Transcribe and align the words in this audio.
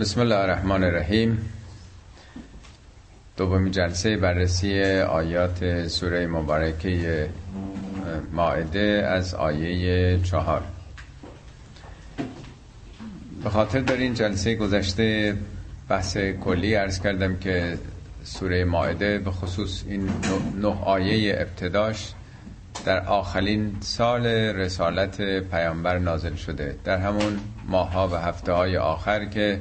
بسم 0.00 0.20
الله 0.20 0.36
الرحمن 0.36 0.84
الرحیم 0.84 1.38
دومین 3.36 3.72
جلسه 3.72 4.16
بررسی 4.16 4.82
آیات 5.00 5.88
سوره 5.88 6.26
مبارکه 6.26 7.28
ماعده 8.32 9.06
از 9.08 9.34
آیه 9.34 10.20
چهار. 10.22 10.62
به 13.44 13.50
خاطر 13.50 13.80
در 13.80 13.96
این 13.96 14.14
جلسه 14.14 14.54
گذشته 14.54 15.36
بحث 15.88 16.16
کلی 16.16 16.74
عرض 16.74 17.00
کردم 17.00 17.36
که 17.36 17.78
سوره 18.24 18.64
ماعده 18.64 19.18
به 19.18 19.30
خصوص 19.30 19.84
این 19.88 20.10
نه 20.60 20.82
آیه 20.84 21.34
ابتداش 21.40 22.12
در 22.84 23.06
آخرین 23.06 23.76
سال 23.80 24.26
رسالت 24.26 25.40
پیامبر 25.40 25.98
نازل 25.98 26.34
شده. 26.34 26.76
در 26.84 26.98
همون 26.98 27.40
ماها 27.66 28.08
و 28.08 28.14
هفته 28.14 28.52
های 28.52 28.76
آخر 28.76 29.24
که 29.24 29.60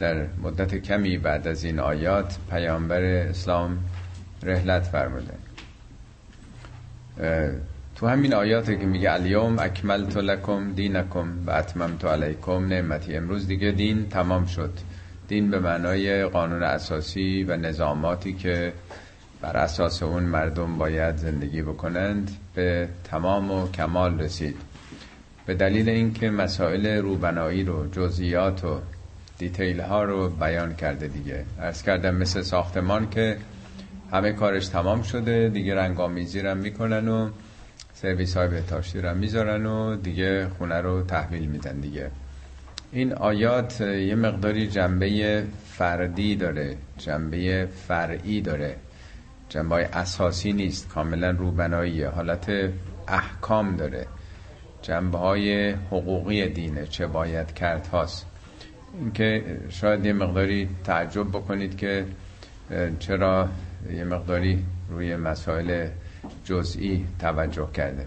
در 0.00 0.26
مدت 0.42 0.74
کمی 0.74 1.18
بعد 1.18 1.48
از 1.48 1.64
این 1.64 1.80
آیات 1.80 2.36
پیامبر 2.50 3.02
اسلام 3.02 3.78
رحلت 4.42 4.82
فرموده. 4.82 5.34
تو 7.96 8.06
همین 8.06 8.34
آیاتی 8.34 8.76
که 8.76 8.86
میگه 8.86 9.12
الیوم 9.12 9.58
اکملت 9.58 10.16
لکم 10.16 10.72
دینکم 10.72 11.28
و 11.46 11.50
اتممت 11.50 12.04
علیکم 12.04 12.66
نعمتی. 12.66 13.16
امروز 13.16 13.46
دیگه 13.46 13.70
دین 13.70 14.08
تمام 14.08 14.46
شد. 14.46 14.72
دین 15.28 15.50
به 15.50 15.58
معنای 15.58 16.24
قانون 16.24 16.62
اساسی 16.62 17.44
و 17.44 17.56
نظاماتی 17.56 18.32
که 18.32 18.72
بر 19.40 19.56
اساس 19.56 20.02
اون 20.02 20.22
مردم 20.22 20.78
باید 20.78 21.16
زندگی 21.16 21.62
بکنند 21.62 22.30
به 22.54 22.88
تمام 23.04 23.50
و 23.50 23.70
کمال 23.70 24.20
رسید. 24.20 24.56
به 25.46 25.54
دلیل 25.54 25.88
اینکه 25.88 26.30
مسائل 26.30 26.86
روبنایی 26.86 27.64
رو 27.64 27.86
جزئیات 27.92 28.64
و 28.64 28.80
دیتیل 29.40 29.80
ها 29.80 30.04
رو 30.04 30.28
بیان 30.28 30.74
کرده 30.74 31.08
دیگه. 31.08 31.44
ارز 31.60 31.82
کردم 31.82 32.14
مثل 32.14 32.42
ساختمان 32.42 33.10
که 33.10 33.36
همه 34.12 34.32
کارش 34.32 34.68
تمام 34.68 35.02
شده 35.02 35.48
دیگه 35.48 35.74
رنگ 35.74 36.00
آمیزی 36.00 36.40
رو 36.40 36.54
می‌کنن 36.54 37.08
و 37.08 37.30
سرویس 37.94 38.36
های 38.36 38.48
بهداشتی 38.48 39.00
رو 39.00 39.14
می‌ذارن 39.14 39.66
و 39.66 39.96
دیگه 39.96 40.48
خونه 40.48 40.80
رو 40.80 41.02
تحویل 41.02 41.48
میدن 41.48 41.80
دیگه. 41.80 42.10
این 42.92 43.12
آیات 43.12 43.80
یه 43.80 44.14
مقداری 44.14 44.68
جنبه 44.68 45.44
فردی 45.66 46.36
داره 46.36 46.76
جنبه 46.98 47.68
فرعی 47.88 48.40
داره. 48.40 48.76
جنبه 49.48 49.76
اساسی 49.76 50.52
نیست 50.52 50.88
کاملا 50.88 51.30
روبناییه 51.30 52.08
حالت 52.08 52.70
احکام 53.08 53.76
داره. 53.76 54.06
جنبه 54.82 55.18
های 55.18 55.70
حقوقی 55.70 56.48
دینه 56.48 56.86
چه 56.86 57.06
باید 57.06 57.54
کرد 57.54 57.86
هاست. 57.86 58.29
اینکه 58.98 59.58
شاید 59.68 60.04
یه 60.04 60.12
مقداری 60.12 60.68
تعجب 60.84 61.28
بکنید 61.28 61.76
که 61.76 62.06
چرا 62.98 63.48
یه 63.92 64.04
مقداری 64.04 64.64
روی 64.90 65.16
مسائل 65.16 65.88
جزئی 66.44 67.06
توجه 67.18 67.68
کرده. 67.74 68.06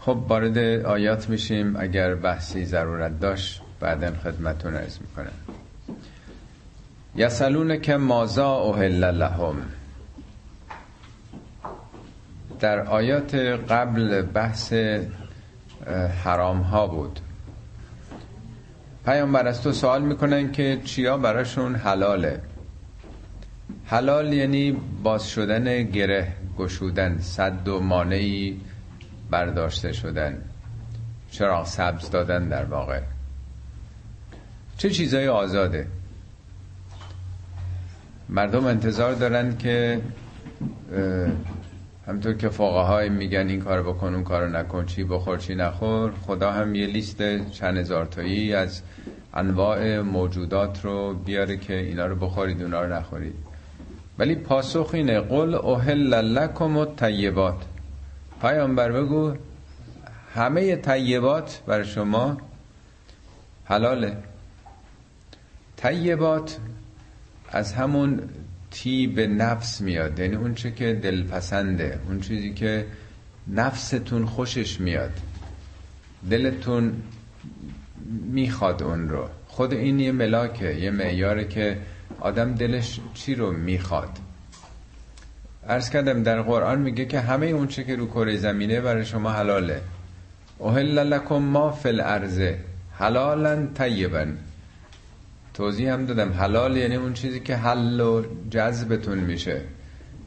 خب 0.00 0.18
وارد 0.28 0.58
آیات 0.84 1.28
میشیم. 1.28 1.76
اگر 1.76 2.14
بحثی 2.14 2.64
ضرورت 2.64 3.20
داشت 3.20 3.62
بعدا 3.80 4.12
خدمتون 4.24 4.74
ارز 4.74 4.98
می‌کنم. 5.00 5.32
یسلون 7.16 7.80
که 7.80 7.96
مازا 7.96 8.54
اوهل 8.54 9.04
لهم. 9.04 9.56
در 12.60 12.80
آیات 12.80 13.34
قبل 13.34 14.22
بحث 14.22 14.72
حرام 16.24 16.60
ها 16.60 16.86
بود. 16.86 17.20
پیامبر 19.04 19.46
از 19.46 19.62
تو 19.62 19.72
سوال 19.72 20.02
می‌کنن 20.02 20.52
که 20.52 20.80
چیا 20.84 21.18
براشون 21.18 21.74
حلاله. 21.74 22.40
حلال 23.86 24.32
یعنی 24.32 24.76
باز 25.02 25.28
شدن 25.30 25.82
گره 25.82 26.32
گشودن 26.58 27.18
صد 27.18 27.68
و 27.68 27.80
مانعی 27.80 28.60
برداشته 29.30 29.92
شدن. 29.92 30.42
چراغ 31.30 31.66
سبز 31.66 32.10
دادن 32.10 32.48
در 32.48 32.64
واقع؟ 32.64 33.00
چه 34.76 34.90
چیزای 34.90 35.28
آزاده؟ 35.28 35.86
مردم 38.28 38.66
انتظار 38.66 39.14
دارن 39.14 39.56
که 39.56 40.00
همطور 42.10 42.34
که 42.34 42.48
فقهای 42.48 43.08
میگن 43.08 43.48
این 43.48 43.60
کار 43.60 43.82
بکن 43.82 44.14
اون 44.14 44.24
کارو 44.24 44.48
نکن 44.48 44.86
چی 44.86 45.04
بخور 45.04 45.38
چی 45.38 45.54
نخور. 45.54 46.12
خدا 46.26 46.52
هم 46.52 46.74
یه 46.74 46.86
لیست 46.86 47.50
چند 47.50 47.76
هزار 47.76 48.06
تایی 48.06 48.54
از 48.54 48.82
انواع 49.34 50.00
موجودات 50.00 50.84
رو 50.84 51.14
بیاره 51.14 51.56
که 51.56 51.76
اینا 51.76 52.06
رو 52.06 52.16
بخورید 52.16 52.62
اونا 52.62 52.82
رو 52.82 52.92
نخورید. 52.92 53.34
ولی 54.18 54.34
پاسخ 54.34 54.90
اینه 54.92 55.20
قل 55.20 55.54
اوهل 55.54 56.14
لکم 56.14 56.76
و 56.76 56.84
طیبات 56.84 57.56
پیامبر 58.40 58.92
بگو 58.92 59.34
همه 60.34 60.76
طیبات 60.76 61.62
برای 61.66 61.84
شما 61.84 62.36
حلاله. 63.64 64.16
طیبات 65.76 66.58
از 67.52 67.72
همون 67.72 68.20
تیب 68.70 69.20
نفس 69.20 69.80
میاد. 69.80 70.18
یعنی 70.18 70.36
اون 70.36 70.54
چه 70.54 70.70
که 70.70 70.94
دلپسنده 71.02 72.00
اون 72.08 72.20
چیزی 72.20 72.54
که 72.54 72.86
نفستون 73.48 74.26
خوشش 74.26 74.80
میاد. 74.80 75.12
دلتون 76.30 76.92
می‌خواد 78.32 78.82
اون 78.82 79.08
رو. 79.08 79.28
خود 79.46 79.72
این 79.72 80.00
یه 80.00 80.12
ملاکه 80.12 80.74
یه 80.74 80.90
معیاره 80.90 81.44
که 81.44 81.78
آدم 82.20 82.54
دلش 82.54 83.00
چی 83.14 83.34
رو 83.34 83.52
می‌خواد. 83.52 84.18
ارز 85.68 85.90
کردم 85.90 86.22
در 86.22 86.42
قرآن 86.42 86.78
میگه 86.78 87.04
که 87.04 87.20
همه 87.20 87.46
اون 87.46 87.66
چه 87.66 87.84
که 87.84 87.96
رو 87.96 88.06
کره 88.06 88.36
زمینه 88.36 88.80
برای 88.80 89.04
شما 89.04 89.32
حلاله. 89.32 89.80
اوهل 90.58 90.98
لکم 90.98 91.34
ما 91.38 91.70
فی 91.72 91.88
الارض 91.88 92.40
حلالا 92.98 93.66
طیبا. 93.74 94.26
توضیح 95.60 95.92
هم 95.92 96.06
دادم. 96.06 96.32
حلال 96.32 96.76
یعنی 96.76 96.96
اون 96.96 97.12
چیزی 97.12 97.40
که 97.40 97.56
حل 97.56 98.00
و 98.00 98.22
جذبتون 98.50 99.18
میشه. 99.18 99.60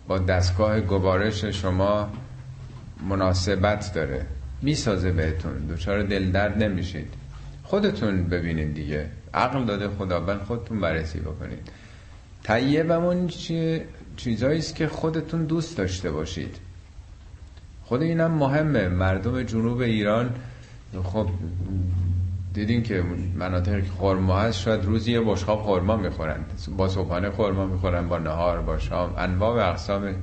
با 0.08 0.18
دستگاه 0.18 0.80
گوارش 0.80 1.46
شما 1.46 2.10
مناسبت 3.10 3.94
داره. 3.94 4.26
می‌سازه 4.62 5.12
بهتون. 5.12 5.58
دوچار 5.58 6.04
دل 6.04 6.32
درد 6.32 6.64
نمیشید. 6.64 7.14
خودتون 7.64 8.24
ببینید 8.24 8.74
دیگه. 8.74 9.10
عقل 9.34 9.66
داده 9.66 9.90
خداوند 9.90 10.40
خودتون 10.40 10.82
بررسی 10.82 11.20
بکنید. 11.20 11.72
طیبمون 12.44 13.28
چی 13.28 13.82
چیزایی 14.18 14.60
است 14.60 14.76
که 14.76 14.88
خودتون 14.88 15.46
دوست 15.46 15.78
داشته 15.78 16.12
باشید. 16.12 16.56
خود 17.84 18.02
اینم 18.02 18.32
مهمه. 18.32 18.88
مردم 18.88 19.44
جنوب 19.44 19.80
ایران 19.80 20.30
خب 21.04 21.30
دیدین 22.54 22.84
که 22.84 23.04
مناطقی 23.36 23.82
که 23.82 23.92
خورما 23.92 24.40
هست 24.40 24.60
شاید 24.60 24.86
روزی 24.86 25.12
یه 25.12 25.22
بشقاب 25.22 25.62
خورما 25.62 25.98
می‌خورن 25.98 26.46
با 26.78 26.88
صبحانه 26.88 27.30
خورما 27.30 27.66
می‌خورن 27.66 28.08
با 28.08 28.18
نهار 28.20 28.62
با 28.62 28.78
شام. 28.78 29.14
انواع 29.18 29.56
و 29.56 29.70
اقسام 29.70 30.16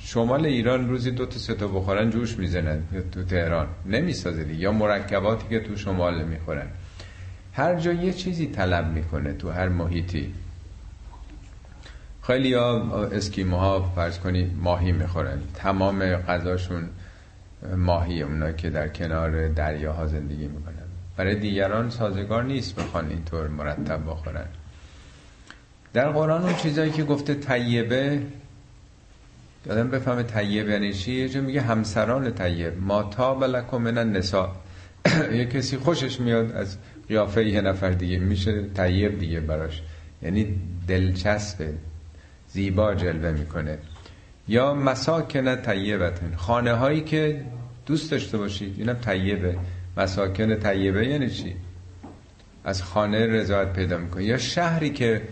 شمال 0.00 0.46
ایران 0.46 0.88
روزی 0.88 1.10
دو 1.10 1.26
تا 1.26 1.38
سه 1.38 1.54
تا 1.54 1.68
بخورن 1.68 2.10
جوش 2.10 2.38
می‌زنن 2.38 2.82
تو 3.12 3.24
تهران. 3.24 3.66
نمی‌سازه 3.86 4.54
یا 4.54 4.72
مرکباتی 4.72 5.48
که 5.48 5.60
تو 5.60 5.76
شمال 5.76 6.24
می‌خورن. 6.24 6.66
هر 7.52 7.74
جا 7.74 7.92
یه 7.92 8.12
چیزی 8.12 8.46
طلب 8.46 8.92
می‌کنه 8.92 9.32
تو 9.32 9.50
هر 9.50 9.68
محیطی. 9.68 10.34
خیلی 12.22 12.54
ها 12.54 13.04
اسکیموها 13.04 13.92
فرض 13.94 14.18
کنی 14.18 14.50
ماهی 14.62 14.92
می‌خورن. 14.92 15.38
تمام 15.54 16.04
غذاشون 16.04 16.88
ماهی 17.76 18.22
اونا 18.22 18.52
که 18.52 18.70
در 18.70 18.88
کنار 18.88 19.48
دریاها 19.48 20.06
زندگی 20.06 20.48
می‌کنن. 20.48 20.89
برای 21.20 21.34
دیگران 21.34 21.90
سازگار 21.90 22.44
نیست 22.44 22.76
بخوان 22.76 23.08
اینطور 23.08 23.48
مرتب 23.48 24.00
بخورن. 24.06 24.46
در 25.92 26.08
قرآن 26.08 26.42
اون 26.42 26.54
چیزایی 26.54 26.90
که 26.90 27.04
گفته 27.04 27.34
طیبه 27.34 28.22
یادم 29.66 29.90
بفهمه 29.90 30.22
طیب 30.22 30.68
یعنی 30.68 30.92
چی؟ 30.92 31.12
یه 31.12 31.40
میگه 31.40 31.60
همسران 31.60 32.34
طیب. 32.34 32.82
ما 32.82 33.02
تا 33.02 33.34
بلکم 33.34 33.76
من 33.76 33.98
النساء. 33.98 34.48
یه 35.38 35.44
کسی 35.44 35.76
خوشش 35.76 36.20
میاد 36.20 36.52
از 36.52 36.76
قیافه 37.08 37.44
یه 37.44 37.60
نفر 37.60 37.90
دیگه. 37.90 38.18
میشه 38.18 38.62
طیب 38.74 39.18
دیگه 39.18 39.40
براش. 39.40 39.82
یعنی 40.22 40.60
دلچسبه. 40.88 41.74
زیبا 42.48 42.94
جلوه 42.94 43.32
می‌کنه. 43.32 43.78
یا 44.48 44.74
مساکن 44.74 45.56
طیبتن. 45.56 46.34
خانه 46.36 46.72
هایی 46.72 47.00
که 47.00 47.44
دوست 47.86 48.10
داشته 48.10 48.38
باشید 48.38 48.74
اینم 48.78 48.94
طیبه. 48.94 49.58
مساکن 50.00 50.54
طیبه 50.54 51.06
یعنی 51.06 51.30
چی؟ 51.30 51.54
از 52.64 52.82
خانه 52.82 53.26
رضایت 53.26 53.72
پیدا 53.72 53.98
می‌کنه 53.98 54.24
یا 54.24 54.38
شهری 54.38 54.90
که 54.90 55.22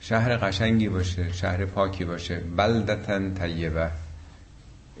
شهر 0.00 0.36
قشنگی 0.36 0.88
باشه 0.88 1.32
شهر 1.32 1.64
پاکی 1.64 2.04
باشه. 2.04 2.40
بلدتن 2.56 3.34
طیبه. 3.34 3.90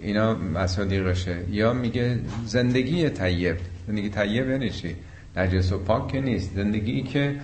اینا 0.00 0.34
مصادیقشه 0.34 1.44
یا 1.50 1.72
میگه 1.72 2.20
زندگی 2.44 3.10
طیب. 3.10 3.56
زندگی 3.86 4.08
طیب 4.08 4.50
یعنی 4.50 4.70
چی؟ 4.70 4.96
نجس 5.36 5.72
و 5.72 5.78
پاک 5.78 6.14
نیست. 6.14 6.54
زندگی 6.54 7.02
که 7.02 7.36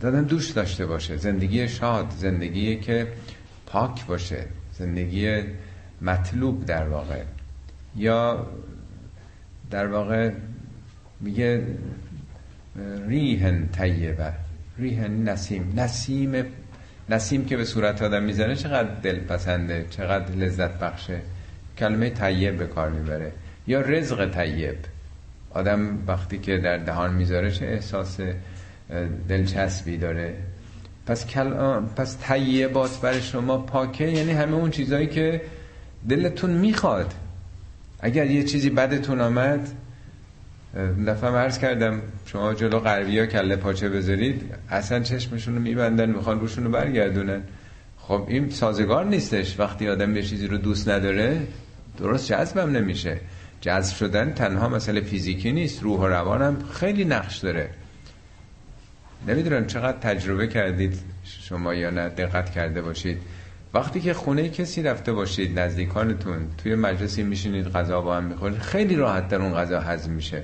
دادن 0.00 0.22
دوش 0.22 0.50
داشته 0.50 0.86
باشه. 0.86 1.16
زندگی 1.16 1.68
شاد. 1.68 2.10
زندگی 2.10 2.76
که 2.76 3.06
پاک 3.66 4.06
باشه. 4.06 4.44
زندگی 4.72 5.42
مطلوب 6.02 6.64
در 6.66 6.88
واقع. 6.88 7.22
یا 7.96 8.46
در 9.70 9.86
واقع 9.86 10.30
میگه 11.22 11.62
ریهن 13.08 13.68
طیبه. 13.68 14.32
ریهن 14.78 15.28
نسیم. 15.28 15.72
نسیم 15.76 16.44
نسیم 17.08 17.44
که 17.44 17.56
به 17.56 17.64
صورت 17.64 18.02
آدم 18.02 18.22
می‌زنه 18.22 18.56
چقدر 18.56 18.94
دلپسنده 19.02 19.86
چقدر 19.90 20.34
لذت 20.34 20.78
بخشه. 20.78 21.20
کلمه 21.78 22.10
طیب 22.10 22.58
به 22.58 22.66
کار 22.66 22.90
می‌بره. 22.90 23.32
یا 23.66 23.80
رزق 23.80 24.30
طیب. 24.30 24.76
آدم 25.50 25.98
وقتی 26.06 26.38
که 26.38 26.58
در 26.58 26.78
دهان 26.78 27.14
می‌ذاره 27.14 27.50
چه 27.50 27.66
احساس 27.66 28.20
دلچسبی 29.28 29.96
داره. 29.96 30.34
پس 31.06 31.26
کل... 31.26 31.80
پس 31.80 32.18
طیبات 32.18 33.00
برای 33.00 33.20
شما 33.22 33.58
پاکه؟ 33.58 34.08
یعنی 34.08 34.32
همه 34.32 34.54
اون 34.54 34.70
چیزایی 34.70 35.06
که 35.06 35.40
دلتون 36.08 36.50
می‌خواد. 36.50 37.14
اگر 38.00 38.26
یه 38.26 38.44
چیزی 38.44 38.70
بدتون 38.70 39.20
آمد 39.20 39.68
دفعه 41.06 41.30
عرض 41.30 41.58
کردم 41.58 42.02
شما 42.26 42.54
جلو 42.54 42.78
غربی 42.78 43.18
ها 43.18 43.26
کله 43.26 43.56
پاچه 43.56 43.88
بذارید 43.88 44.54
اصلا 44.70 45.00
چشمشون 45.00 45.54
رو 45.54 45.60
میبندن 45.60 46.10
می‌خوان 46.10 46.40
روشون 46.40 46.64
رو 46.64 46.70
برگردونن. 46.70 47.42
خب 47.98 48.24
این 48.28 48.50
سازگار 48.50 49.04
نیستش. 49.04 49.60
وقتی 49.60 49.88
آدم 49.88 50.16
یه 50.16 50.22
چیزی 50.22 50.46
رو 50.46 50.56
دوست 50.56 50.88
نداره 50.88 51.40
درست 51.98 52.26
جذبم 52.26 52.70
نمیشه. 52.70 53.20
جذب 53.60 53.96
شدن 53.96 54.32
تنها 54.32 54.68
مسئله 54.68 55.00
فیزیکی 55.00 55.52
نیست 55.52 55.82
روح 55.82 56.00
و 56.00 56.06
روانم 56.06 56.56
خیلی 56.72 57.04
نقش 57.04 57.38
داره. 57.38 57.70
نمی‌دونم 59.28 59.66
چقدر 59.66 59.98
تجربه 59.98 60.46
کردید 60.46 60.98
شما 61.24 61.74
یا 61.74 61.90
نه 61.90 62.08
دقت 62.08 62.50
کرده 62.50 62.82
باشید. 62.82 63.18
وقتی 63.74 64.00
که 64.00 64.14
خونه 64.14 64.48
کسی 64.48 64.82
رفته 64.82 65.12
باشید 65.12 65.58
نزدیکانتون 65.58 66.46
توی 66.58 66.74
مجلسی 66.74 67.22
میشینید 67.22 67.68
غذا 67.68 68.00
با 68.00 68.16
هم 68.16 68.24
می‌خورید 68.24 68.58
خیلی 68.58 68.96
راحت 68.96 69.28
در 69.28 69.42
اون 69.42 69.54
غذا 69.54 69.80
هضم 69.80 70.12
میشه. 70.12 70.42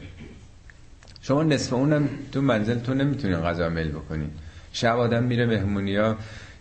شما 1.29 1.43
نصف 1.43 1.73
اونم 1.73 2.09
تو 2.33 2.43
منزلتون 2.43 3.01
نمی‌تونین 3.01 3.37
غذا 3.37 3.69
میل 3.69 3.89
بکنید 3.89 4.31
شب 4.73 4.99
آدم 4.99 5.23
میره 5.23 5.47
مهمونی 5.47 5.97
ها 5.97 6.17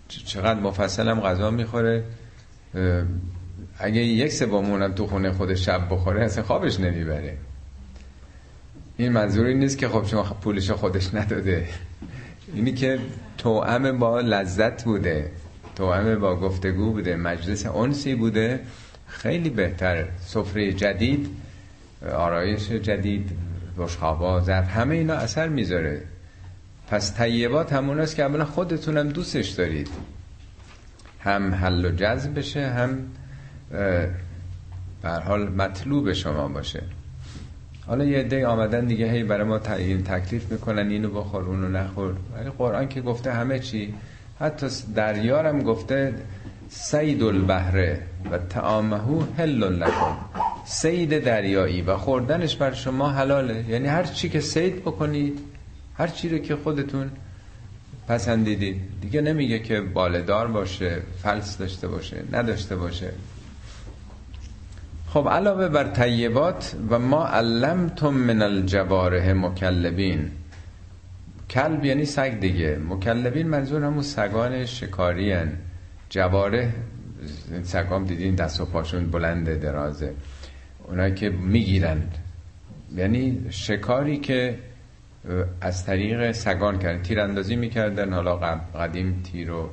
چقدر 0.10 0.60
مفصل 0.60 1.10
هم 1.10 1.20
غذا 1.20 1.52
می‌خوره. 1.52 2.04
اگه 3.80 4.02
یک 4.02 4.32
سوم 4.32 4.88
تو 4.88 5.08
خونه 5.08 5.32
خود 5.32 5.56
شب 5.56 5.88
بخوره 5.90 6.24
اصلا 6.24 6.44
خوابش 6.44 6.80
نمی‌بره. 6.80 7.38
این 8.98 9.12
منظوری 9.12 9.54
نیست 9.54 9.78
که 9.78 9.88
خب 9.88 10.06
شما 10.08 10.24
پولش 10.24 10.72
خودش 10.72 11.14
نداده. 11.14 11.68
اینی 12.54 12.72
که 12.72 13.00
توأم 13.38 14.00
با 14.00 14.22
لذت 14.22 14.84
بوده 14.84 15.32
توأم 15.76 16.20
با 16.20 16.36
گفتگو 16.36 16.92
بوده 16.92 17.16
مجلس 17.16 17.66
انسی 17.66 18.16
بوده 18.16 18.60
خیلی 19.08 19.50
بهتر. 19.50 20.06
سفره 20.20 20.74
جدید 20.74 21.30
آرایش 22.12 22.70
جدید. 22.70 23.47
بشخابا 23.78 24.42
ظرف 24.42 24.70
همه 24.70 24.96
اینا 24.96 25.14
اثر 25.14 25.48
می‌ذاره. 25.48 26.02
پس 26.88 27.18
طیبات 27.18 27.74
همون 27.74 28.00
است 28.00 28.16
که 28.16 28.24
اولا 28.24 28.46
خودتونم 28.46 29.10
دوستش 29.10 29.50
دارید. 29.50 29.90
هم 31.20 31.54
حل 31.54 31.86
و 31.86 31.92
جذب 31.92 32.38
بشه 32.40 32.68
هم 32.68 32.98
به 35.02 35.10
حال 35.26 35.50
مطلوب 35.50 36.14
شما 36.14 36.48
باشه. 36.48 36.84
حالا 37.88 38.06
یه 38.06 38.20
عده 38.20 38.48
آمدن 38.48 38.86
دیگه 38.86 39.12
هی 39.12 39.24
برای 39.24 39.44
ما 39.44 39.60
تعیین 39.60 40.04
تکلیف 40.04 40.52
می‌کنن 40.52 40.90
اینو 40.90 41.10
بخور 41.10 41.44
اونو 41.44 41.70
نخور. 41.70 42.14
ولی 42.36 42.50
قرآن 42.50 42.88
که 42.88 43.02
گفته 43.02 43.34
همه 43.34 43.60
چی 43.60 43.94
حتی 44.40 44.68
دریارم 44.96 45.62
گفته 45.62 46.14
سید 46.70 47.24
البحره 47.24 48.02
و 48.32 48.38
تعامهو 48.38 49.24
هل 49.38 49.64
لکن 49.64 50.18
سید 50.70 51.24
دریایی 51.24 51.82
و 51.82 51.98
خوردنش 51.98 52.56
بر 52.56 52.74
شما 52.74 53.10
حلاله. 53.10 53.66
یعنی 53.70 53.88
هر 53.88 54.04
چی 54.04 54.30
که 54.30 54.40
سید 54.40 54.82
بکنید 54.82 55.40
هر 55.98 56.08
چی 56.08 56.30
رو 56.30 56.38
که 56.38 56.56
خودتون 56.56 57.12
پسندیدید. 58.08 58.82
دیگه 59.02 59.22
نمیگه 59.22 59.60
که 59.60 59.82
بالدار 59.82 60.48
باشه 60.48 61.02
فلس 61.24 61.58
داشته 61.58 61.88
باشه 61.88 62.24
نداشته 62.32 62.76
باشه. 62.76 63.12
خب 65.10 65.28
علاوه 65.30 65.68
بر 65.68 65.84
طیبات 65.84 66.76
و 66.90 67.00
ما 67.00 67.28
علمتم 67.28 68.14
من 68.14 68.42
الجواره 68.42 69.34
مکلبین. 69.34 70.32
کلب 71.50 71.86
یعنی 71.86 72.06
سگ 72.06 72.40
دیگه. 72.40 72.80
مکلبین 72.90 73.48
منظور 73.48 73.84
همون 73.84 74.04
سگان 74.04 74.66
شکاری 74.66 75.32
هن. 75.32 75.52
جواره 76.10 76.74
سگام 77.64 78.06
دیدین 78.06 78.36
دست 78.36 78.62
و 78.62 78.66
پاشون 78.66 79.12
بلنده 79.12 79.56
درازه. 79.56 80.14
اونایی 80.88 81.14
که 81.14 81.30
می‌گیرند. 81.30 82.18
یعنی 82.96 83.46
شکاری 83.50 84.18
که 84.18 84.60
از 85.62 85.86
طریق 85.86 86.32
سگان 86.32 86.80
کردن 86.80 87.02
تیراندازی 87.02 87.56
می‌کردن. 87.56 88.14
حالا 88.14 88.36
قدیم 88.76 89.22
تیر 89.24 89.48
رو 89.48 89.70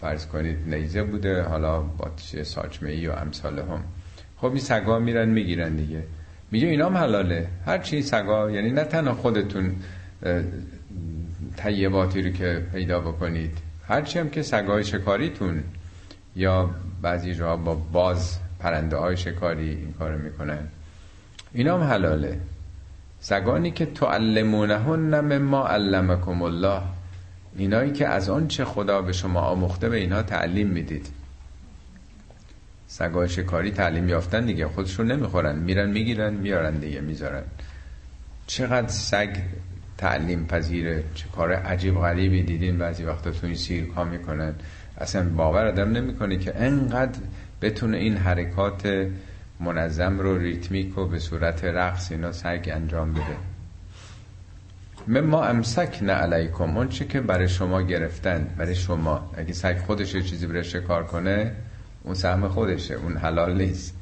فرض 0.00 0.26
کنید 0.26 0.58
نیزه 0.66 1.02
بوده. 1.02 1.42
حالا 1.42 1.80
با 1.80 2.10
ساچمه 2.42 2.90
ای 2.90 3.06
و 3.06 3.12
امثال 3.12 3.58
هم. 3.58 3.84
خب 4.36 4.46
این 4.46 4.58
سگا 4.58 4.98
میرن 4.98 5.28
می‌گیرن 5.28 5.76
دیگه. 5.76 6.02
میگه 6.50 6.66
اینا 6.68 6.86
هم 6.86 6.96
حلاله. 6.96 7.48
هر 7.66 7.78
چی 7.78 8.02
سگا 8.02 8.50
یعنی 8.50 8.70
نه 8.70 8.84
تنها 8.84 9.14
خودتون 9.14 9.72
طیباتی 11.56 12.22
رو 12.22 12.30
که 12.30 12.62
پیدا 12.72 13.00
بکنید. 13.00 13.58
هرچی 13.88 14.18
هم 14.18 14.30
که 14.30 14.42
سگای 14.42 14.84
شکاریتون 14.84 15.62
یا 16.36 16.70
بعضی 17.02 17.34
جا 17.34 17.56
با 17.56 17.74
باز 17.74 18.38
پرنده 18.64 18.96
های 18.96 19.16
شکاری 19.16 19.68
این 19.70 19.94
کارو 19.98 20.18
می‌کنن. 20.18 20.58
اینا 21.52 21.78
هم 21.78 21.90
حلاله. 21.90 22.40
سگانی 23.20 23.70
که 23.70 23.86
تعلمونهن 23.86 25.38
ما 25.38 25.66
علمکم 25.68 26.42
الله. 26.42 26.80
اینایی 27.56 27.92
که 27.92 28.08
از 28.08 28.28
آن 28.28 28.48
چه 28.48 28.64
خدا 28.64 29.02
به 29.02 29.12
شما 29.12 29.40
آموخته 29.40 29.88
به 29.88 29.96
اینها 29.96 30.22
تعلیم 30.22 30.66
می‌دید. 30.68 31.06
سگای 32.86 33.28
شکاری 33.28 33.70
تعلیم 33.70 34.08
یافتن 34.08 34.46
دیگه 34.46 34.68
خودشون 34.68 35.12
نمی‌خورن. 35.12 35.58
میرن 35.58 35.90
می‌گیرن 35.90 36.34
میارن 36.34 36.74
دیگه 36.74 37.00
می‌ذارن. 37.00 37.42
چقدر 38.46 38.88
سگ 38.88 39.36
تعلیم 39.98 40.46
پذیره؟ 40.46 41.04
چه 41.14 41.28
کار 41.28 41.52
عجیب 41.52 41.94
غریبی 41.94 42.42
دیدین؟ 42.42 42.78
بعضی 42.78 43.04
وقتا 43.04 43.30
تو 43.30 43.46
این 43.46 43.56
سیرک 43.56 43.90
ها 43.90 44.04
می‌کنن. 44.04 44.54
اصلا 44.98 45.28
باور 45.28 45.66
آدم 45.66 45.92
نمی‌کنه 45.92 46.36
که 46.36 46.52
انقدر 46.56 47.18
بتونه 47.64 47.96
این 47.96 48.16
حرکات 48.16 49.08
منظم 49.60 50.18
رو 50.18 50.38
ریتمیک 50.38 50.98
و 50.98 51.06
به 51.06 51.18
صورت 51.18 51.64
رقص 51.64 52.12
اینا 52.12 52.32
سگ 52.32 52.70
انجام 52.72 53.12
بده. 53.12 53.36
ما 55.20 55.44
امسک 55.44 55.98
نه 56.02 56.12
علیکم. 56.12 56.76
اون 56.76 56.88
چه 56.88 57.04
که 57.04 57.20
برای 57.20 57.48
شما 57.48 57.82
گرفتن. 57.82 58.54
برای 58.58 58.74
شما. 58.74 59.30
اگه 59.36 59.52
سگ 59.52 59.78
خودش 59.86 60.16
چیزی 60.16 60.46
بره 60.46 60.62
شکار 60.62 61.04
کنه 61.04 61.52
اون 62.02 62.14
سهم 62.14 62.48
خودشه. 62.48 62.94
اون 62.94 63.16
حلال 63.16 63.56
نیست. 63.56 63.94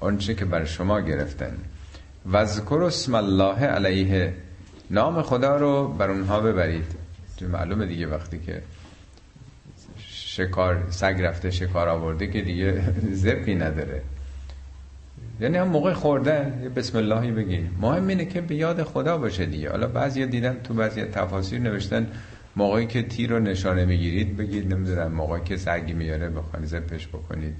اون 0.00 0.18
چه 0.18 0.34
که 0.34 0.44
برای 0.44 0.66
شما 0.66 1.00
گرفتن. 1.00 1.56
وذکر 2.32 2.82
اسم 2.86 3.14
الله 3.14 3.66
علیه. 3.66 4.34
نام 4.90 5.22
خدا 5.22 5.56
رو 5.56 5.88
بر 5.88 6.10
اونها 6.10 6.40
ببرید. 6.40 6.86
معلومه 7.52 7.86
دیگه 7.86 8.06
وقتی 8.06 8.38
که 8.38 8.62
شکار 10.36 10.86
سگ 10.90 11.20
رفته 11.20 11.50
شکار 11.50 11.88
آورده 11.88 12.26
که 12.26 12.42
دیگه 12.42 12.82
زبی 13.12 13.54
نداره. 13.54 14.02
یعنی 15.40 15.56
هم 15.56 15.68
موقع 15.68 15.92
خوردن 15.92 16.60
یه 16.62 16.68
بسم 16.68 16.98
اللهی 16.98 17.30
بگین 17.30 17.70
مهم 17.80 18.06
اینه 18.06 18.24
که 18.24 18.40
به 18.40 18.54
یاد 18.54 18.82
خدا 18.82 19.18
باشه 19.18 19.46
دیگه. 19.46 19.70
حالا 19.70 19.86
بعضی 19.86 20.26
دیدم 20.26 20.56
تو 20.64 20.74
بعضی 20.74 21.04
تفاسیر 21.04 21.60
نوشتن 21.60 22.06
موقعی 22.56 22.86
که 22.86 23.02
تیر 23.02 23.30
رو 23.30 23.38
نشانه 23.38 23.84
می‌گیرید 23.84 24.36
بگید 24.36 24.74
نمی‌دونم 24.74 25.12
موقعی 25.12 25.42
که 25.44 25.56
سگی 25.56 25.92
میاره 25.92 26.28
بخوانی 26.30 26.66
زبش 26.66 27.08
بکنید. 27.08 27.54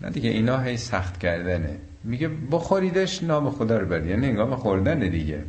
نه 0.00 0.10
دیگه 0.10 0.30
اینا 0.30 0.58
هی 0.58 0.76
سخت 0.76 1.18
کردنه. 1.18 1.76
میگه 2.04 2.30
بخوریدش 2.50 3.22
نام 3.22 3.50
خدا 3.50 3.78
رو 3.78 3.86
برد 3.86 4.06
یعنی 4.06 4.26
انگام 4.26 4.56
خوردن 4.56 4.98
دیگه. 4.98 5.42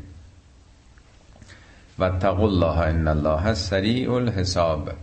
و 1.99 2.03
الله 2.03 2.77
ان 2.77 3.07
الله 3.07 3.53
سریع 3.53 4.13
الحساب. 4.13 4.93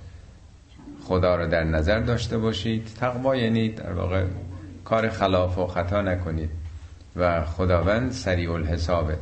خدا 1.11 1.37
رو 1.37 1.47
در 1.47 1.65
نظر 1.65 2.01
داشته 2.01 2.39
باشید. 2.39 2.89
تقوا 3.01 3.37
یعنی 3.37 3.69
در 3.69 3.93
واقع 3.93 4.25
کار 4.85 5.09
خلاف 5.09 5.59
و 5.59 5.67
خطا 5.67 6.03
نکنید 6.03 6.51
و 7.17 7.45
خداوند 7.45 8.13
سریع 8.13 8.53
الحسابه 8.53 9.17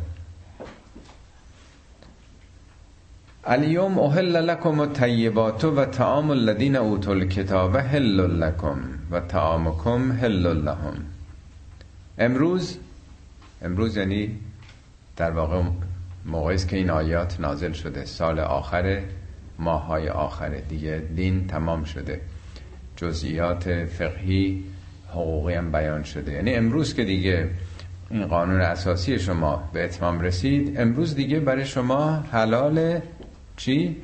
الیوم 3.44 3.98
احل 3.98 4.36
لکم 4.36 4.80
الطیبات 4.80 5.64
و 5.64 5.84
طعام 5.84 6.30
الذین 6.30 6.76
اوتوا 6.76 7.14
الکتاب 7.14 7.76
حل 7.76 8.20
لکم 8.20 8.78
و 9.10 9.20
طعامکم 9.20 10.12
حل 10.12 10.46
لهم. 10.46 10.94
امروز 12.18 12.78
امروز 13.62 13.96
یعنی 13.96 14.38
در 15.16 15.30
واقع 15.30 15.62
موقعی 16.26 16.58
که 16.58 16.76
این 16.76 16.90
آیات 16.90 17.40
نازل 17.40 17.72
شده 17.72 18.04
سال 18.04 18.40
آخر 18.40 19.02
ماهای 19.58 20.08
آخره 20.08 20.60
دیگه 20.60 21.02
دین 21.16 21.46
تمام 21.46 21.84
شده. 21.84 22.20
جزئیات 22.96 23.84
فقهی 23.84 24.64
حقوقی 25.10 25.54
هم 25.54 25.72
بیان 25.72 26.02
شده. 26.02 26.32
یعنی 26.32 26.54
امروز 26.54 26.94
که 26.94 27.04
دیگه 27.04 27.50
این 28.10 28.26
قانون 28.26 28.60
اساسی 28.60 29.18
شما 29.18 29.70
به 29.72 29.84
اتمام 29.84 30.20
رسید 30.20 30.80
امروز 30.80 31.14
دیگه 31.14 31.40
برای 31.40 31.66
شما 31.66 32.10
حلال 32.10 33.00
چی؟ 33.56 33.96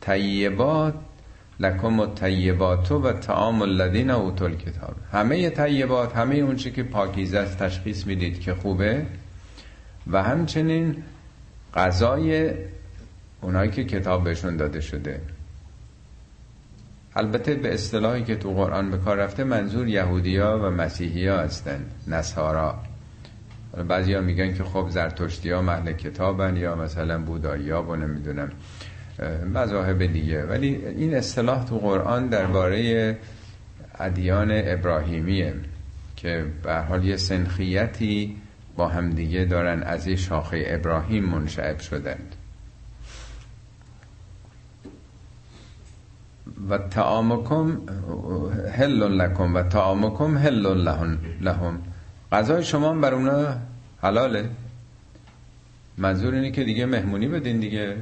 طیبات. 0.00 0.94
لکم 1.60 2.00
و 2.00 2.06
طیباتو 2.06 3.02
و 3.02 3.12
تعام 3.12 3.62
الذین 3.62 4.10
اوتل 4.10 4.54
کتاب 4.54 4.94
همه 5.12 5.50
طیبات 5.50 6.16
همه 6.16 6.34
اون 6.34 6.56
چی 6.56 6.70
که 6.70 6.82
پاکیزه 6.82 7.38
است 7.38 7.58
تشخیص 7.58 8.06
می‌دید 8.06 8.40
که 8.40 8.54
خوبه. 8.54 9.06
و 10.10 10.22
همچنین 10.22 11.02
غذای 11.74 12.50
اونایی 13.40 13.70
که 13.70 13.84
کتاب 13.84 14.24
بهشون 14.24 14.56
داده 14.56 14.80
شده. 14.80 15.20
البته 17.16 17.54
به 17.54 17.74
اصطلاحی 17.74 18.24
که 18.24 18.36
تو 18.36 18.54
قرآن 18.54 18.90
به 18.90 18.98
کار 18.98 19.16
رفته 19.16 19.44
منظور 19.44 19.88
یهودیا 19.88 20.58
و 20.62 20.70
مسیحی 20.70 21.26
ها 21.28 21.38
هستن 21.38 21.84
نصارا. 22.06 22.82
بعضی 23.88 24.14
ها 24.14 24.20
میگن 24.20 24.54
که 24.54 24.64
خب 24.64 24.86
زرتشتی 24.90 25.50
ها 25.50 25.62
محل 25.62 25.92
کتابن 25.92 26.56
یا 26.56 26.74
مثلا 26.74 27.18
بودایی 27.18 27.70
و 27.70 27.96
نمی‌دونم 27.96 28.50
مذاهب 29.54 30.06
دیگه. 30.06 30.42
ولی 30.42 30.74
این 30.86 31.14
اصطلاح 31.14 31.64
تو 31.64 31.78
قرآن 31.78 32.26
درباره 32.26 33.16
ادیان 33.98 34.50
ابراهیمیه 34.52 35.54
که 36.16 36.44
به 36.62 36.74
حال 36.74 37.04
یه 37.04 37.16
سنخیتی 37.16 38.36
با 38.76 38.88
همدیگه 38.88 39.44
دارن 39.44 39.82
از 39.82 40.06
یه 40.06 40.16
شاخه 40.16 40.64
ابراهیم 40.66 41.24
منشعب 41.24 41.80
شدند. 41.80 42.34
و 46.70 46.78
تعامکم 46.78 47.78
هل 48.72 49.02
لکم 49.02 49.54
و 49.54 49.62
تعامکم 49.62 50.38
هل 50.38 50.66
لهم. 51.40 51.78
غذای 52.32 52.64
شما 52.64 52.92
بر 52.92 53.14
اونا 53.14 53.56
حلاله. 54.02 54.50
منظور 55.98 56.34
اینه 56.34 56.50
که 56.50 56.64
دیگه 56.64 56.86
مهمونی 56.86 57.28
بدین 57.28 57.60
دیگه. 57.60 57.96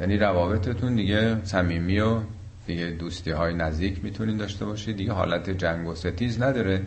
یعنی 0.00 0.16
روابطتون 0.16 0.94
دیگه 0.94 1.44
صمیمی 1.44 2.00
و 2.00 2.20
دیگه 2.66 2.90
دوستی 2.90 3.30
های 3.30 3.54
نزدیک 3.54 4.04
می‌تونین 4.04 4.36
داشته 4.36 4.64
باشید. 4.64 4.96
دیگه 4.96 5.12
حالت 5.12 5.50
جنگ 5.50 5.88
و 5.88 5.94
ستیز 5.94 6.42
نداره. 6.42 6.82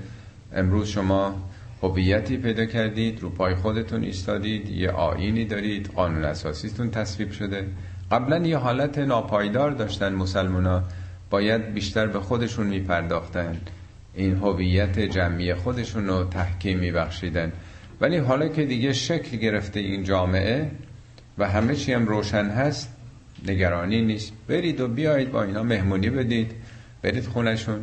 امروز 0.53 0.87
شما 0.87 1.35
هویتی 1.81 2.37
پیدا 2.37 2.65
کردید 2.65 3.21
رو 3.21 3.29
پای 3.29 3.55
خودتون 3.55 4.03
ایستادید 4.03 4.69
یه 4.69 4.91
آینی 4.91 5.45
دارید 5.45 5.91
قانون 5.95 6.23
اساسیتون 6.23 6.91
تصویب 6.91 7.31
شده. 7.31 7.67
قبلا 8.11 8.37
یه 8.37 8.57
حالت 8.57 8.97
ناپایدار 8.97 9.71
داشتن 9.71 10.13
مسلمونا. 10.13 10.83
باید 11.29 11.73
بیشتر 11.73 12.07
به 12.07 12.19
خودشون 12.19 12.67
میپرداختن. 12.67 13.57
این 14.13 14.35
هویت 14.35 14.99
جمعی 14.99 15.53
خودشون 15.53 16.07
رو 16.07 16.23
تحکیم 16.23 16.79
میبخشیدن. 16.79 17.51
ولی 18.01 18.17
حالا 18.17 18.47
که 18.47 18.65
دیگه 18.65 18.93
شکل 18.93 19.37
گرفته 19.37 19.79
این 19.79 20.03
جامعه 20.03 20.71
و 21.37 21.49
همه 21.49 21.75
چی 21.75 21.93
هم 21.93 22.05
روشن 22.05 22.45
هست 22.45 22.93
نگرانی 23.47 24.01
نیست. 24.01 24.33
برید 24.47 24.81
و 24.81 24.87
بیایید 24.87 25.31
با 25.31 25.43
اینا 25.43 25.63
مهمونی 25.63 26.09
بدید. 26.09 26.51
برید 27.01 27.25
خونشون 27.25 27.79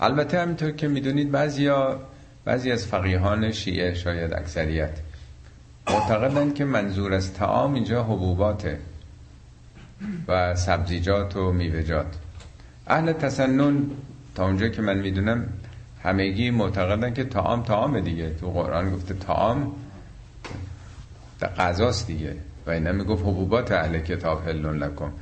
البته 0.00 0.40
همینطور 0.40 0.70
که 0.70 0.88
می‌دونید 0.88 1.30
بعضیا 1.30 2.00
بعضی 2.44 2.70
از 2.72 2.86
فقیهان 2.86 3.52
شیعه 3.52 3.94
شاید 3.94 4.34
اکثریت. 4.34 4.98
معتقدند 5.90 6.54
که 6.54 6.64
منظور 6.64 7.14
از 7.14 7.34
تعام 7.34 7.74
اینجا 7.74 8.04
حبوباته 8.04 8.78
و 10.28 10.54
سبزیجات 10.54 11.36
و 11.36 11.52
میوهجات. 11.52 12.06
اهل 12.86 13.12
تسنن 13.12 13.90
تا 14.34 14.46
اونجا 14.46 14.68
که 14.68 14.82
من 14.82 14.98
می‌دونم 14.98 15.48
همگی 16.02 16.50
معتقدن 16.50 17.14
که 17.14 17.24
تعام 17.24 17.62
تعام 17.62 18.00
دیگه. 18.00 18.30
تو 18.30 18.50
قرآن 18.50 18.90
گفته 18.90 19.14
تعام 19.14 19.72
غذاست 21.58 22.06
دیگه. 22.06 22.36
و 22.66 22.70
اینا 22.70 22.92
می‌گفت 22.92 23.22
حبوبات 23.22 23.72
اهل 23.72 23.98
کتاب 23.98 24.48
هلون 24.48 24.78
لکن 24.78 25.12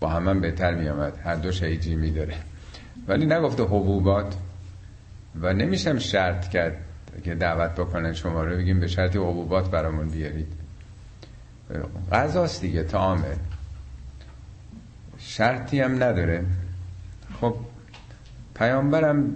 با 0.00 0.08
هم, 0.08 0.28
هم 0.28 0.40
بهتر 0.40 0.74
میامد 0.74 1.18
هر 1.24 1.34
دو 1.34 1.52
شیجی 1.52 1.94
میداره. 1.94 2.34
ولی 3.08 3.26
نگفته 3.26 3.62
حبوبات 3.62 4.34
و 5.40 5.52
نمیشم 5.52 5.98
شرط 5.98 6.48
کرد 6.48 6.76
که 7.24 7.34
دعوت 7.34 7.70
بکنن 7.70 8.12
شما 8.12 8.44
رو 8.44 8.56
بگیم 8.56 8.80
به 8.80 8.86
شرطی 8.86 9.18
حبوبات 9.18 9.70
برامون 9.70 10.08
بیارید. 10.08 10.46
غذاست 12.12 12.60
دیگه 12.60 12.82
تعامه 12.82 13.36
شرطی 15.18 15.80
هم 15.80 15.94
نداره. 15.94 16.44
خب 17.40 17.54
پیامبرم 18.54 19.30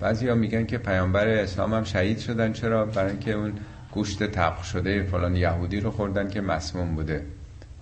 بعضی 0.00 0.28
ها 0.28 0.34
میگن 0.34 0.66
که 0.66 0.78
پیامبر 0.78 1.28
اسلام 1.28 1.74
هم 1.74 1.84
شهید 1.84 2.18
شدن. 2.18 2.52
چرا؟ 2.52 2.86
برای 2.86 3.10
اینکه 3.10 3.32
اون 3.32 3.52
گوشت 3.92 4.22
تبخ 4.22 4.64
شده 4.64 5.02
فلان 5.02 5.36
یهودی 5.36 5.80
رو 5.80 5.90
خوردن 5.90 6.28
که 6.28 6.40
مسموم 6.40 6.94
بوده. 6.94 7.24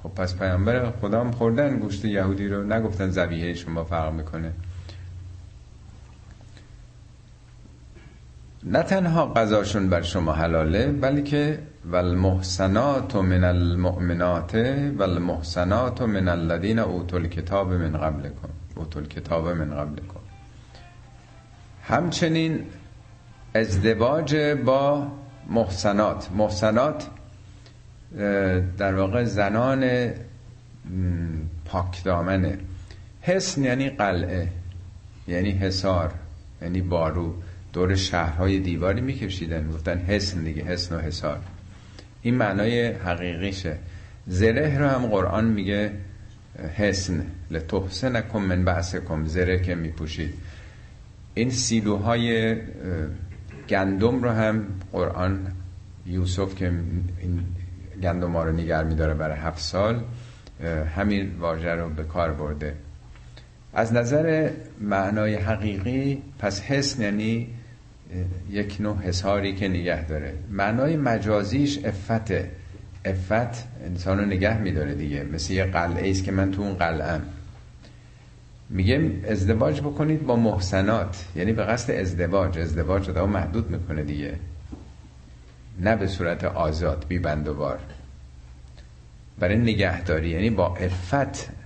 خب 0.03 0.09
پس 0.09 0.37
پیامبر 0.37 0.91
خدا 0.91 1.21
هم 1.21 1.31
خوردن 1.31 1.79
گوشت 1.79 2.05
یهودی 2.05 2.49
رو 2.49 2.65
نگفتن 2.65 3.11
زبیه 3.11 3.55
شما 3.55 3.85
فرق 3.85 4.13
می‌کنه. 4.13 4.53
نه 8.65 8.83
تنها 8.83 9.25
قضاشون 9.27 9.89
بر 9.89 10.03
شما 10.03 10.33
حلاله 10.33 10.87
بلکه 10.87 11.59
والمحسنات 11.93 13.17
من 13.17 13.45
المؤمنات 13.45 14.55
والمحسنات 14.99 16.03
من 16.03 16.29
الذين 16.29 16.79
اوتوا 16.79 17.19
الكتاب 17.19 17.67
من 17.67 17.97
قبلكم 17.97 18.49
اوتوا 18.77 19.01
الكتاب 19.01 19.49
من 19.49 19.75
قبلكم 19.75 20.21
همچنین 21.89 22.65
ازدواج 23.55 24.37
با 24.65 25.07
محسنات. 25.49 26.29
محسنات 26.37 27.07
در 28.79 28.95
واقع 28.95 29.25
زنان 29.25 30.11
پاکدامنه 31.65 32.59
حسن 33.21 33.65
یعنی 33.65 33.91
قلعه 33.91 34.49
یعنی 35.29 35.51
حسار 35.51 36.13
یعنی 36.63 36.81
بارو. 36.81 37.35
دور 37.73 37.95
شهرهای 37.95 38.59
دیواری 38.59 39.01
میکشیدن. 39.01 39.71
گفتن 39.71 39.99
حسن 39.99 40.45
دیگه 40.45 40.63
حسن 40.63 40.97
و 40.97 40.99
حسار 40.99 41.39
این 42.23 42.35
معنای 42.35 42.87
حقیقیشه. 42.87 43.79
زره 44.27 44.79
رو 44.79 44.89
هم 44.89 45.07
قرآن 45.07 45.45
میگه 45.45 45.93
حسن 46.77 47.27
لتحسنکم 47.51 48.39
من 48.39 48.65
بعثکم. 48.65 49.25
زره 49.25 49.63
که 49.63 49.75
میپوشید. 49.75 50.35
این 51.35 51.51
سیلوهای 51.51 52.57
گندم 53.69 54.23
رو 54.23 54.31
هم 54.31 54.67
قرآن 54.93 55.53
یوسف 56.07 56.55
که 56.55 56.73
این 57.21 57.43
گندم 58.03 58.33
ها 58.33 58.45
رو 58.45 58.53
نگر 58.53 58.85
میداره 58.85 59.15
برای 59.15 59.39
هفت 59.39 59.59
سال 59.59 60.03
همین 60.97 61.33
واژه 61.39 61.71
رو 61.71 61.89
به 61.89 62.05
کار 62.05 62.33
برده. 62.33 62.75
از 63.75 63.93
نظر 63.93 64.51
معنای 64.81 65.35
حقیقی 65.35 66.23
پس 66.39 66.63
حسن 66.63 67.03
یعنی 67.03 67.49
یک 68.51 68.77
نوع 68.81 68.97
حساری 68.97 69.55
که 69.55 69.69
نگه 69.69 70.07
داره. 70.07 70.35
معنای 70.51 70.97
مجازیش 70.97 71.85
افته. 71.85 72.51
افت 73.05 73.67
انسان 73.85 74.19
رو 74.19 74.25
نگه 74.25 74.59
میداره 74.59 74.95
دیگه. 74.95 75.25
مثل 75.25 75.53
یه 75.53 75.65
قلعه 75.65 76.11
است 76.11 76.25
که 76.25 76.33
من 76.33 76.51
تو 76.51 76.63
اون 76.63 76.75
قلعه 76.75 77.21
میگه 78.71 79.11
ازدواج 79.29 79.81
بکنید 79.81 80.27
با 80.27 80.37
محسنات. 80.37 81.25
یعنی 81.37 81.53
به 81.53 81.63
قصد 81.65 81.93
ازدواج. 81.93 82.59
ازدواج 82.59 83.09
رو 83.09 83.27
محدود 83.27 83.71
می‌کنه 83.71 84.03
دیگه. 84.03 84.35
نه 85.81 85.97
به 85.97 86.07
صورت 86.07 86.45
آزاد 86.45 87.05
بی 87.09 87.19
بند 87.19 87.49
و 87.49 87.55
بار. 87.55 87.79
برای 89.39 89.57
نگهداری. 89.57 90.29
یعنی 90.29 90.51
با 90.51 90.77
افت 90.77 91.62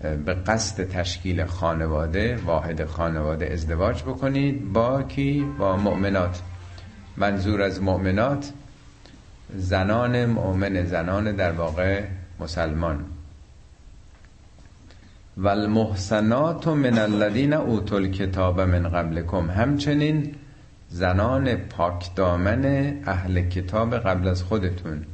به 0.00 0.34
قصد 0.34 0.88
تشکیل 0.88 1.44
خانواده 1.44 2.36
واحد 2.36 2.84
خانواده 2.84 3.52
ازدواج 3.52 4.02
بکنید 4.02 4.72
با 4.72 5.02
کی؟ 5.02 5.46
با 5.58 5.76
مؤمنات. 5.76 6.42
منظور 7.16 7.62
از 7.62 7.82
مؤمنات 7.82 8.52
زنان 9.54 10.26
مؤمن 10.26 10.84
زنان 10.84 11.36
در 11.36 11.52
واقع 11.52 12.04
مسلمان. 12.40 13.04
و 15.36 15.48
المحسنات 15.48 16.68
من 16.68 16.98
الذین 16.98 17.52
اوتوا 17.52 17.98
الکتاب 17.98 18.60
من 18.60 18.88
قبلکم. 18.88 19.50
همچنین 19.50 20.34
زنان 20.88 21.56
پاک 21.56 22.14
دامن 22.14 22.92
اهل 23.06 23.48
کتاب 23.48 23.94
قبل 23.94 24.28
از 24.28 24.42
خودتون 24.42 25.04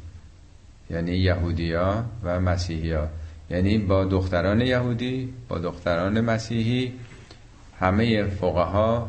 یعنی 0.91 1.17
یهودیا 1.17 2.05
و 2.25 2.41
مسیحیا. 2.41 3.09
یعنی 3.53 3.79
با 3.79 4.05
دختران 4.05 4.61
یهودی 4.61 5.33
با 5.49 5.59
دختران 5.59 6.21
مسیحی 6.21 6.93
همه 7.81 8.25
فقها 8.25 9.09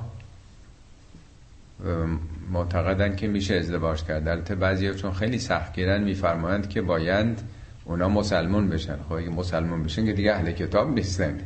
معتقدن 2.52 3.16
که 3.16 3.28
میشه 3.28 3.56
ازدواج 3.56 4.04
کرد. 4.04 4.28
البته 4.28 4.56
بعضی 4.56 4.94
چون 4.94 5.14
خیلی 5.14 5.40
سختگیرن 5.40 6.04
میفرمایند 6.04 6.70
که 6.70 6.82
باید 6.82 7.40
اونا 7.86 8.10
مسلمون 8.10 8.70
بشن. 8.70 8.98
خب 9.10 9.14
اگه 9.14 9.30
مسلمون 9.30 9.84
بشن 9.84 10.06
که 10.06 10.14
دیگه 10.14 10.34
اهل 10.34 10.52
کتاب 10.52 10.94
نیستن. 10.94 11.40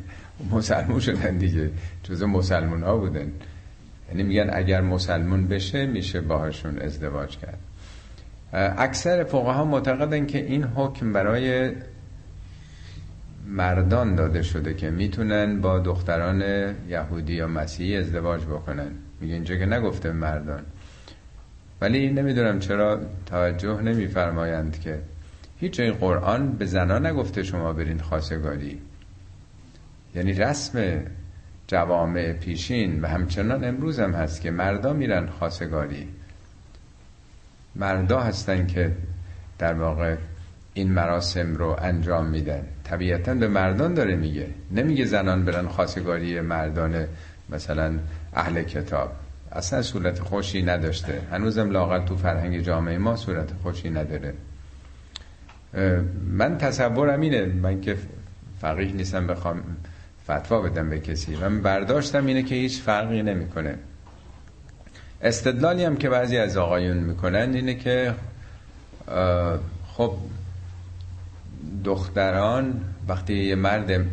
مسلمون 0.50 1.00
شدن 1.00 1.36
دیگه. 1.36 1.70
جزء 2.02 2.26
مسلمون 2.26 2.82
ها 2.82 2.96
بودن. 2.96 3.32
یعنی 4.08 4.22
میگن 4.22 4.50
اگر 4.52 4.80
مسلمون 4.80 5.48
بشه 5.48 5.86
میشه 5.86 6.20
باهاشون 6.20 6.78
ازدواج 6.78 7.38
کرد. 7.38 7.58
اکثر 8.78 9.24
فقها 9.24 9.64
معتقدن 9.64 10.26
که 10.26 10.38
این 10.38 10.64
حکم 10.64 11.12
برای 11.12 11.72
مردان 13.48 14.14
داده 14.14 14.42
شده 14.42 14.74
که 14.74 14.90
می‌تونن 14.90 15.60
با 15.60 15.78
دختران 15.78 16.42
یهودی 16.88 17.32
یا 17.34 17.46
مسیحی 17.46 17.96
ازدواج 17.96 18.44
بکنن. 18.44 18.90
میگه 19.20 19.34
اینجا 19.34 19.56
که 19.56 19.66
نگفته 19.66 20.12
مردان. 20.12 20.62
ولی 21.80 22.10
نمی‌دونم 22.10 22.58
چرا 22.58 23.00
توجه 23.26 23.82
نمیفرمایند 23.82 24.80
که 24.80 25.00
هیچ 25.56 25.72
جای 25.72 25.90
قرآن 25.90 26.52
به 26.52 26.66
زنان 26.66 27.06
نگفته 27.06 27.42
شما 27.42 27.72
برین 27.72 27.98
خواستگاری. 27.98 28.80
یعنی 30.14 30.32
رسم 30.32 31.02
جوامع 31.66 32.32
پیشین 32.32 33.00
و 33.00 33.06
همچنان 33.06 33.64
امروز 33.64 34.00
هم 34.00 34.12
هست 34.12 34.40
که 34.40 34.50
مردا 34.50 34.92
میرن 34.92 35.26
خواستگاری. 35.26 36.08
مردا 37.76 38.20
هستن 38.20 38.66
که 38.66 38.92
در 39.58 39.74
واقع 39.74 40.16
این 40.78 40.92
مراسم 40.92 41.54
رو 41.54 41.76
انجام 41.78 42.26
میدن. 42.26 42.62
طبیعتا 42.84 43.34
به 43.34 43.48
مردان 43.48 43.94
داره 43.94 44.16
میگه. 44.16 44.46
نمیگه 44.70 45.04
زنان 45.04 45.44
برن 45.44 45.68
خواستگاری 45.68 46.40
مردان 46.40 47.04
مثلا 47.50 47.98
اهل 48.34 48.62
کتاب. 48.62 49.12
اصلا 49.52 49.82
صورت 49.82 50.18
خوشی 50.18 50.62
نداشته. 50.62 51.20
هنوزم 51.30 51.70
لاغل 51.70 52.04
تو 52.04 52.16
فرهنگ 52.16 52.60
جامعه 52.60 52.98
ما 52.98 53.16
صورت 53.16 53.50
خوشی 53.62 53.90
نداره. 53.90 54.34
من 56.30 56.58
تصورم 56.58 57.20
اینه 57.20 57.46
من 57.46 57.80
که 57.80 57.96
فقیه 58.60 58.92
نیستم 58.92 59.26
بخوام 59.26 59.62
فتوا 60.24 60.60
بدم 60.60 60.90
به 60.90 61.00
کسی. 61.00 61.36
من 61.36 61.62
برداشتم 61.62 62.26
اینه 62.26 62.42
که 62.42 62.54
هیچ 62.54 62.80
فرقی 62.80 63.22
نمی‌کنه. 63.22 63.74
استدلالی 65.22 65.84
هم 65.84 65.96
که 65.96 66.08
بعضی 66.08 66.36
از 66.36 66.56
آقایون 66.56 66.96
می‌کنن 66.96 67.54
اینه 67.54 67.74
که 67.74 68.14
خب 69.96 70.12
دختران 71.88 72.80
وقتی 73.08 73.34
یه 73.34 73.54
مرد 73.54 74.06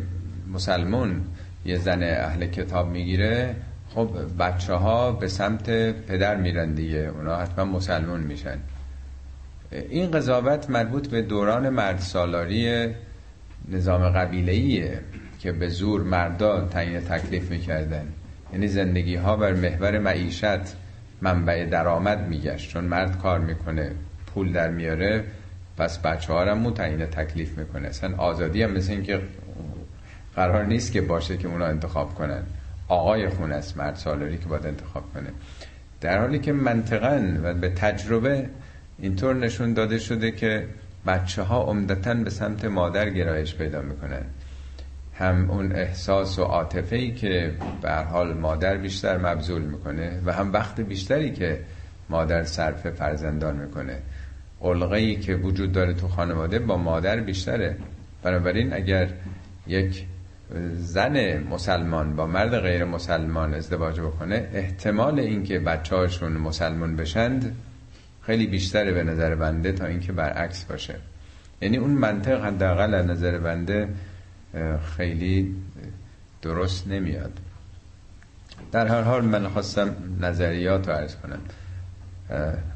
مسلمون 0.52 1.24
یه 1.64 1.78
زن 1.78 2.02
اهل 2.02 2.46
کتاب 2.46 2.90
می‌گیره 2.90 3.54
خب 3.94 4.08
بچه 4.38 4.74
ها 4.74 5.12
به 5.12 5.28
سمت 5.28 5.70
پدر 6.06 6.36
میرن 6.36 6.74
دیگه 6.74 6.98
اونا 6.98 7.36
حتما 7.36 7.64
مسلمون 7.64 8.20
میشن. 8.20 8.58
این 9.90 10.10
قضاوت 10.10 10.70
مربوط 10.70 11.08
به 11.08 11.22
دوران 11.22 11.68
مرد 11.68 11.98
سالاری 11.98 12.86
نظام 13.68 14.08
قبیله 14.08 14.98
که 15.40 15.52
به 15.52 15.68
زور 15.68 16.02
مردا 16.02 16.68
تعیین 16.68 17.00
تکلیف 17.00 17.50
می‌کردن. 17.50 18.06
یعنی 18.52 18.68
زندگی 18.68 19.16
ها 19.16 19.36
بر 19.36 19.52
محور 19.52 19.98
معیشت 19.98 20.76
منبع 21.20 21.64
درآمد 21.64 22.28
میگشت. 22.28 22.70
چون 22.70 22.84
مرد 22.84 23.18
کار 23.18 23.38
می‌کنه 23.38 23.90
پول 24.34 24.52
در 24.52 24.70
میاره 24.70 25.24
پس 25.76 25.98
بچه 25.98 26.32
ها 26.32 26.44
هم 26.44 26.70
تعیین 26.70 27.06
تکلیف 27.06 27.58
می‌کنه. 27.58 27.88
اصلا 27.88 28.16
آزادی 28.16 28.62
هم 28.62 28.70
مثل 28.70 28.92
اینکه 28.92 29.20
قرار 30.36 30.64
نیست 30.64 30.92
که 30.92 31.00
باشه 31.00 31.36
که 31.36 31.48
اونا 31.48 31.66
انتخاب 31.66 32.14
کنن. 32.14 32.42
آقای 32.88 33.28
خون 33.28 33.52
است 33.52 33.76
مرد 33.76 33.94
سالاری 33.94 34.38
که 34.38 34.46
باید 34.46 34.66
انتخاب 34.66 35.04
کنه. 35.14 35.28
در 36.00 36.20
حالی 36.20 36.38
که 36.38 36.52
منطقا 36.52 37.34
و 37.42 37.54
به 37.54 37.68
تجربه 37.68 38.48
اینطور 38.98 39.34
نشون 39.34 39.72
داده 39.72 39.98
شده 39.98 40.30
که 40.30 40.66
بچه 41.06 41.42
ها 41.42 41.62
عمدتا 41.62 42.14
به 42.14 42.30
سمت 42.30 42.64
مادر 42.64 43.10
گرایش 43.10 43.54
پیدا 43.54 43.82
می‌کنن. 43.82 44.22
هم 45.14 45.50
اون 45.50 45.72
احساس 45.72 46.38
و 46.38 46.42
عاطفه 46.42 46.96
ای 46.96 47.14
که 47.14 47.54
به 47.82 47.94
حال 47.94 48.34
مادر 48.34 48.76
بیشتر 48.76 49.18
مبذول 49.18 49.62
می‌کنه 49.62 50.20
و 50.26 50.32
هم 50.32 50.52
وقت 50.52 50.80
بیشتری 50.80 51.32
که 51.32 51.60
مادر 52.08 52.44
صرف 52.44 52.90
فرزندان 52.90 53.56
می‌کنه. 53.56 53.98
علقه 54.62 54.96
ای 54.96 55.16
که 55.16 55.34
وجود 55.34 55.72
داره 55.72 55.94
تو 55.94 56.08
خانواده 56.08 56.58
با 56.58 56.76
مادر 56.76 57.20
بیشتره. 57.20 57.76
بنابراین 58.22 58.72
اگر 58.72 59.08
یک 59.66 60.04
زن 60.74 61.42
مسلمان 61.42 62.16
با 62.16 62.26
مرد 62.26 62.58
غیر 62.58 62.84
مسلمان 62.84 63.54
ازدواج 63.54 64.00
بکنه 64.00 64.48
احتمال 64.52 65.20
اینکه 65.20 65.58
بچه 65.58 65.96
هاشون 65.96 66.32
مسلمان 66.32 66.96
بشند 66.96 67.56
خیلی 68.22 68.46
بیشتره 68.46 68.92
به 68.92 69.02
نظر 69.02 69.34
بنده 69.34 69.72
تا 69.72 69.86
اینکه 69.86 70.12
برعکس 70.12 70.64
باشه. 70.64 70.94
یعنی 71.62 71.76
اون 71.76 71.90
منطق 71.90 72.44
حداقل 72.44 72.94
از 72.94 73.06
نظر 73.06 73.38
بنده 73.38 73.88
خیلی 74.96 75.56
درست 76.42 76.88
نمیاد. 76.88 77.32
در 78.72 78.86
هر 78.86 79.00
حال 79.00 79.24
من 79.24 79.48
خواستم 79.48 79.96
نظریات 80.20 80.88
رو 80.88 80.94
عرض 80.94 81.16
کنم. 81.16 81.38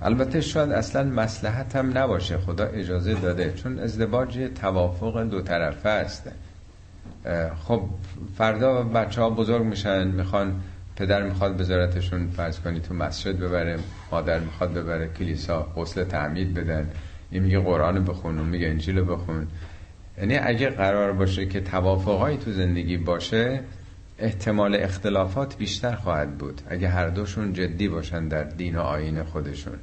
البته 0.03 0.41
شاید 0.41 0.73
اصلا 0.73 1.05
مسلحت 1.05 1.77
هم 1.77 1.99
نباشه 1.99 2.39
خدا 2.39 2.65
اجازه 2.65 3.15
داده 3.15 3.53
چون 3.53 3.79
ازدواج 3.79 4.51
توافق 4.61 5.23
دو 5.23 5.41
طرفه 5.41 5.89
است. 5.89 6.31
خب 7.65 7.83
فردا 8.39 8.83
بچه 8.83 9.21
ها 9.21 9.31
بزرگ 9.31 9.63
میشن 9.63 10.07
می‌خوان 10.07 10.61
پدر 10.97 11.23
می‌خواد 11.23 11.57
بذارتشون 11.57 12.31
فرض 12.31 12.61
کنی 12.61 12.81
تو 12.81 12.95
مسجد 12.95 13.39
ببره 13.39 13.79
مادر 14.13 14.39
می‌خواد 14.39 14.75
ببره 14.75 15.09
کلیسا 15.19 15.63
غسل 15.63 16.05
تعمید 16.05 16.55
بدن. 16.55 16.91
این 17.31 17.43
میگه 17.43 17.59
قرآن 17.59 18.05
بخون 18.05 18.39
اون 18.39 18.49
میگه 18.49 18.69
انجیل 18.69 19.03
بخون. 19.03 19.47
یعنی 20.19 20.37
اگه 20.37 20.71
قرار 20.71 21.13
باشه 21.13 21.47
که 21.47 21.61
توافقهایی 21.61 22.37
تو 22.37 22.53
زندگی 22.53 22.97
باشه 22.97 23.61
احتمال 24.21 24.75
اختلافات 24.75 25.57
بیشتر 25.57 25.95
خواهد 25.95 26.39
بود 26.39 26.63
اگه 26.69 26.89
هر 26.89 27.09
دوشون 27.09 27.53
جدی 27.53 27.89
باشن 27.89 28.29
در 28.29 28.45
دین 28.45 28.77
و 28.77 28.81
آین 28.81 29.23
خودشون. 29.23 29.79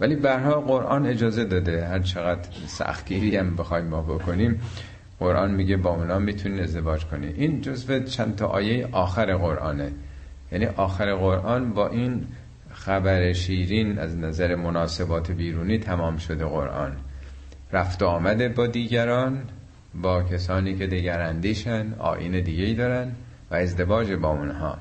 ولی 0.00 0.16
برها 0.16 0.60
قرآن 0.60 1.06
اجازه 1.06 1.44
داده 1.44 1.86
هر 1.86 1.98
چقدر 1.98 2.48
سختگیری 2.66 3.36
هم 3.36 3.56
بخوایم 3.56 3.84
ما 3.84 4.02
بکنیم 4.02 4.60
قرآن 5.18 5.50
میگه 5.50 5.76
با 5.76 5.90
اونا 5.90 6.18
می‌تونین 6.18 6.60
ازدواج 6.60 7.04
کنی. 7.04 7.26
این 7.26 7.60
جزو 7.60 8.00
چند 8.00 8.36
تا 8.36 8.46
آیه 8.46 8.88
آخر 8.92 9.34
قرآنه. 9.36 9.92
یعنی 10.52 10.66
آخر 10.66 11.14
قرآن 11.14 11.72
با 11.72 11.88
این 11.88 12.24
خبر 12.70 13.32
شیرین 13.32 13.98
از 13.98 14.16
نظر 14.16 14.54
مناسبات 14.54 15.30
بیرونی 15.30 15.78
تمام 15.78 16.16
شده 16.16 16.44
قرآن. 16.44 16.96
رفت 17.72 18.02
آمده 18.02 18.48
با 18.48 18.66
دیگران 18.66 19.42
با 19.94 20.22
کسانی 20.22 20.74
که 20.74 20.86
دیگراندیشن 20.86 21.94
آین 21.98 22.40
دیگه 22.40 22.64
ای 22.64 22.74
دارن. 22.74 23.12
و 23.52 23.54
ازدواج 23.54 24.12
با 24.12 24.28
اونها. 24.28 24.78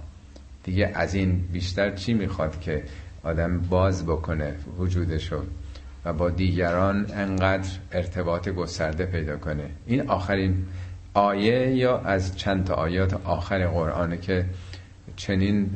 دیگه 0.63 0.91
از 0.95 1.13
این 1.13 1.47
بیشتر 1.51 1.95
چی 1.95 2.13
می‌خواد 2.13 2.60
که 2.60 2.84
آدم 3.23 3.60
باز 3.60 4.05
بکنه 4.05 4.55
وجودشو 4.77 5.43
و 6.05 6.13
با 6.13 6.29
دیگران 6.29 7.05
انقدر 7.13 7.69
ارتباط 7.91 8.49
گسترده 8.49 9.05
پیدا 9.05 9.38
کنه؟ 9.38 9.69
این 9.88 10.10
آخرین 10.10 10.65
آیه 11.13 11.75
یا 11.75 11.97
از 11.97 12.38
چند 12.38 12.65
تا 12.65 12.73
آیات 12.73 13.13
آخر 13.25 13.67
قرآنه 13.67 14.17
که 14.17 14.45
چنین 15.15 15.69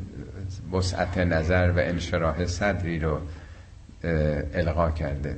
وسعت 0.74 1.18
نظر 1.18 1.72
و 1.76 1.80
انشراح 1.80 2.46
صدری 2.46 3.00
رو 3.00 3.20
القا 4.54 4.92
کرده. 4.92 5.36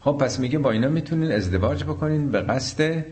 خب 0.00 0.18
پس 0.20 0.40
میگه 0.40 0.58
با 0.58 0.70
اینا 0.70 0.88
می‌تونین 0.88 1.32
ازدواج 1.32 1.84
بکنین 1.84 2.30
به 2.30 2.40
قصد 2.40 3.04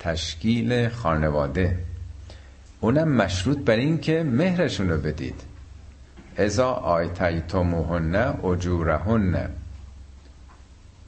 تشکیل 0.00 0.88
خانواده. 0.88 1.78
اونم 2.80 3.08
مشروط 3.08 3.58
بر 3.58 3.76
این 3.76 3.98
که 3.98 4.22
مهرشون 4.22 4.88
رو 4.88 5.00
بدید. 5.00 5.40
ازا 6.36 6.70
آیتیتموهن 6.70 8.14
اجورهن. 8.44 9.48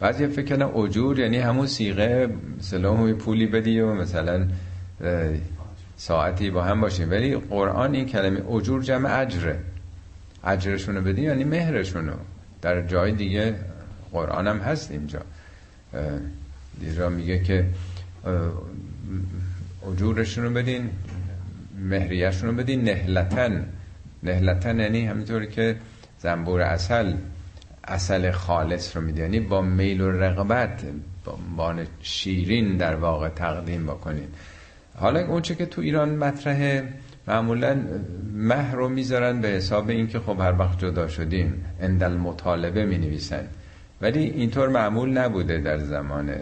بعضی 0.01 0.27
فکر 0.27 0.57
کنم 0.57 0.77
اجور 0.77 1.19
یعنی 1.19 1.39
همون 1.39 1.67
سیغه 1.67 2.29
مثلا 2.59 3.15
پولی 3.15 3.47
بدی 3.47 3.81
و 3.81 3.95
مثلا 3.95 4.47
ساعتی 5.97 6.51
با 6.51 6.63
هم 6.63 6.81
باشیم. 6.81 7.11
ولی 7.11 7.37
قرآن 7.37 7.95
این 7.95 8.07
کلمه 8.07 8.51
اجور 8.51 8.83
جمع 8.83 9.21
اجره. 9.21 9.59
اجرشون 10.45 10.95
رو 10.97 11.03
بدی 11.03 11.23
یعنی 11.23 11.45
مهرشون 11.45 12.07
رو. 12.07 12.15
در 12.63 12.83
جای 12.87 13.13
دیگه 13.13 13.55
قرآن 14.13 14.49
هم 14.49 14.59
هست 14.59 14.91
اینجا. 14.91 15.21
اینجا 16.81 17.09
میگه 17.09 17.39
که 17.39 17.67
اجورشون 19.93 20.45
رو 20.45 20.51
بدین 20.51 20.91
مهریهشون 21.79 22.49
رو 22.49 22.57
بدین 22.57 22.85
نهلتن. 22.85 23.69
نهلتن 24.23 24.81
یعنی 24.81 25.07
همینطوری 25.07 25.47
که 25.47 25.77
زنبور 26.19 26.61
اصل 26.61 27.15
اصل 27.85 28.31
خالص 28.31 28.97
رو 28.97 29.03
میده. 29.03 29.23
یعنی 29.23 29.41
با 29.41 29.63
میل 29.63 30.01
و 30.01 30.11
رغبت 30.11 30.85
با 31.57 31.75
شیرین 32.03 32.77
در 32.77 32.95
واقع 32.95 33.29
تقدیم 33.29 33.87
بکنین. 33.87 34.29
حالا 34.97 35.27
اون 35.27 35.43
چه 35.43 35.55
که 35.55 35.67
تو 35.67 35.81
ایران 35.81 36.17
مطرحه 36.17 36.89
معمولا 37.29 37.77
مهر 38.35 38.75
رو 38.75 38.89
می‌ذارن 38.89 39.41
به 39.41 39.49
حساب 39.49 39.89
اینکه 39.89 40.19
خب 40.19 40.41
هر 40.41 40.59
وقت 40.59 40.79
جدا 40.79 41.09
شدیم 41.09 41.65
اندل 41.81 42.13
مطالبه 42.13 42.85
می 42.85 42.99
نویسن 42.99 43.49
ولی 44.01 44.21
اینطور 44.21 44.69
معمول 44.69 45.19
نبوده 45.19 45.59
در 45.59 45.79
زمان 45.79 46.35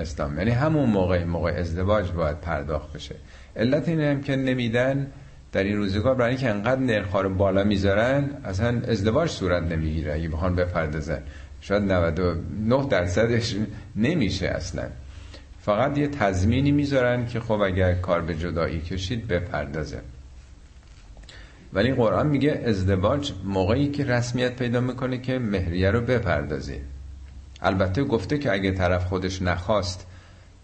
اسلام. 0.00 0.38
یعنی 0.38 0.50
همون 0.50 0.90
موقع 0.90 1.24
موقع 1.24 1.50
ازدواج 1.50 2.10
باید 2.12 2.40
پرداخت 2.40 2.92
بشه. 2.92 3.14
علت 3.56 3.88
اینه 3.88 4.10
هم 4.10 4.22
که 4.22 4.36
نمیدن 4.36 5.06
در 5.52 5.64
این 5.64 5.76
روزگار 5.76 6.14
برای 6.14 6.30
اینکه 6.30 6.50
انقدر 6.50 6.80
نرخار 6.80 7.28
بالا 7.28 7.64
می‌ذارن 7.64 8.30
اصلا 8.44 8.82
ازدواج 8.88 9.30
صورت 9.30 9.62
نمی‌گیره 9.62 10.14
اگه 10.14 10.28
بخوان 10.28 10.54
بپردازن. 10.56 11.22
شاید 11.60 11.82
99 11.82 12.86
درصدش 12.88 13.56
نمیشه 13.96 14.46
اصلا. 14.46 14.82
فقط 15.62 15.98
یه 15.98 16.08
تضمینی 16.08 16.72
می‌ذارن 16.72 17.26
که 17.26 17.40
خب 17.40 17.60
اگر 17.60 17.94
کار 17.94 18.20
به 18.20 18.34
جدایی 18.34 18.80
کشید 18.80 19.28
بپردازه. 19.28 20.00
ولی 21.72 21.92
قرآن 21.92 22.26
میگه 22.26 22.62
ازدواج 22.66 23.32
موقعی 23.44 23.88
که 23.88 24.04
رسمیت 24.04 24.56
پیدا 24.56 24.80
می‌کنه 24.80 25.18
که 25.18 25.38
مهریه 25.38 25.90
رو 25.90 26.00
بپردازی 26.00 26.80
البته 27.62 28.04
گفته 28.04 28.38
که 28.38 28.52
اگه 28.52 28.72
طرف 28.72 29.04
خودش 29.04 29.42
نخواست 29.42 30.06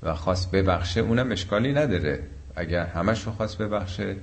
و 0.02 0.14
خواست 0.14 0.50
ببخشه 0.50 1.00
اونم 1.00 1.32
اشکالی 1.32 1.72
نداره. 1.72 2.20
اگر 2.56 2.86
همش 2.86 3.22
رو 3.26 3.32
خواست 3.32 3.58
ببخشه 3.58 4.16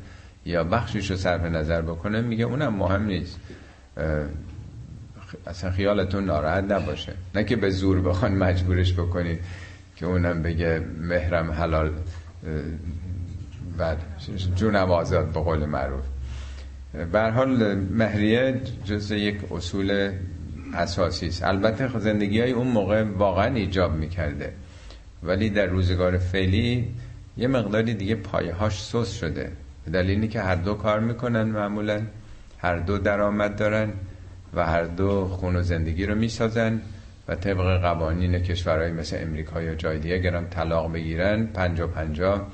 یا 0.45 0.63
بخشیش 0.63 1.11
رو 1.11 1.17
صرف 1.17 1.41
نظر 1.41 1.81
بکنه 1.81 2.21
میگه 2.21 2.45
اونم 2.45 2.73
مهم 2.73 3.05
نیست. 3.05 3.39
اصلا 5.47 5.71
خیالتون 5.71 6.25
ناراحت 6.25 6.63
نباشه. 6.63 7.13
نه 7.35 7.43
که 7.43 7.55
به 7.55 7.69
زور 7.69 8.01
بخوان 8.01 8.31
مجبورش 8.31 8.93
بکنید 8.93 9.39
که 9.95 10.05
اونم 10.05 10.41
بگه 10.41 10.81
مهرم 10.99 11.51
حلال 11.51 11.91
و 13.79 13.95
جونم 14.55 14.91
آزاد 14.91 15.31
به 15.31 15.39
قول 15.39 15.65
معروف. 15.65 16.03
حال 17.13 17.75
مهریه 17.75 18.61
جز 18.85 19.11
یک 19.11 19.51
اصول 19.51 20.11
اساسی 20.75 21.27
است. 21.27 21.43
البته 21.43 21.99
زندگی 21.99 22.41
های 22.41 22.51
اون 22.51 22.67
موقع 22.67 23.03
واقعا 23.03 23.55
ایجاب 23.55 23.95
می‌کرده. 23.95 24.53
ولی 25.23 25.49
در 25.49 25.65
روزگار 25.65 26.17
فعلی 26.17 26.87
یه 27.37 27.47
مقداری 27.47 27.93
دیگه 27.93 28.15
پایهاش 28.15 28.81
سوس 28.81 29.11
شده. 29.11 29.51
به 29.85 29.91
دلیلی 29.91 30.27
که 30.27 30.41
هر 30.41 30.55
دو 30.55 30.73
کار 30.73 30.99
می‌کنن 30.99 31.43
معمولا. 31.43 32.01
هر 32.57 32.79
دو 32.79 32.97
درآمد 32.97 33.55
دارن 33.55 33.89
و 34.53 34.65
هر 34.65 34.83
دو 34.83 35.27
خون 35.27 35.55
و 35.55 35.61
زندگی 35.61 36.05
رو 36.05 36.15
می‌سازن 36.15 36.81
و 37.27 37.35
طبق 37.35 37.81
قوانین 37.81 38.39
کشورهای 38.39 38.91
مثل 38.91 39.17
امریکا 39.21 39.61
یا 39.61 39.75
جای 39.75 39.99
دیگه 39.99 40.17
گرم 40.19 40.47
طلاق 40.47 40.93
بگیرن 40.93 41.45
پنجا 41.45 41.87
پنجا 41.87 42.47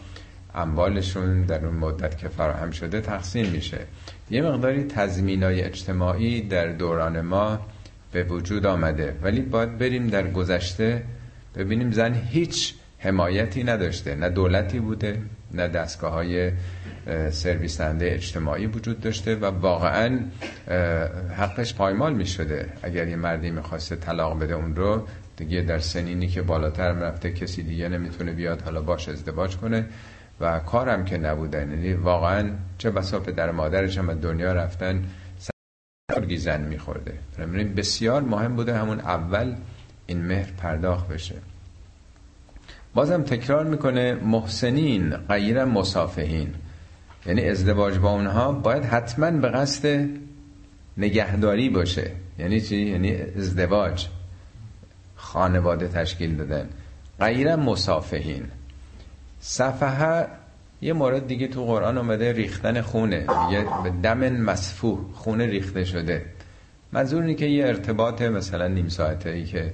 اموالشون 0.56 1.42
در 1.42 1.66
اون 1.66 1.76
مدت 1.76 2.18
که 2.18 2.28
فراهم 2.28 2.72
شده 2.72 3.02
تقسیم 3.02 3.50
میشه. 3.50 3.78
یه 4.30 4.42
مقداری 4.42 4.84
تضمینای 4.84 5.62
اجتماعی 5.62 6.42
در 6.42 6.68
دوران 6.68 7.22
ما 7.22 7.60
به 8.12 8.24
وجود 8.24 8.66
آمده. 8.66 9.16
ولی 9.22 9.42
باید 9.42 9.78
بریم 9.78 10.08
در 10.08 10.32
گذشته 10.32 11.04
ببینیم 11.56 11.92
زن 11.92 12.14
هیچ 12.14 12.76
حمایتی 13.00 13.64
نداشته. 13.64 14.16
نه 14.16 14.30
دولتی 14.30 14.80
بوده 14.80 15.22
نه 15.52 15.68
دستگاه 15.68 16.14
های 16.14 16.52
سرویس 17.32 17.82
اجتماعی 17.82 18.66
وجود 18.68 19.02
داشته 19.02 19.36
و 19.36 19.46
واقعا 19.46 20.20
حقش 21.38 21.74
پایمال 21.74 22.14
می 22.14 22.26
شده 22.26 22.70
اگر 22.84 23.08
یه 23.08 23.16
مردی 23.16 23.52
می‌خواسته 23.52 23.96
طلاق 23.96 24.40
بده 24.40 24.54
اون 24.54 24.76
رو 24.76 25.08
دیگه 25.38 25.62
در 25.62 25.80
سنینی 25.80 26.28
که 26.28 26.42
بالاتر 26.42 26.92
رفته 26.92 27.32
کسی 27.32 27.64
دیگه 27.64 27.90
نمی‌تونه 27.90 28.32
بیاد 28.32 28.62
حالا 28.62 28.82
باش 28.82 29.10
ازدواج 29.10 29.58
کنه 29.58 29.86
و 30.40 30.60
کارم 30.60 31.06
که 31.06 31.18
نبودن 31.18 31.70
یعنی 31.70 31.94
واقعا 31.94 32.50
چه 32.78 32.90
بسا 32.90 33.20
در 33.20 33.52
مادرش 33.52 33.98
هم 33.98 34.14
دنیا 34.14 34.54
رفتن 34.54 35.04
سرگی 36.30 36.38
زن 36.38 36.62
میخورده. 36.62 37.14
بسیار 37.78 38.22
مهم 38.22 38.56
بوده 38.56 38.78
همون 38.78 39.00
اول 39.00 39.56
این 40.08 40.22
مهر 40.22 40.52
پرداخت 40.52 41.08
بشه. 41.08 41.36
بازم 42.94 43.24
تکرار 43.24 43.66
می‌کنه 43.66 44.14
محسنین 44.14 45.10
غیر 45.10 45.66
مسافهین 45.66 46.54
یعنی 47.26 47.50
ازدواج 47.50 47.98
با 47.98 48.12
اونها 48.12 48.52
باید 48.52 48.84
حتما 48.84 49.32
به 49.32 49.50
قصد 49.50 50.08
نگهداری 50.98 51.70
باشه. 51.70 52.12
یعنی 52.40 52.62
چی؟ 52.62 52.78
یعنی 52.78 53.22
ازدواج. 53.38 54.08
خانواده 55.16 55.88
تشکیل 55.88 56.36
دادن. 56.36 56.70
غیر 57.20 57.56
مسافهین 57.56 58.44
صفحه 59.40 60.28
یه 60.82 60.94
مورد 60.94 61.28
دیگه 61.28 61.48
تو 61.48 61.66
قرآن 61.66 61.98
اومده 61.98 62.32
ریختن 62.32 62.82
خونه. 62.82 63.26
یه 63.52 63.66
به 63.84 63.90
دم 64.04 64.30
مسفوح 64.30 65.00
خونه 65.14 65.46
ریخته 65.46 65.84
شده. 65.84 66.26
منظور 66.92 67.22
اینه 67.22 67.34
که 67.34 67.46
یه 67.46 67.68
ارتباط 67.68 68.22
مثلا 68.22 68.68
نیم 68.68 68.88
ساعته 68.88 69.30
ای 69.30 69.46
که 69.46 69.74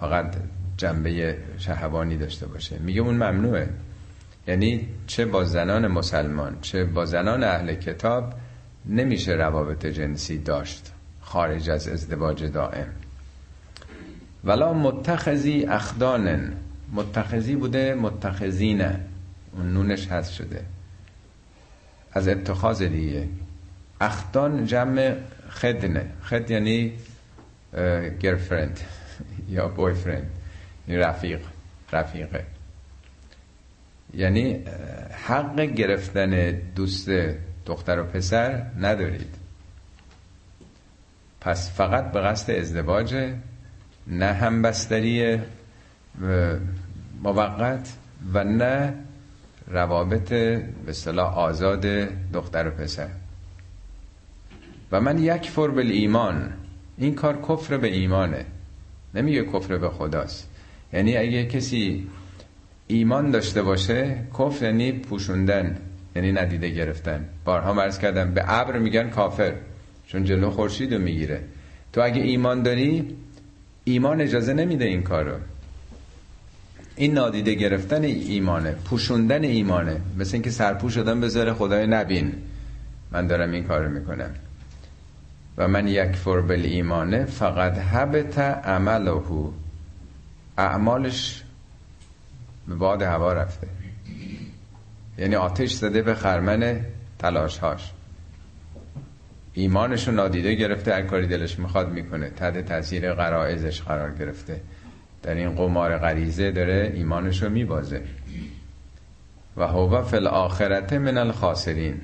فقط 0.00 0.34
جنبه 0.76 1.36
شهوانی 1.58 2.16
داشته 2.16 2.46
باشه. 2.46 2.78
میگه 2.78 3.00
اون 3.00 3.14
ممنوعه. 3.14 3.68
یعنی 4.48 4.88
چه 5.06 5.24
با 5.24 5.44
زنان 5.44 5.86
مسلمان 5.86 6.56
چه 6.60 6.84
با 6.84 7.04
زنان 7.04 7.44
اهل 7.44 7.74
کتاب 7.74 8.32
نمیشه 8.86 9.32
روابط 9.32 9.86
جنسی 9.86 10.38
داشت 10.38 10.92
خارج 11.20 11.70
از 11.70 11.88
ازدواج 11.88 12.44
دائم. 12.44 12.88
ولا 14.44 14.72
متخذی 14.72 15.66
اخدانن 15.66 16.52
متخذی 16.92 17.56
بوده 17.56 17.94
متخذینه 17.94 19.00
اون 19.52 19.72
نونش 19.72 20.08
هست 20.08 20.32
شده. 20.32 20.64
از 22.12 22.28
اتخاذ 22.28 22.82
دیگه 22.82 23.28
اخدان 24.00 24.66
جمع 24.66 25.16
خدنه. 25.50 26.06
خد 26.22 26.50
یعنی 26.50 26.92
گرفرند 28.20 28.80
یا 29.48 29.68
بویفرند 29.68 30.30
رفیق. 30.88 31.40
رفیقه. 31.92 32.44
یعنی 34.14 34.64
حق 35.26 35.60
گرفتن 35.60 36.50
دوست 36.50 37.10
دختر 37.66 38.00
و 38.00 38.04
پسر 38.04 38.66
ندارید. 38.80 39.34
پس 41.40 41.72
فقط 41.72 42.12
به 42.12 42.20
قصد 42.20 42.50
ازدواج 42.50 43.34
نه 44.06 44.32
همبستری 44.32 45.38
موقت 47.22 47.92
و 48.32 48.44
نه 48.44 48.94
روابط 49.72 50.28
به 50.86 50.92
صلاح 50.92 51.38
آزاد 51.38 51.86
دختر 52.32 52.68
و 52.68 52.70
پسر. 52.70 53.08
و 54.92 55.00
من 55.00 55.18
یک 55.18 55.50
فر 55.50 55.78
ایمان 55.78 56.52
این 56.98 57.14
کار 57.14 57.38
کفر 57.48 57.76
به 57.76 57.88
ایمانه. 57.88 58.44
نمیگه 59.14 59.44
کفر 59.44 59.78
به 59.78 59.88
خداست. 59.88 60.48
یعنی 60.92 61.16
اگه 61.16 61.46
کسی 61.46 62.06
ایمان 62.86 63.30
داشته 63.30 63.62
باشه 63.62 64.16
کفر 64.38 64.64
یعنی 64.64 64.92
پوشوندن 64.92 65.78
یعنی 66.16 66.32
ندیده 66.32 66.68
گرفتن. 66.68 67.28
بارها 67.44 67.72
مرز 67.72 67.98
کردم 67.98 68.34
به 68.34 68.42
ابر 68.46 68.78
میگن 68.78 69.10
کافر 69.10 69.54
چون 70.06 70.24
جلو 70.24 70.50
خورشید 70.50 70.94
رو 70.94 71.00
می‌گیره. 71.00 71.40
تو 71.92 72.00
اگه 72.04 72.22
ایمان 72.22 72.62
داری 72.62 73.16
ایمان 73.84 74.20
اجازه 74.20 74.52
نمیده 74.52 74.84
این 74.84 75.02
کارو. 75.02 75.34
این 76.96 77.14
نادیده 77.14 77.54
گرفتن 77.54 78.04
ایمانه 78.04 78.72
پوشوندن 78.72 79.44
ایمانه. 79.44 80.00
مثل 80.18 80.34
اینکه 80.34 80.50
سرپوش 80.50 80.94
شدن 80.94 81.20
بذاره 81.20 81.52
خدای 81.52 81.86
نبین. 81.86 82.32
من 83.12 83.26
دارم 83.26 83.52
این 83.52 83.64
کارو 83.64 83.90
می‌کنم. 83.90 84.30
و 85.56 85.68
من 85.68 85.88
یک 85.88 86.16
بل 86.24 86.62
ایمانه 86.64 87.24
فقط 87.24 87.78
حبت 87.78 88.38
عمله. 88.38 89.22
اعمالش 90.58 91.42
به 92.68 92.74
باد 92.74 93.02
هوا 93.02 93.32
رفته. 93.32 93.66
یعنی 95.18 95.34
آتش 95.34 95.72
زده 95.72 96.02
به 96.02 96.14
خرمن 96.14 96.80
تلاشهاش. 97.18 97.92
ایمانش 99.54 100.08
رو 100.08 100.14
نادیده 100.14 100.54
گرفته 100.54 100.94
هر 100.94 101.02
کاری 101.02 101.26
دلش 101.26 101.58
می‌خواد 101.58 101.92
می‌کنه. 101.92 102.30
تحت 102.30 102.66
تاثیر 102.66 103.12
قرائزش 103.12 103.82
قرار 103.82 104.14
گرفته. 104.14 104.60
در 105.22 105.34
این 105.34 105.50
قمار 105.50 105.98
غریزه 105.98 106.50
داره 106.50 106.92
ایمانش 106.94 107.42
رو 107.42 107.50
میبازه. 107.50 108.02
و 109.56 109.66
هو 109.66 110.02
فی 110.02 110.16
الاخرت 110.16 110.92
من 110.92 111.18
الخاسرین. 111.18 112.00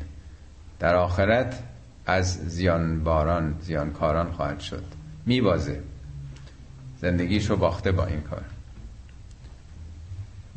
در 0.81 0.95
آخرت 0.95 1.63
از 2.07 2.49
زیانباران 2.49 3.55
زیانکاران 3.61 4.33
خواهد 4.33 4.61
شد. 4.61 4.83
میبازه. 5.27 5.81
زندگیشو 7.01 7.57
باخته 7.57 7.93
با 7.93 8.07
این 8.07 8.21
کار. 8.21 8.43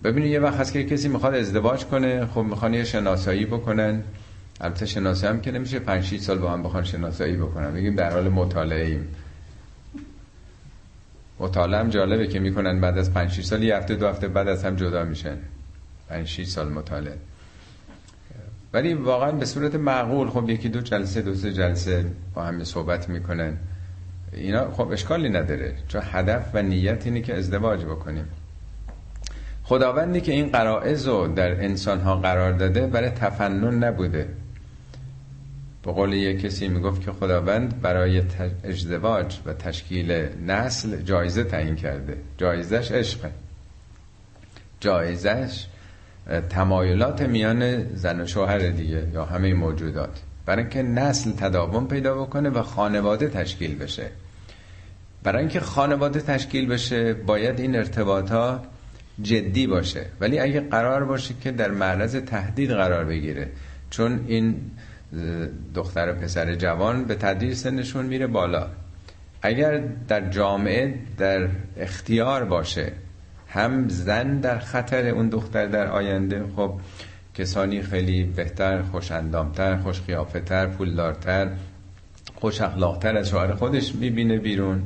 ببینید 0.03 0.31
یه 0.31 0.39
وقت 0.39 0.59
هست 0.59 0.73
که 0.73 0.83
کسی 0.83 1.07
می‌خواد 1.07 1.33
ازدواج 1.33 1.85
کنه 1.85 2.25
خب 2.25 2.41
می‌خوان 2.41 2.73
یه 2.73 2.83
شناسایی 2.83 3.45
بکنن. 3.45 4.03
البته 4.61 4.85
شناسایی 4.85 5.33
هم 5.33 5.41
که 5.41 5.51
نمیشه 5.51 5.79
5 5.79 6.03
6 6.03 6.19
سال 6.19 6.37
با 6.37 6.51
هم 6.51 6.63
بخوان 6.63 6.83
شناسایی 6.83 7.37
بکنن. 7.37 7.73
بگیم 7.73 7.95
در 7.95 8.11
حال 8.11 8.29
مطالعه 8.29 8.85
ایم 8.85 9.07
مطالعه 11.41 11.79
هم 11.79 11.89
جالبه 11.89 12.27
که 12.27 12.39
می‌کنن 12.39 12.81
بعد 12.81 12.97
از 12.97 13.13
5 13.13 13.31
6 13.31 13.45
سال 13.45 13.63
یه 13.63 13.77
هفته 13.77 13.95
دو 13.95 14.07
هفته 14.07 14.27
بعد 14.27 14.47
از 14.47 14.63
هم 14.65 14.75
جدا 14.75 15.03
میشن. 15.03 15.37
5 16.09 16.27
6 16.27 16.47
سال 16.47 16.69
مطالعه 16.69 17.17
ولی 18.73 18.93
واقعا 18.93 19.31
به 19.31 19.45
صورت 19.45 19.75
معقول 19.75 20.29
خب 20.29 20.49
یکی 20.49 20.69
دو 20.69 20.81
جلسه 20.81 21.21
دو 21.21 21.35
سه 21.35 21.53
جلسه 21.53 22.05
با 22.33 22.43
هم 22.43 22.63
صحبت 22.63 23.09
می‌کنن. 23.09 23.57
اینا 24.33 24.71
خب 24.71 24.91
اشکالی 24.91 25.29
نداره. 25.29 25.75
چون 25.87 26.01
هدف 26.05 26.49
و 26.53 26.61
نیت 26.61 27.05
اینه 27.05 27.21
که 27.21 27.37
ازدواج 27.37 27.85
بکنیم. 27.85 28.25
خداوندی 29.63 30.21
که 30.21 30.31
این 30.31 30.49
قرائز 30.49 31.07
رو 31.07 31.27
در 31.27 31.63
انسان 31.63 31.99
ها 31.99 32.15
قرار 32.15 32.51
داده 32.51 32.87
برای 32.87 33.09
تفنن 33.09 33.83
نبوده. 33.83 34.27
به 35.85 35.91
قول 35.91 36.13
یک 36.13 36.41
کسی 36.41 36.67
می‌گفت 36.67 37.01
که 37.01 37.11
خداوند 37.11 37.81
برای 37.81 38.23
ازدواج 38.63 39.37
و 39.45 39.53
تشکیل 39.53 40.11
نسل 40.47 41.01
جایزه 41.01 41.43
تعیین 41.43 41.75
کرده. 41.75 42.17
جایزش 42.37 42.91
عشقه 42.91 43.31
جایزش 44.79 45.65
تمایلات 46.49 47.21
میان 47.21 47.95
زن 47.95 48.21
و 48.21 48.25
شوهر 48.25 48.57
دیگه 48.69 49.07
یا 49.13 49.25
همه 49.25 49.53
موجودات. 49.53 50.21
برای 50.45 50.63
اینکه 50.63 50.83
نسل 50.83 51.31
تداوم 51.31 51.87
پیدا 51.87 52.15
بکنه 52.15 52.49
و 52.49 52.61
خانواده 52.61 53.27
تشکیل 53.27 53.75
بشه. 53.75 54.07
برای 55.23 55.39
اینکه 55.39 55.59
خانواده 55.59 56.19
تشکیل 56.19 56.67
بشه 56.67 57.13
باید 57.13 57.59
این 57.59 57.75
ارتباطات 57.75 58.61
جدی 59.21 59.67
باشه. 59.67 60.05
ولی 60.19 60.39
اگه 60.39 60.59
قرار 60.59 61.05
باشه 61.05 61.33
که 61.41 61.51
در 61.51 61.71
معرض 61.71 62.15
تهدید 62.15 62.71
قرار 62.71 63.05
بگیره 63.05 63.49
چون 63.89 64.25
این 64.27 64.55
دختر 65.75 66.11
و 66.11 66.15
پسر 66.15 66.55
جوان 66.55 67.05
به 67.05 67.15
تدریج 67.15 67.53
سنشون 67.53 68.05
میره 68.05 68.27
بالا. 68.27 68.67
اگر 69.41 69.83
در 70.07 70.29
جامعه 70.29 70.93
در 71.17 71.47
اختیار 71.77 72.45
باشه 72.45 72.91
هم 73.47 73.89
زن 73.89 74.39
در 74.39 74.59
خطر 74.59 75.07
اون 75.07 75.29
دختر 75.29 75.65
در 75.65 75.87
آینده 75.87 76.43
خب 76.55 76.73
کسانی 77.33 77.81
خیلی 77.81 78.23
بهتر 78.23 78.81
خوش 78.81 79.11
اندامتر 79.11 79.77
خوش 79.77 80.01
پولدارتر 80.77 81.49
خوش 82.35 82.61
اخلاقتر 82.61 83.17
از 83.17 83.29
شوهر 83.29 83.53
خودش 83.53 83.95
می‌بینه 83.95 84.37
بیرون 84.37 84.83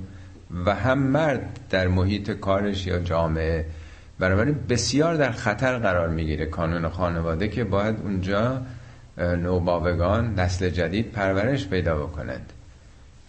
و 0.66 0.76
هم 0.76 1.00
مرد 1.00 1.60
در 1.70 1.88
محیط 1.88 2.32
کارش 2.32 2.88
یا 2.88 3.00
جامعه 3.00 3.66
بنابراین 4.20 4.56
بسیار 4.70 5.16
در 5.16 5.32
خطر 5.32 5.78
قرار 5.78 6.10
می‌گیره. 6.10 6.46
کانون 6.46 6.90
خانواده 6.90 7.48
که 7.48 7.64
باید 7.64 7.96
اونجا 8.04 8.62
نوباوگان 9.18 10.40
نسل 10.40 10.70
جدید 10.70 11.12
پرورش 11.12 11.68
پیدا 11.68 11.96
بکنند. 11.96 12.54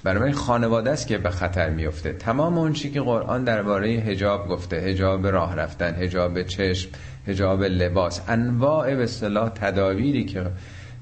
برای 0.04 0.32
خانواده 0.32 0.90
است 0.90 1.06
که 1.06 1.18
به 1.18 1.30
خطر 1.30 1.70
میفته 1.70 2.12
تمام 2.12 2.58
اون 2.58 2.72
چی 2.72 2.90
که 2.90 3.00
قرآن 3.00 3.44
درباره 3.44 4.00
حجاب 4.00 4.48
گفته 4.48 4.80
حجاب 4.80 5.26
راه 5.26 5.56
رفتن 5.56 5.94
حجاب 5.94 6.42
چشم 6.42 6.90
حجاب 7.26 7.62
لباس 7.64 8.20
انواع 8.28 8.94
به 8.94 9.02
اصطلاح 9.02 9.48
تدابیری 9.48 10.24
که 10.24 10.46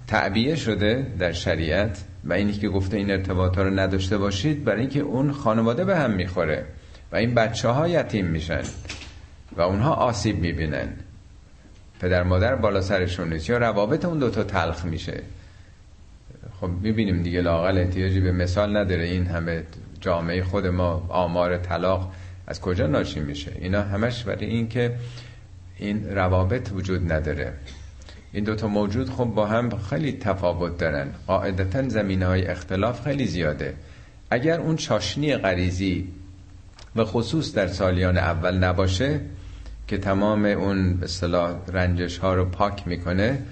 تعبیه 0.06 0.56
شده 0.56 1.06
در 1.18 1.32
شریعت 1.32 2.04
و 2.24 2.32
اینی 2.32 2.52
که 2.52 2.68
گفته 2.68 2.96
این 2.96 3.10
ارتباط 3.10 3.58
رو 3.58 3.70
نداشته 3.78 4.18
باشید 4.18 4.64
برای 4.64 4.80
اینکه 4.80 5.00
اون 5.00 5.32
خانواده 5.32 5.84
به 5.84 5.96
هم 5.96 6.10
می‌خوره 6.10 6.64
و 7.12 7.16
این 7.16 7.34
بچه 7.34 7.68
ها 7.68 7.88
یتیم 7.88 8.26
میشن 8.26 8.62
و 9.56 9.62
اونها 9.62 9.94
آسیب 9.94 10.38
می‌بینن. 10.38 10.88
پدر 12.04 12.22
مادر 12.22 12.54
بالا 12.54 12.80
سرشون 12.80 13.32
نیست. 13.32 13.48
یا 13.48 13.58
روابط 13.58 14.04
اون 14.04 14.18
دوتا 14.18 14.44
تلخ 14.44 14.84
میشه. 14.84 15.22
خب 16.60 16.68
می‌بینیم 16.68 17.22
دیگه 17.22 17.40
لاقل 17.40 17.78
احتیاجی 17.78 18.20
به 18.20 18.32
مثال 18.32 18.76
نداره. 18.76 19.04
این 19.04 19.26
همه 19.26 19.62
جامعه 20.00 20.42
خود 20.42 20.66
ما 20.66 21.06
آمار 21.08 21.58
طلاق 21.58 22.12
از 22.46 22.60
کجا 22.60 22.86
ناشی 22.86 23.20
میشه؟ 23.20 23.52
اینا 23.60 23.82
همش 23.82 24.24
برای 24.24 24.46
این 24.46 24.68
که 24.68 24.94
این 25.78 26.10
روابط 26.10 26.72
وجود 26.72 27.12
نداره. 27.12 27.52
این 28.32 28.44
دوتا 28.44 28.68
موجود 28.68 29.10
خب 29.10 29.24
با 29.24 29.46
هم 29.46 29.78
خیلی 29.78 30.12
تفاوت 30.12 30.78
دارن. 30.78 31.08
قاعدتا 31.26 31.88
زمینه 31.88 32.26
های 32.26 32.46
اختلاف 32.46 33.02
خیلی 33.02 33.26
زیاده. 33.26 33.74
اگر 34.30 34.60
اون 34.60 34.76
چاشنی 34.76 35.36
غریزی 35.36 36.08
و 36.96 37.04
خصوص 37.04 37.54
در 37.54 37.66
سالیان 37.66 38.18
اول 38.18 38.58
نباشه 38.58 39.20
که 39.88 39.98
تمام 39.98 40.44
اون 40.44 40.94
به 40.94 41.04
اصطلاح 41.04 41.56
رنجش 41.68 42.18
ها 42.18 42.34
رو 42.34 42.44
پاک 42.44 42.88
می‌کنه 42.88 43.42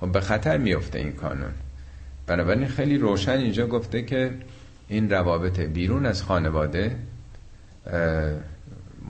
خب 0.00 0.12
به 0.12 0.20
خطر 0.20 0.58
میفته 0.58 0.98
این 0.98 1.12
کانون. 1.12 1.52
بنابراین 2.26 2.68
خیلی 2.68 2.98
روشن 2.98 3.38
اینجا 3.38 3.66
گفته 3.66 4.02
که 4.02 4.30
این 4.88 5.10
روابط 5.10 5.60
بیرون 5.60 6.06
از 6.06 6.22
خانواده 6.22 6.96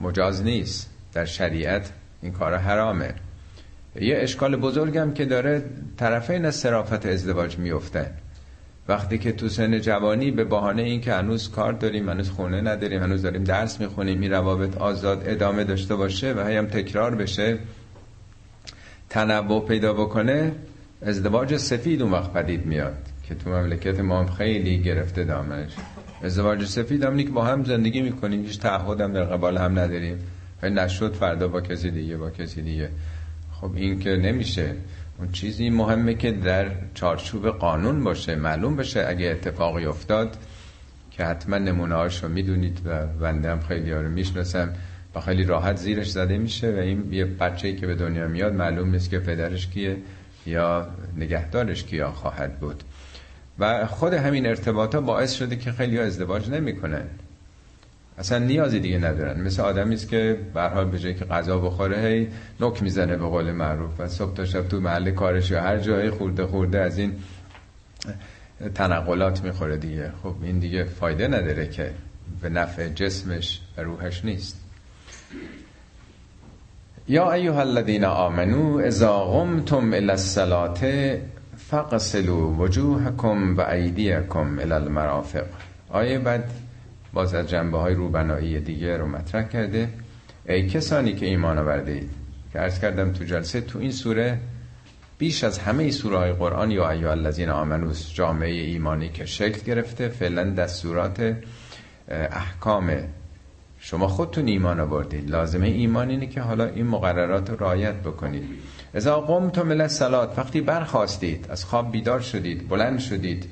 مجاز 0.01 0.43
نیست. 0.43 0.89
در 1.13 1.25
شریعت 1.25 1.91
این 2.21 2.31
کار 2.31 2.55
حرامه. 2.55 3.13
یه 4.01 4.17
اشکال 4.17 4.55
بزرگم 4.55 5.13
که 5.13 5.25
داره 5.25 5.63
طرفین 5.97 6.45
از 6.45 6.55
صرافت 6.55 7.05
ازدواج 7.05 7.57
میفته 7.57 8.11
وقتی 8.87 9.17
که 9.17 9.31
تو 9.31 9.49
سن 9.49 9.79
جوانی 9.79 10.31
به 10.31 10.43
بهانه 10.43 10.81
این 10.81 11.01
که 11.01 11.13
هنوز 11.13 11.51
کار 11.51 11.73
داریم 11.73 12.09
هنوز 12.09 12.29
خونه 12.29 12.61
نداریم 12.61 13.03
هنوز 13.03 13.21
داریم 13.21 13.43
درس 13.43 13.81
می‌خونیم 13.81 14.21
این 14.21 14.31
روابط 14.31 14.77
آزاد 14.77 15.23
ادامه 15.25 15.63
داشته 15.63 15.95
باشه 15.95 16.33
و 16.33 16.39
هم 16.39 16.65
تکرار 16.65 17.15
بشه 17.15 17.57
تنوع 19.09 19.65
پیدا 19.65 19.93
بکنه 19.93 20.51
ازدواج 21.01 21.57
سفید 21.57 22.01
اون 22.01 22.11
وقت 22.11 22.33
پدید 22.33 22.65
میاد 22.65 22.97
که 23.27 23.35
تو 23.35 23.49
مملکت 23.49 23.99
ما 23.99 24.19
هم 24.19 24.27
خیلی 24.27 24.79
گرفته 24.79 25.23
دامنش. 25.23 25.71
ازدواج 26.23 26.65
سفید 26.65 27.03
هم 27.03 27.17
که 27.17 27.29
با 27.29 27.43
هم 27.43 27.63
زندگی 27.63 28.01
می‌کنیم 28.01 28.41
هیچ 28.41 28.59
تعهد 28.59 29.01
هم 29.01 29.13
در 29.13 29.23
قبال 29.23 29.57
هم 29.57 29.79
نداریم. 29.79 30.19
و 30.63 30.69
نشد 30.69 31.13
فردا 31.13 31.47
با 31.47 31.61
کسی 31.61 31.91
دیگه 31.91 32.17
با 32.17 32.29
کسی 32.29 32.61
دیگه. 32.61 32.89
خب 33.51 33.75
این 33.75 33.99
که 33.99 34.09
نمیشه. 34.09 34.75
اون 35.21 35.31
چیزی 35.31 35.69
مهمه 35.69 36.13
که 36.13 36.31
در 36.31 36.71
چارچوب 36.93 37.49
قانون 37.49 38.03
باشه 38.03 38.35
معلوم 38.35 38.75
بشه 38.75 39.05
اگه 39.07 39.27
اتفاقی 39.27 39.85
افتاد 39.85 40.37
که 41.11 41.25
حتما 41.25 41.57
نمونه 41.57 42.19
رو 42.21 42.29
می‌دونید 42.29 42.81
و 42.85 43.07
بنده 43.07 43.51
هم 43.51 43.59
خیلی 43.59 43.91
ها 43.91 44.01
رو 44.01 44.09
می‌شناسم 44.09 44.73
و 45.15 45.19
خیلی 45.19 45.43
راحت 45.43 45.75
زیرش 45.75 46.11
زده 46.11 46.37
میشه 46.37 46.71
و 46.71 46.77
این 46.77 47.13
یه 47.13 47.25
بچه 47.25 47.75
که 47.75 47.87
به 47.87 47.95
دنیا 47.95 48.27
میاد 48.27 48.53
معلوم 48.53 48.89
نیست 48.89 49.09
که 49.09 49.19
پدرش 49.19 49.67
کیه 49.67 49.97
یا 50.45 50.87
نگهدارش 51.17 51.83
کیا 51.83 52.11
خواهد 52.11 52.59
بود. 52.59 52.83
و 53.59 53.85
خود 53.85 54.13
همین 54.13 54.45
ارتباطا 54.45 55.01
باعث 55.01 55.33
شده 55.33 55.55
که 55.55 55.71
خیلی 55.71 55.97
ها 55.97 56.03
ازدواج 56.03 56.49
نمی‌کنن. 56.49 57.05
اصلا 58.17 58.37
نیازی 58.37 58.79
دیگه 58.79 58.97
ندارن. 58.97 59.41
مثل 59.41 59.61
آدمی 59.61 59.95
است 59.95 60.09
که 60.09 60.37
به 60.53 60.61
حال 60.61 60.85
به 60.85 60.99
جای 60.99 61.13
که 61.13 61.25
غذا 61.25 61.59
بخوره 61.59 62.01
هی 62.01 62.27
نوک 62.59 62.83
می‌زنه 62.83 63.17
به 63.17 63.25
قول 63.25 63.51
معروف 63.51 63.99
و 63.99 64.07
صبح 64.07 64.33
تا 64.33 64.45
شب 64.45 64.67
تو 64.67 64.79
محل 64.79 65.11
کارش 65.11 65.51
یا 65.51 65.61
هر 65.61 65.77
جایی 65.77 66.09
خورده 66.09 66.45
خورده 66.45 66.79
از 66.79 66.97
این 66.97 67.13
تنقلات 68.75 69.43
می‌خوره 69.43 69.77
دیگه. 69.77 70.11
خب 70.23 70.35
این 70.43 70.59
دیگه 70.59 70.83
فایده 70.83 71.27
نداره 71.27 71.67
که 71.67 71.91
به 72.41 72.49
نفع 72.49 72.89
جسمش 72.89 73.61
و 73.77 73.81
روحش 73.81 74.25
نیست. 74.25 74.57
یا 77.07 77.31
ایها 77.31 77.59
الذین 77.59 78.05
آمنو 78.05 78.77
اذا 78.77 79.25
قمتم 79.25 79.93
الى 79.93 80.09
الصلاه 80.09 80.77
فغسلوا 81.69 82.55
وجوهکم 82.59 83.57
و 83.57 83.61
ایدیکم 83.61 84.59
الى 84.59 84.73
المرافق. 84.73 85.45
آیه 85.89 86.19
بعد 86.19 86.51
باز 87.13 87.33
از 87.33 87.49
جنبه 87.49 87.77
های 87.77 87.93
روبنایی 87.93 88.59
دیگه 88.59 88.97
رو 88.97 89.07
مطرح 89.07 89.47
کرده. 89.47 89.89
ای 90.45 90.67
کسانی 90.67 91.13
که 91.13 91.25
ایمان 91.25 91.57
آورده 91.57 91.91
اید. 91.91 92.09
که 92.53 92.59
عرض 92.59 92.79
کردم 92.79 93.11
تو 93.11 93.23
جلسه 93.23 93.61
تو 93.61 93.79
این 93.79 93.91
سوره 93.91 94.39
بیش 95.17 95.43
از 95.43 95.59
همه 95.59 95.91
سوره 95.91 96.17
های 96.17 96.31
قرآن 96.31 96.71
یا 96.71 96.89
ایها 96.89 97.11
الذین 97.11 97.49
آمنوس 97.49 98.13
جامعه 98.13 98.49
ایمانی 98.49 99.09
که 99.09 99.25
شکل 99.25 99.61
گرفته 99.65 100.07
فعلا 100.07 100.49
دستورات 100.49 101.35
احکام 102.07 102.91
شما 103.79 104.07
خودتون 104.07 104.47
ایمان 104.47 104.79
آوردید 104.79 105.29
لازمه 105.29 105.67
ایمان 105.67 106.09
اینه 106.09 106.27
که 106.27 106.41
حالا 106.41 106.65
این 106.65 106.87
مقررات 106.87 107.49
رو 107.49 107.55
رعایت 107.55 107.95
بکنید. 107.95 108.43
اذا 108.93 109.21
قمتم 109.21 109.71
الى 109.71 109.87
وقتی 110.37 110.61
برخواستید 110.61 111.45
از 111.49 111.65
خواب 111.65 111.91
بیدار 111.91 112.19
شدید 112.19 112.69
بلند 112.69 112.99
شدید 112.99 113.49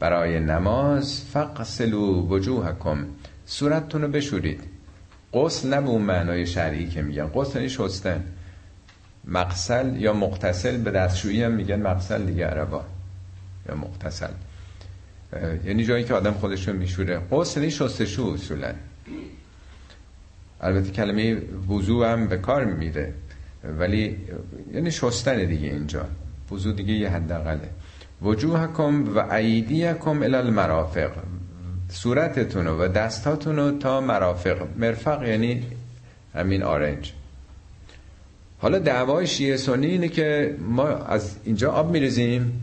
برای 0.00 0.40
نماز 0.40 1.24
فقسلو 1.32 2.26
وجوهکم. 2.28 3.06
صورتتون 3.46 4.02
رو 4.02 4.08
بشورید. 4.08 4.60
قسل 5.32 5.68
نه 5.68 5.80
به 5.80 5.88
اون 5.88 6.02
معنای 6.02 6.46
شرعی 6.46 6.88
که 6.88 7.02
میگن. 7.02 7.30
قسل 7.34 7.56
یعنی 7.56 7.68
شستن. 7.68 8.24
مقسل 9.24 9.96
یا 9.96 10.12
مقتصل 10.12 10.76
به 10.76 10.90
دستشویی 10.90 11.42
هم 11.42 11.52
میگن 11.52 11.82
مقسل 11.82 12.26
دیگه 12.26 12.46
عربا. 12.46 12.84
یا 13.68 13.74
مقتصل 13.74 14.30
یعنی 15.64 15.84
جایی 15.84 16.04
که 16.04 16.14
آدم 16.14 16.32
خودش 16.32 16.68
رو 16.68 16.74
میشوره. 16.74 17.20
قسل 17.30 17.60
یعنی 17.60 17.72
شستشو 17.72 18.22
اصولا. 18.22 18.72
البته 20.60 20.90
کلمه 20.90 21.34
وضو 21.68 22.04
هم 22.04 22.26
به 22.26 22.36
کار 22.36 22.64
میره. 22.64 23.14
ولی 23.78 24.16
یعنی 24.72 24.90
شستن 24.90 25.44
دیگه 25.44 25.68
اینجا. 25.68 26.06
وضو 26.52 26.72
دیگه 26.72 26.92
یه 26.92 27.10
حداقله. 27.10 27.68
وجوهکم 28.22 29.16
و 29.16 29.34
ایدیکم 29.34 30.22
الى 30.22 30.34
المرافق 30.34 31.10
صورتتون 31.88 32.66
و 32.66 32.88
دستاتون 32.88 33.78
تا 33.78 34.00
مرافق. 34.00 34.56
مرفق 34.76 35.22
یعنی 35.22 35.62
همین 36.34 36.62
آرنج. 36.62 37.12
حالا 38.58 38.78
دعوای 38.78 39.26
شیعه 39.26 39.56
سنی 39.56 39.86
اینه 39.86 40.08
که 40.08 40.56
ما 40.60 40.88
از 40.88 41.36
اینجا 41.44 41.72
آب 41.72 41.90
میریزیم. 41.90 42.62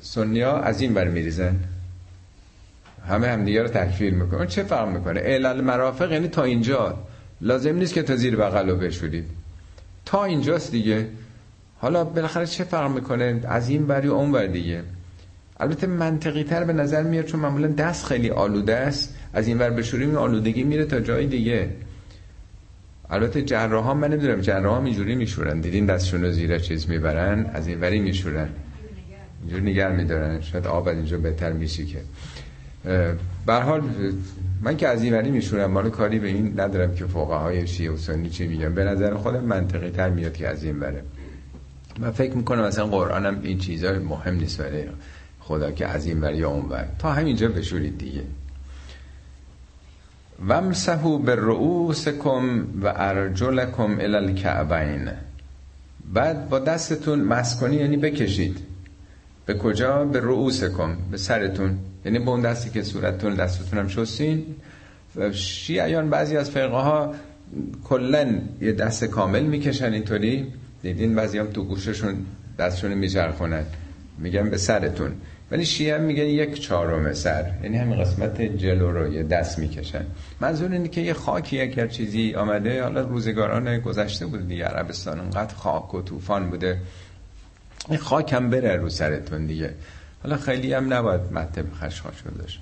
سنی 0.00 0.40
ها 0.40 0.60
از 0.60 0.80
این 0.80 0.94
بر 0.94 1.08
میریزن. 1.08 1.56
همه 3.08 3.28
همدیگه 3.28 3.62
رو 3.62 3.68
تکفیر 3.68 4.14
می‌کنن. 4.14 4.46
چه 4.46 4.62
فرق 4.62 4.88
می‌کنه؟ 4.88 5.20
علل 5.20 5.60
مرافق 5.60 6.12
یعنی 6.12 6.28
تا 6.28 6.42
اینجا. 6.44 6.98
لازم 7.40 7.76
نیست 7.76 7.94
که 7.94 8.02
تا 8.02 8.16
زیر 8.16 8.36
بغل 8.36 8.70
رو 8.70 8.76
بشورید. 8.76 9.24
تا 10.04 10.24
اینجاست 10.24 10.70
دیگه. 10.70 11.06
حالا 11.80 12.04
بالاخره 12.04 12.46
چه 12.46 12.64
فرق 12.64 12.90
می‌کنه 12.90 13.40
از 13.48 13.68
این 13.68 13.86
بری 13.86 14.08
اون 14.08 14.32
بر 14.32 14.46
دیگه؟ 14.46 14.82
البته 15.60 15.86
منطقی 15.86 16.44
تر 16.44 16.64
به 16.64 16.72
نظر 16.72 17.02
میاد 17.02 17.24
چون 17.24 17.40
معمولا 17.40 17.66
دست 17.66 18.06
خیلی 18.06 18.30
آلوده 18.30 18.76
است 18.76 19.14
از 19.32 19.48
این 19.48 19.58
ور 19.58 19.70
بشوریم 19.70 20.16
آلودگی 20.16 20.64
میره 20.64 20.84
تا 20.84 21.00
جای 21.00 21.26
دیگه. 21.26 21.68
البته 23.10 23.42
جراح 23.42 23.84
ها 23.84 23.94
من 23.94 24.08
نمی‌دونم 24.12 24.40
جراح 24.40 24.74
ها 24.76 24.84
اینجوری 24.84 25.14
میشورن. 25.14 25.60
دیدین 25.60 25.86
دستشون 25.86 26.22
رو 26.22 26.32
زیر 26.32 26.58
چیز 26.58 26.90
می‌برن؟ 26.90 27.50
از 27.54 27.68
این 27.68 27.80
وری 27.80 28.00
میشورن. 28.00 28.48
اینجور 29.40 29.60
نگر 29.60 29.92
میدارن. 29.92 30.40
شاید 30.40 30.66
آب 30.66 30.88
اینجا 30.88 31.18
بهتر 31.18 31.52
میشی 31.52 31.86
که. 31.86 31.98
حال 33.46 33.82
من 34.62 34.76
که 34.76 34.88
از 34.88 35.02
این 35.02 35.14
وری 35.14 35.30
میشورم 35.30 35.70
مال 35.70 35.90
کاری 35.90 36.18
به 36.18 36.28
این 36.28 36.60
ندارم 36.60 36.94
که 36.94 37.06
فقهای 37.06 37.56
های 37.56 37.66
شیعه 37.66 37.90
و 37.90 37.96
سنی 37.96 38.30
چی 38.30 38.46
میگن. 38.46 38.74
به 38.74 38.84
نظر 38.84 39.14
خودم 39.14 39.44
منطقی 39.44 39.90
تر 39.90 40.10
میاد 40.10 40.32
که 40.32 40.48
از 40.48 40.64
این 40.64 40.80
وره. 40.80 41.02
من 41.98 42.10
فکر 42.10 42.34
می‌کنم 42.34 42.64
مثلا 42.64 42.86
قرآن 42.86 43.26
هم 43.26 43.40
این 43.42 43.58
چیزا 43.58 43.92
مهم 43.92 44.34
نیست 44.34 44.60
برای 44.60 44.84
خدا 45.40 45.70
که 45.70 45.86
از 45.86 46.06
این 46.06 46.22
یا 46.22 46.50
اون 46.50 46.68
ور. 46.68 46.88
تا 46.98 47.12
همینجا 47.12 47.48
بشورید 47.48 47.98
دیگه. 47.98 48.22
ومسحو 50.48 51.18
به 51.18 51.34
رؤوسکم 51.34 52.66
و 52.82 52.92
ارجلکم 52.96 53.96
الالکعبین 54.00 55.10
بعد 56.14 56.48
با 56.48 56.58
دستتون 56.58 57.20
مسکنی 57.20 57.76
یعنی 57.76 57.96
بکشید. 57.96 58.58
به 59.46 59.54
کجا؟ 59.54 60.04
به 60.04 60.20
رؤوسکم 60.20 60.96
به 61.10 61.16
سرتون. 61.16 61.78
یعنی 62.04 62.18
به 62.18 62.30
اون 62.30 62.40
دستی 62.40 62.70
که 62.70 62.82
صورتتون 62.82 63.34
دستتون 63.34 63.78
هم 63.78 63.88
شستین. 63.88 64.46
شیعیان 65.32 66.10
بعضی 66.10 66.36
از 66.36 66.50
فرقه 66.50 66.76
ها 66.76 67.14
کلا 67.84 68.40
یه 68.60 68.72
دست 68.72 69.04
کامل 69.04 69.42
می‌کشن 69.42 69.92
اینطوری. 69.92 70.52
دیدین 70.82 71.14
بعضی 71.14 71.38
هم 71.38 71.46
تو 71.46 71.64
گوششون 71.64 72.26
دستشون 72.58 72.94
میچرخونن. 72.94 73.64
میگن 74.18 74.50
به 74.50 74.56
سرتون. 74.56 75.12
ولی 75.50 75.64
شیعه 75.64 75.98
میگن 75.98 76.22
یک 76.22 76.60
چهارم 76.60 77.12
سر. 77.12 77.50
یعنی 77.62 77.76
همین 77.76 78.00
قسمت 78.00 78.42
جلو 78.42 78.92
رو 78.92 79.12
یه 79.12 79.22
دست 79.22 79.58
می‌کشن. 79.58 80.04
منظور 80.40 80.72
اینه 80.72 80.88
که 80.88 81.00
یه 81.00 81.12
خاکی 81.12 81.60
اگر 81.60 81.86
چیزی 81.86 82.34
آمده 82.34 82.82
حالا 82.82 83.00
روزگاران 83.00 83.78
گذشته 83.78 84.26
بود 84.26 84.48
دیگه 84.48 84.64
عربستان 84.64 85.20
انقدر 85.20 85.54
خاک 85.54 85.94
و 85.94 86.02
طوفان 86.02 86.50
بوده. 86.50 86.78
این 87.88 87.98
خاک 87.98 88.32
هم 88.32 88.50
بره 88.50 88.76
رو 88.76 88.88
سرتون 88.88 89.46
دیگه. 89.46 89.74
حالا 90.22 90.36
خیلی 90.36 90.72
هم 90.72 90.92
نباید 90.92 91.20
مطب 91.32 91.64
خشخاش 91.74 92.14
داشت 92.38 92.60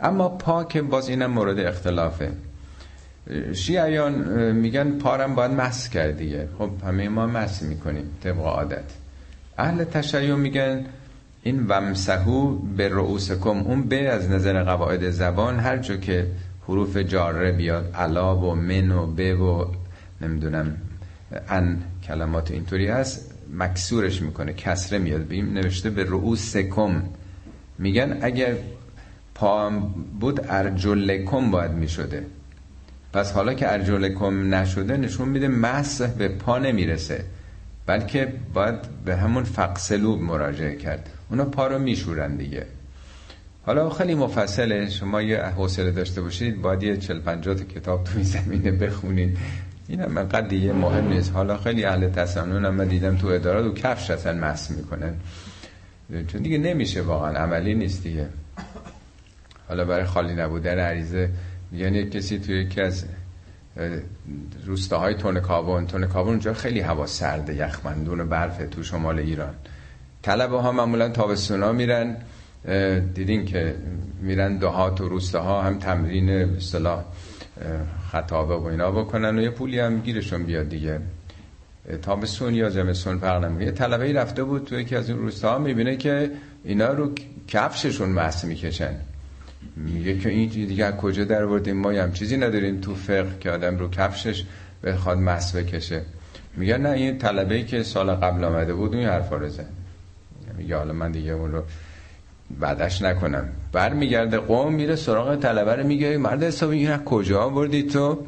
اما 0.00 0.28
پاک 0.28 0.76
باز 0.76 1.08
اینم 1.08 1.30
مورد 1.30 1.58
اختلافه. 1.58 2.30
شیعیان 3.54 4.12
میگن 4.52 4.98
پارم 4.98 5.34
باید 5.34 5.50
مس 5.50 5.88
کرد 5.88 6.16
دیگه. 6.16 6.48
خب 6.58 6.70
همه 6.86 7.08
ما 7.08 7.26
مس 7.26 7.62
می‌کنیم 7.62 8.04
طبق 8.22 8.38
عادت. 8.38 8.84
اهل 9.58 9.84
تشیع 9.84 10.34
میگن 10.34 10.84
این 11.42 11.66
ومسهو 11.66 12.56
به 12.76 12.88
رؤوسکم 12.88 13.48
اون 13.58 13.82
به 13.82 14.08
از 14.08 14.30
نظر 14.30 14.62
قواعد 14.62 15.10
زبان 15.10 15.58
هر 15.58 15.76
جا 15.76 15.96
که 15.96 16.26
حروف 16.68 16.96
جاره 16.96 17.52
بیاد 17.52 17.94
علا 17.94 18.36
و 18.36 18.54
من 18.54 18.90
و 18.90 19.06
به 19.06 19.34
و 19.34 19.64
نمی‌دونم 20.20 20.76
ان 21.48 21.82
کلمات 22.06 22.50
اینطوری 22.50 22.86
هست 22.86 23.34
مکسورش 23.58 24.22
می‌کنه 24.22 24.52
کسره 24.52 24.98
میاد. 24.98 25.26
بیم 25.26 25.52
نوشته 25.52 25.90
به 25.90 26.04
رؤوسکم. 26.04 27.02
میگن 27.78 28.18
اگر 28.22 28.54
پا 29.34 29.70
بود 30.20 30.40
ارجلکم 30.48 31.50
باید 31.50 31.70
می‌شده. 31.70 32.26
پس 33.12 33.32
حالا 33.32 33.54
که 33.54 33.72
ارجلکم 33.72 34.54
نشده 34.54 34.96
نشون 34.96 35.28
میده 35.28 35.48
مسح 35.48 36.06
به 36.06 36.28
پا 36.28 36.58
نمی‌رسه 36.58 37.24
بلکه 37.86 38.32
باید 38.54 38.74
به 39.04 39.16
همون 39.16 39.44
فقسلوب 39.44 40.22
مراجعه 40.22 40.76
کرد. 40.76 41.10
اونا 41.30 41.44
پا 41.44 41.66
رو 41.66 41.78
میشورن 41.78 42.36
دیگه. 42.36 42.66
حالا 43.66 43.90
خیلی 43.90 44.14
مفصله 44.14 44.90
شما 44.90 45.22
یه 45.22 45.42
حوصله 45.42 45.90
داشته 45.90 46.22
باشید 46.22 46.62
باید 46.62 46.82
یه 46.82 46.96
چل 46.96 47.20
پنجات 47.20 47.68
کتاب 47.68 48.04
توی 48.04 48.24
زمینه 48.24 48.70
بخونید. 48.70 49.38
این 49.88 50.00
هم 50.00 50.22
قد 50.22 50.48
دیگه 50.48 50.72
مهم 50.72 51.08
نیست. 51.08 51.32
حالا 51.32 51.56
خیلی 51.58 51.84
اهل 51.84 52.08
تسنن 52.08 52.64
هم 52.64 52.84
دیدم 52.84 53.16
تو 53.16 53.26
ادارات 53.26 53.66
و 53.66 53.74
کفش 53.74 54.10
اصلا 54.10 54.32
مس 54.32 54.70
می‌کنن. 54.70 55.14
چون 56.26 56.42
دیگه 56.42 56.58
نمیشه 56.58 57.02
واقعا 57.02 57.38
عملی 57.38 57.74
نیست 57.74 58.02
دیگه. 58.02 58.26
حالا 59.68 59.84
برای 59.84 60.04
خالی 60.04 60.34
نبودن 60.34 60.78
عریضه 60.78 61.30
میگن 61.70 61.94
یک 61.94 62.10
کسی 62.10 62.38
توی 62.38 62.60
یکی 62.60 62.80
از 62.80 63.04
روستاهای 64.66 65.14
تون 65.14 65.40
کابون 65.40 65.86
تون 65.86 66.06
کابون 66.06 66.32
اونجا 66.32 66.54
خیلی 66.54 66.80
هوا 66.80 67.06
سرده 67.06 67.54
یخمندون 67.54 68.20
و 68.20 68.26
برفه 68.26 68.66
تو 68.66 68.82
شمال 68.82 69.18
ایران. 69.18 69.54
طلبه 70.22 70.60
ها 70.60 70.72
معمولا 70.72 71.08
تابستونا 71.08 71.72
میرن 71.72 72.16
دیدین 73.14 73.44
که 73.44 73.74
میرن 74.22 74.56
دهات 74.56 75.00
و 75.00 75.08
روستاها 75.08 75.62
هم 75.62 75.78
تمرین 75.78 76.30
اصطلاح 76.30 77.04
خطابه 78.12 78.54
و 78.54 78.64
اینا 78.64 78.90
بکنن 78.90 79.38
و 79.38 79.42
یه 79.42 79.50
پولی 79.50 79.80
هم 79.80 80.00
گیرشون 80.00 80.42
بیاد 80.44 80.68
دیگه. 80.68 81.00
تابستون 82.02 82.54
یا 82.54 82.70
زمستون 82.70 83.18
فرق 83.18 83.44
نمی‌کنه. 83.44 83.64
یه 83.64 83.72
طلبه 83.72 84.04
ای 84.04 84.12
رفته 84.12 84.44
بود 84.44 84.64
تو 84.64 84.80
یکی 84.80 84.96
از 84.96 85.08
این 85.08 85.18
روستاها 85.18 85.58
می‌بینه 85.58 85.96
که 85.96 86.30
اینا 86.64 86.92
رو 86.92 87.12
کفششون 87.48 88.08
مس 88.08 88.44
می‌کشن. 88.44 88.94
میگه 89.76 90.18
که 90.18 90.28
این 90.28 90.48
دیگه 90.48 90.92
کجا 90.92 91.24
در 91.24 91.46
بردیم 91.46 91.76
ما 91.76 91.90
هم 91.90 92.12
چیزی 92.12 92.36
نداریم 92.36 92.80
تو 92.80 92.94
فقه 92.94 93.30
که 93.40 93.50
آدم 93.50 93.78
رو 93.78 93.90
کفشش 93.90 94.44
بخواد 94.84 95.18
مس 95.18 95.56
بکشه. 95.56 96.02
میگه 96.56 96.78
نه 96.78 96.88
این 96.88 97.18
طلبه 97.18 97.54
ای 97.54 97.64
که 97.64 97.82
سال 97.82 98.10
قبل 98.10 98.44
آمده 98.44 98.74
بود 98.74 98.94
اون 98.94 99.04
حرفا 99.04 99.36
رو 99.36 99.48
زن 99.48 99.66
میگه 100.58 100.76
حالا 100.76 100.92
من 100.92 101.12
دیگه 101.12 101.32
اون 101.32 101.52
رو 101.52 101.62
بعدش 102.60 103.02
نکنم. 103.02 103.48
بر 103.72 103.94
میگرده 103.94 104.38
قوم 104.38 104.74
میره 104.74 104.96
سراغ 104.96 105.36
طلبه 105.36 105.74
رو 105.74 105.86
میگه 105.86 106.16
مرد 106.16 106.42
حسابی 106.42 106.86
این 106.86 106.96
کجا 106.96 107.48
بردی 107.48 107.82
تو؟ 107.82 108.26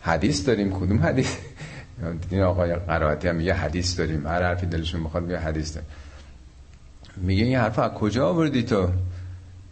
حدیث 0.00 0.46
داریم 0.46 0.72
کدوم 0.72 0.98
حدیث؟ 1.02 1.36
دیدین 2.22 2.42
آقای 2.42 2.74
قرائتی 2.74 3.28
هم 3.28 3.36
میگه 3.36 3.54
حدیث 3.54 3.98
داریم. 3.98 4.26
هر 4.26 4.42
حرفی 4.42 4.66
دلشون 4.66 5.00
می‌خواد 5.00 5.22
میگه 5.22 5.38
حدیث 5.38 5.74
داریم. 5.74 5.88
میگه 7.16 7.44
این 7.44 7.56
حرف 7.56 7.78
از 7.78 7.90
کجا 7.90 8.28
آوردی 8.28 8.62
تو؟ 8.62 8.88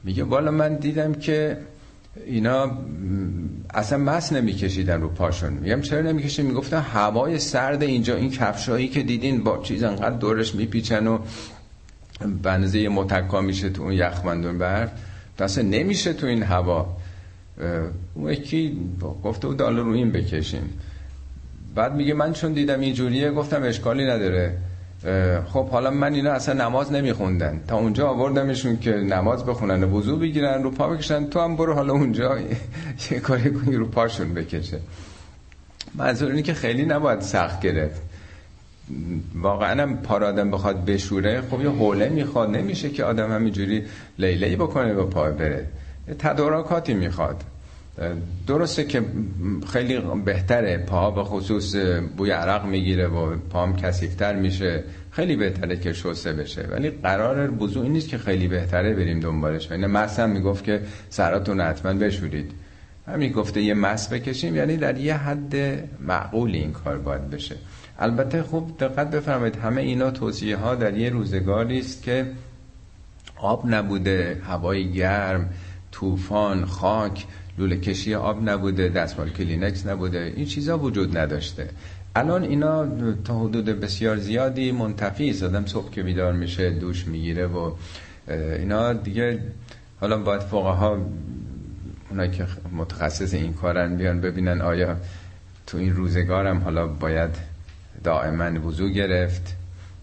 میگه 0.04 0.24
والا 0.24 0.50
من 0.50 0.74
دیدم 0.74 1.14
که 1.14 1.56
اینا 2.26 2.70
اصلا 3.74 3.98
مس 3.98 4.32
نمیکشیدن 4.32 5.00
رو 5.00 5.08
پاشون. 5.08 5.52
میگم 5.52 5.80
چرا 5.80 6.00
نمی‌کشید 6.00 6.46
می‌گفتن 6.46 6.80
هوای 6.80 7.38
سرد 7.38 7.82
اینجا 7.82 8.16
این 8.16 8.30
کفشایی 8.30 8.88
که 8.88 9.02
دیدین 9.02 9.44
با 9.44 9.62
چیز 9.62 9.82
انقدر 9.82 10.16
دورش 10.16 10.54
میپیچن 10.54 11.06
و 11.06 11.18
بنزه 12.42 12.88
متکا 12.88 13.40
میشه 13.40 13.70
تو 13.70 13.82
اون 13.82 13.92
یخمندون 13.92 14.58
برف 14.58 14.90
اصلا 15.38 15.64
نمیشه 15.64 16.12
تو 16.12 16.26
این 16.26 16.42
هوا. 16.42 16.96
اون 18.14 18.32
یکی 18.32 18.78
گفته 19.22 19.48
بود 19.48 19.60
حالا 19.60 19.82
رو 19.82 19.92
این 19.92 20.12
بکشین. 20.12 20.62
بعد 21.74 21.94
میگه 21.94 22.14
من 22.14 22.32
چون 22.32 22.52
دیدم 22.52 22.80
اینجوریه 22.80 23.30
گفتم 23.30 23.62
اشکالی 23.62 24.06
نداره. 24.06 24.56
خب 25.46 25.68
حالا 25.68 25.90
من 25.90 26.14
اینا 26.14 26.30
اصلا 26.30 26.64
نماز 26.64 26.92
نمیخوندن. 26.92 27.60
تا 27.68 27.76
اونجا 27.78 28.08
آوردمشون 28.08 28.78
که 28.78 28.90
نماز 28.90 29.44
بخونن 29.46 29.84
و 29.84 29.98
وضو 29.98 30.16
بگیرن 30.16 30.62
رو 30.62 30.70
پا 30.70 30.88
بکشن 30.88 31.26
تو 31.26 31.40
هم 31.40 31.56
برو 31.56 31.74
حالا 31.74 31.92
اونجا 31.92 32.38
یه 33.10 33.20
کاری 33.20 33.52
کنی 33.52 33.76
رو 33.76 33.86
پاشون 33.86 34.34
بکشه. 34.34 34.80
منظور 35.94 36.30
اینه 36.30 36.42
که 36.42 36.54
خیلی 36.54 36.84
نباید 36.84 37.20
سخت 37.20 37.60
گرفت. 37.60 38.02
واقعا 39.34 39.82
هم 39.82 39.96
پار 39.96 40.24
آدم 40.24 40.50
بخواد 40.50 40.84
بشوره 40.84 41.42
خب 41.50 41.60
یه 41.60 41.70
حوله 41.70 42.08
می‌خواد. 42.08 42.50
نمیشه 42.50 42.90
که 42.90 43.04
آدم 43.04 43.32
همینجوری 43.32 43.84
لیلی 44.18 44.56
بکنه 44.56 44.94
و 44.94 45.06
پا 45.06 45.30
بره. 45.30 45.66
تدارکاتی 46.18 46.94
می‌خواد. 46.94 47.44
درسته 48.46 48.84
که 48.84 49.02
خیلی 49.72 50.00
بهتره. 50.24 50.78
پاها 50.78 51.10
به 51.10 51.24
خصوص 51.24 51.76
بوی 52.16 52.30
عرق 52.30 52.64
می‌گیره 52.64 53.06
و 53.06 53.36
پام 53.50 53.76
کسیفتر 53.76 54.36
میشه. 54.36 54.84
خیلی 55.10 55.36
بهتره 55.36 55.76
که 55.76 55.92
شسته 55.92 56.32
بشه. 56.32 56.62
ولی 56.70 56.90
قرار 56.90 57.50
بزو 57.50 57.82
این 57.82 57.92
نیست 57.92 58.08
که 58.08 58.18
خیلی 58.18 58.48
بهتره 58.48 58.94
بریم 58.94 59.20
دنبالش. 59.20 59.72
اینه 59.72 59.86
مس 59.86 60.20
هم 60.20 60.30
می‌گفت 60.30 60.64
که 60.64 60.82
سراتون 61.10 61.60
حتما 61.60 61.92
بشورید. 61.92 62.50
همین 63.06 63.32
گفته 63.32 63.60
یه 63.60 63.74
مس 63.74 64.12
بکشیم 64.12 64.56
یعنی 64.56 64.76
در 64.76 64.96
یه 64.96 65.16
حد 65.16 65.54
معقول 66.00 66.54
این 66.54 66.72
کار 66.72 66.98
باید 66.98 67.30
بشه. 67.30 67.56
البته 67.98 68.42
خوب 68.42 68.78
دقت 68.78 69.10
بفرمایید 69.10 69.56
همه 69.56 69.80
اینا 69.80 70.10
توصیه 70.10 70.56
ها 70.56 70.74
در 70.74 70.96
یه 70.96 71.10
روزگاری 71.10 71.78
است 71.78 72.02
که 72.02 72.26
آب 73.36 73.62
نبوده 73.66 74.42
هوای 74.46 74.92
گرم 74.92 75.50
طوفان 75.92 76.64
خاک. 76.64 77.26
لوله 77.58 77.76
کشی 77.76 78.14
آب 78.14 78.48
نبوده 78.48 78.88
دستمال 78.88 79.30
کلینکس 79.30 79.86
نبوده 79.86 80.32
این 80.36 80.46
چیزا 80.46 80.78
وجود 80.78 81.18
نداشته. 81.18 81.68
الان 82.16 82.42
اینا 82.42 82.86
تا 83.24 83.38
حدود 83.38 83.64
بسیار 83.64 84.16
زیادی 84.16 84.72
منتفی 84.72 85.30
است 85.30 85.42
آدم 85.42 85.66
صبح 85.66 85.90
که 85.90 86.02
بیدار 86.02 86.32
میشه 86.32 86.70
دوش 86.70 87.06
می‌گیره 87.06 87.46
و 87.46 87.72
اینا 88.28 88.92
دیگه 88.92 89.38
حالا 90.00 90.18
باید 90.18 90.40
فقها 90.40 90.98
اونایی 92.10 92.30
که 92.30 92.46
متخصص 92.72 93.34
این 93.34 93.52
کارن 93.52 93.96
بیان 93.96 94.20
ببینن 94.20 94.60
آیا 94.60 94.96
تو 95.66 95.78
این 95.78 95.96
روزگارم 95.96 96.58
حالا 96.58 96.86
باید 96.86 97.30
دائما 98.04 98.66
وضو 98.68 98.88
گرفت 98.88 99.56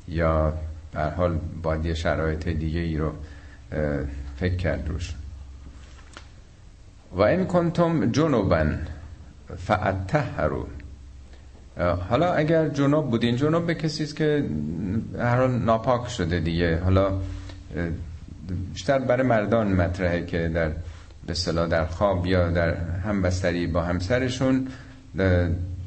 یا 0.07 0.53
به 0.93 1.01
حال 1.03 1.39
باید 1.63 1.93
شرایط 1.93 2.47
دیگه 2.47 2.79
ای 2.79 2.97
رو 2.97 3.11
فکر 4.39 4.55
کرد 4.55 4.89
روش. 4.89 5.13
و 7.17 7.21
این 7.21 7.45
کنتم 7.45 8.11
جنوبن 8.11 8.87
فعتهرو 9.57 10.67
حالا 12.09 12.33
اگر 12.33 12.69
جنوب 12.69 13.09
بودین 13.09 13.35
جنوب 13.35 13.67
به 13.67 13.75
کسی 13.75 14.05
که 14.05 14.45
هر 15.19 15.47
ناپاک 15.47 16.09
شده 16.09 16.39
دیگه. 16.39 16.79
حالا 16.83 17.11
بیشتر 18.73 18.99
برای 18.99 19.27
مردان 19.27 19.67
مطرحه 19.73 20.25
که 20.25 20.47
در 20.47 20.71
به 21.27 21.33
صلاح 21.33 21.67
در 21.67 21.85
خواب 21.85 22.25
یا 22.25 22.51
در 22.51 22.73
همبستری 23.05 23.67
با 23.67 23.81
همسرشون 23.81 24.67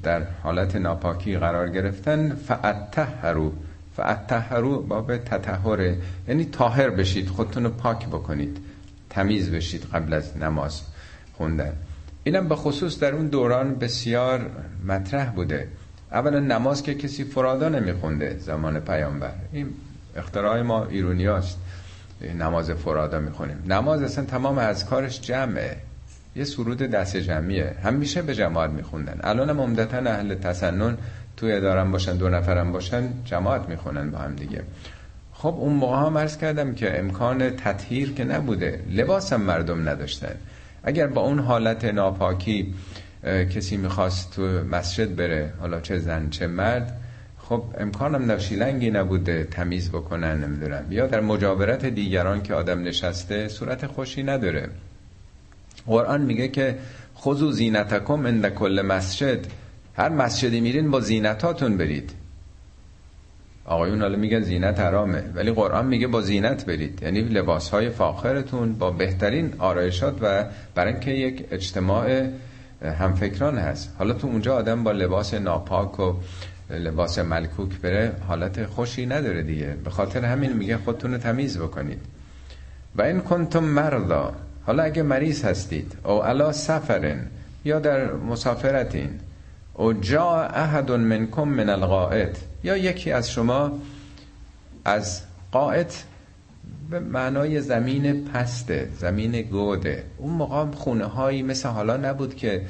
در 0.03 0.23
حالت 0.43 0.77
ناپاکی 0.77 1.37
قرار 1.37 1.69
گرفتن 1.69 2.35
فعتهرو 2.35 3.53
فعتهرو 3.97 4.83
باب 4.83 5.17
تطهره. 5.17 5.99
یعنی 6.29 6.45
طاهر 6.45 6.91
بشید 6.91 7.29
خودتون 7.29 7.65
رو 7.65 7.71
پاک 7.71 8.07
بکنید. 8.07 8.59
تمیز 9.11 9.51
بشید 9.51 9.87
قبل 9.93 10.13
از 10.13 10.37
نماز. 10.37 10.90
خوندن. 11.41 11.73
اینم 12.25 12.49
به 12.49 12.57
خصوص 12.57 12.99
در 13.01 13.13
اون 13.15 13.27
دوران 13.27 13.75
بسیار 13.75 14.51
مطرح 14.87 15.31
بوده. 15.31 15.69
اولا 16.13 16.41
نماز 16.41 16.83
که 16.83 16.95
کسی 16.95 17.25
فرادا 17.25 17.69
نمیخونده 17.69 18.37
زمان 18.39 18.81
پیامبر. 18.81 19.33
این 19.53 19.67
اختراع 20.17 20.63
ما 20.63 20.85
ایرونی 20.85 21.27
هست. 21.27 21.59
نماز 22.39 22.71
فرادا 22.71 23.21
می‌خونیم. 23.21 23.57
نماز 23.69 24.03
اصلا 24.03 24.25
تمام 24.25 24.59
از 24.59 24.87
کارش 24.87 25.21
جمعه. 25.21 25.77
یه 26.37 26.45
سرود 26.45 26.79
دست 26.79 27.17
جمعیه. 27.17 27.75
همیشه 27.85 28.23
به 28.23 28.35
جماعت 28.35 28.71
میخوندن. 28.71 29.21
الان 29.25 29.51
هم 29.51 29.61
عمدتا 29.61 29.99
اهل 29.99 30.35
تسنن 30.35 30.97
توی 31.37 31.53
ادارم 31.53 31.93
باشن 31.93 32.17
دو 32.17 32.29
نفرم 32.29 32.73
باشن 32.73 33.09
جماعت 33.25 33.69
می‌خونن 33.69 34.11
با 34.11 34.19
هم 34.19 34.35
دیگه. 34.37 34.63
خب 35.33 35.55
اون 35.59 35.73
موقع 35.73 35.97
هم 35.97 36.19
عرض 36.19 36.37
کردم 36.37 36.75
که 36.75 36.99
امکان 36.99 37.51
تطهیر 37.51 38.13
که 38.13 38.25
نبوده. 38.25 38.81
لباس 38.91 39.33
هم 39.33 39.41
مردم 39.41 39.89
نداشتن. 39.89 40.35
اگر 40.83 41.07
با 41.07 41.21
اون 41.21 41.39
حالت 41.39 41.85
ناپاکی 41.85 42.75
کسی 43.25 43.77
می‌خواست 43.77 44.33
تو 44.35 44.43
مسجد 44.43 45.17
بره 45.17 45.53
حالا 45.61 45.81
چه 45.81 45.99
زن 45.99 46.31
چه 46.31 46.47
مرد 46.47 46.97
خب 47.39 47.63
امکانم 47.79 48.31
نوشیلنگی 48.31 48.91
نبوده 48.91 49.45
تمیز 49.45 49.91
بکنن 49.91 50.45
نمی‌دونم. 50.45 50.85
یا 50.91 51.07
در 51.07 51.21
مجاورت 51.21 51.87
دیگران 51.87 52.43
که 52.43 52.55
آدم 52.55 52.83
نشسته 52.83 53.49
صورت 53.49 53.87
خوشی 53.87 54.23
نداره. 54.23 54.69
قرآن 55.87 56.23
میگه 56.23 56.49
که 56.49 56.79
خذو 57.17 57.53
زینتکم 57.53 58.27
عند 58.27 58.49
کل 58.49 58.83
مسجد. 58.83 59.39
هر 59.97 60.09
مسجدی 60.09 60.61
میرین 60.61 60.91
با 60.91 61.01
زینتاتون 61.01 61.77
برید. 61.77 62.13
آقایون 63.65 64.03
حالا 64.03 64.17
میگن 64.17 64.41
زینت 64.41 64.81
حرامه. 64.81 65.23
ولی 65.35 65.53
قرآن 65.53 65.87
میگه 65.87 66.07
با 66.07 66.21
زینت 66.21 66.67
برید. 66.67 67.03
یعنی 67.03 67.21
لباس 67.21 67.71
های 67.71 67.91
فاخرتون 67.91 68.73
با 68.73 68.91
بهترین 68.91 69.53
آرایشات 69.59 70.15
و 70.23 70.45
برای 70.75 70.93
اینکه 70.93 71.11
یک 71.11 71.47
اجتماع 71.51 72.27
همفکران 72.99 73.59
هست. 73.59 73.95
حالا 73.99 74.15
تو 74.15 74.27
اونجا 74.27 74.57
آدم 74.57 74.85
با 74.85 74.93
لباس 74.93 75.35
ناپاک 75.35 76.01
و 76.01 76.13
لباس 76.71 77.19
ملکوک 77.19 77.81
بره 77.81 78.13
حالت 78.29 78.67
خوشی 78.67 79.07
نداره 79.07 79.43
دیگه. 79.43 79.77
به 79.85 79.91
خاطر 79.91 80.25
همین 80.25 80.53
میگه 80.53 80.77
خودتون 80.77 81.13
رو 81.13 81.19
تمیز 81.19 81.59
بکنید. 81.59 82.01
و 82.97 83.03
این 83.03 83.21
کنتم 83.21 83.65
مردا 83.65 84.33
حالا 84.67 84.83
اگه 84.83 85.03
مریض 85.03 85.45
هستید 85.45 85.97
او 86.05 86.23
علا 86.23 86.53
سفرن 86.53 87.27
یا 87.65 87.79
در 87.79 88.13
مسافرتین. 88.13 89.11
او 89.75 89.93
جا 89.93 90.43
احد 90.43 90.91
منکم 90.91 91.49
من 91.49 91.69
القائد 91.69 92.37
یا 92.65 92.77
یکی 92.77 93.13
از 93.13 93.31
شما 93.31 93.79
از 94.85 95.23
قائد 95.53 95.93
به 96.91 97.01
معنای 97.01 97.61
زمین 97.61 98.25
پسته 98.25 98.89
زمین 98.99 99.43
گوده. 99.43 100.05
اون 100.19 100.33
موقع 100.33 100.71
خونه 100.71 101.05
هایی 101.05 101.43
مثل 101.43 101.69
حالا 101.69 101.97
نبود 101.97 102.37
که 102.37 102.63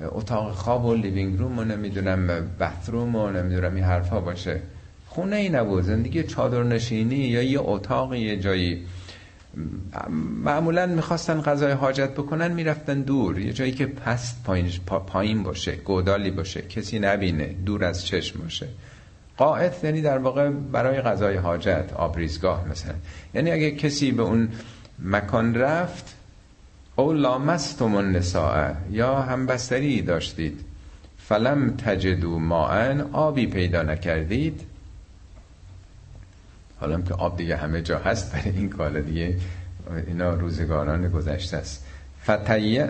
اتاق 0.00 0.52
خواب 0.52 0.84
و 0.84 0.94
لیوینگ 0.94 1.38
روم 1.38 1.58
و 1.58 1.64
نمی‌دونم 1.64 2.26
بثروم 2.60 3.16
و 3.16 3.30
نمی‌دونم 3.30 3.74
این 3.74 3.84
حرفا 3.84 4.20
باشه. 4.20 4.60
خونه 5.06 5.36
ای 5.36 5.48
نبود 5.48 5.82
زندگی 5.82 6.22
چادر 6.22 6.62
نشینی 6.62 7.16
یا 7.16 7.42
یه 7.42 7.60
اتاق 7.60 8.14
یه 8.14 8.36
جایی. 8.36 8.82
معمولا 10.44 10.86
می‌خواستن 10.86 11.40
غذای 11.40 11.72
حاجت 11.72 12.10
بکنن 12.10 12.52
می‌رفتن 12.52 13.00
دور. 13.00 13.38
یه 13.38 13.52
جایی 13.52 13.72
که 13.72 13.86
پست 13.86 14.44
پایین, 14.44 14.70
پایین 14.86 15.42
باشه 15.42 15.72
گودالی 15.76 16.30
باشه. 16.30 16.62
کسی 16.62 16.98
نبینه 16.98 17.46
دور 17.66 17.84
از 17.84 18.06
چشم 18.06 18.40
باشه. 18.40 18.68
قاعد 19.36 19.74
یعنی 19.82 20.02
در 20.02 20.18
واقع 20.18 20.50
برای 20.50 21.00
غذای 21.00 21.36
حاجت 21.36 21.92
آبریزگاه 21.96 22.68
مثلا. 22.68 22.94
یعنی 23.34 23.50
اگه 23.50 23.70
کسی 23.70 24.12
به 24.12 24.22
اون 24.22 24.48
مکان 24.98 25.54
رفت 25.54 26.16
او 26.96 27.12
لامستم 27.12 27.94
النساء 27.94 28.74
یا 28.90 29.22
همبستری 29.22 30.02
داشتید. 30.02 30.60
فلم 31.18 31.76
تجدو 31.76 32.38
ماءن 32.38 33.00
آبی 33.00 33.46
پیدا 33.46 33.82
نکردید. 33.82 34.60
حالا 36.80 37.00
که 37.00 37.14
آب 37.14 37.36
دیگه 37.36 37.56
همه 37.56 37.82
جا 37.82 37.98
هست 37.98 38.32
برای 38.32 38.56
این 38.56 38.68
کار 38.68 39.00
دیگه 39.00 39.36
اینا 40.06 40.34
روزگاران 40.34 41.08
گذشته 41.08 41.56
است. 41.56 41.86
فتی 42.26 42.84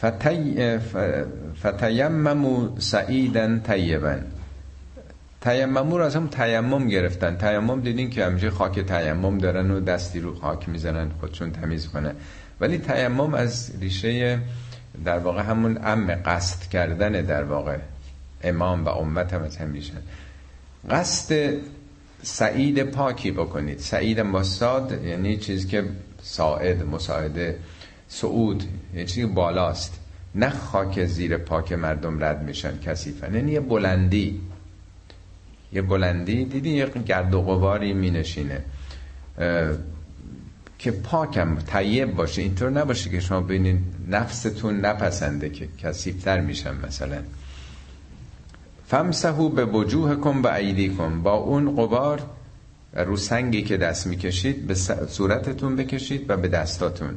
فتی 0.00 0.78
فتیممو 1.62 2.80
سعیدن 2.80 3.60
طیبا 3.60 4.16
تیممو 5.40 5.98
رو 5.98 6.04
از 6.04 6.16
هم 6.16 6.28
تیمم 6.28 6.88
گرفتن. 6.88 7.36
تیمم 7.36 7.80
دیدین 7.80 8.10
که 8.10 8.24
همیشه 8.24 8.50
خاک 8.50 8.80
تیمم 8.80 9.38
دارن 9.38 9.70
و 9.70 9.80
دستی 9.80 10.20
رو 10.20 10.34
خاک 10.34 10.68
می‌زنن 10.68 11.10
خودشون 11.20 11.52
تمیز 11.52 11.88
کنه 11.88 12.14
ولی 12.60 12.78
تیمم 12.78 13.34
از 13.34 13.72
ریشه 13.80 14.38
در 15.04 15.18
واقع 15.18 15.42
همون 15.42 15.78
ام 15.84 16.14
قصد 16.14 16.62
کردن 16.68 17.12
در 17.12 17.44
واقع 17.44 17.76
امام 18.42 18.84
و 18.84 18.88
امت 18.88 19.32
هم 19.32 19.42
از 19.42 19.56
هم 19.56 19.72
ریشه 19.72 19.92
قصد 20.90 21.54
سعید 22.22 22.82
پاکی 22.82 23.30
بکنید. 23.30 23.78
سعید 23.78 24.20
مستاد 24.20 25.04
یعنی 25.04 25.36
چیزی 25.36 25.68
که 25.68 25.84
ساعد 26.22 26.82
مساعده 26.82 27.58
سعود 28.08 28.64
یعنی 28.94 29.06
چیزی 29.06 29.26
بالاست. 29.26 30.00
نه 30.34 30.50
خاک 30.50 31.04
زیر 31.04 31.36
پاک 31.36 31.72
مردم 31.72 32.24
رد 32.24 32.42
میشن 32.42 32.78
کسیفن 32.78 33.34
یعنی 33.34 33.52
یه 33.52 33.60
بلندی. 33.60 34.40
یه 35.72 35.82
بلندی 35.82 36.44
دیدی؟ 36.44 36.70
یه 36.70 36.86
گرد 36.86 37.34
و 37.34 37.42
غباری 37.42 37.92
می 37.92 38.10
نشینه 38.10 38.64
که 40.78 40.90
پاکم 40.90 41.58
طیب 41.58 42.14
باشه. 42.14 42.42
اینطور 42.42 42.70
نباشه 42.70 43.10
که 43.10 43.20
شما 43.20 43.40
ببینید 43.40 43.80
نفستون 44.08 44.80
نپسنده 44.80 45.50
که 45.50 45.68
کسیفتر 45.82 46.40
میشن 46.40 46.74
مثلا. 46.86 47.22
فمسهو 48.86 49.48
به 49.48 49.64
وجوه 49.64 50.14
کن 50.14 50.40
و 50.44 50.48
عیدی 50.48 50.88
کن 50.88 51.22
با 51.22 51.32
اون 51.32 51.76
قبار 51.76 52.22
رو 52.94 53.16
سنگی 53.16 53.62
که 53.62 53.76
دست 53.76 54.06
می‌کشید 54.06 54.66
به 54.66 54.74
صورتتون 55.08 55.76
بکشید 55.76 56.30
و 56.30 56.36
به 56.36 56.48
دستاتون. 56.48 57.14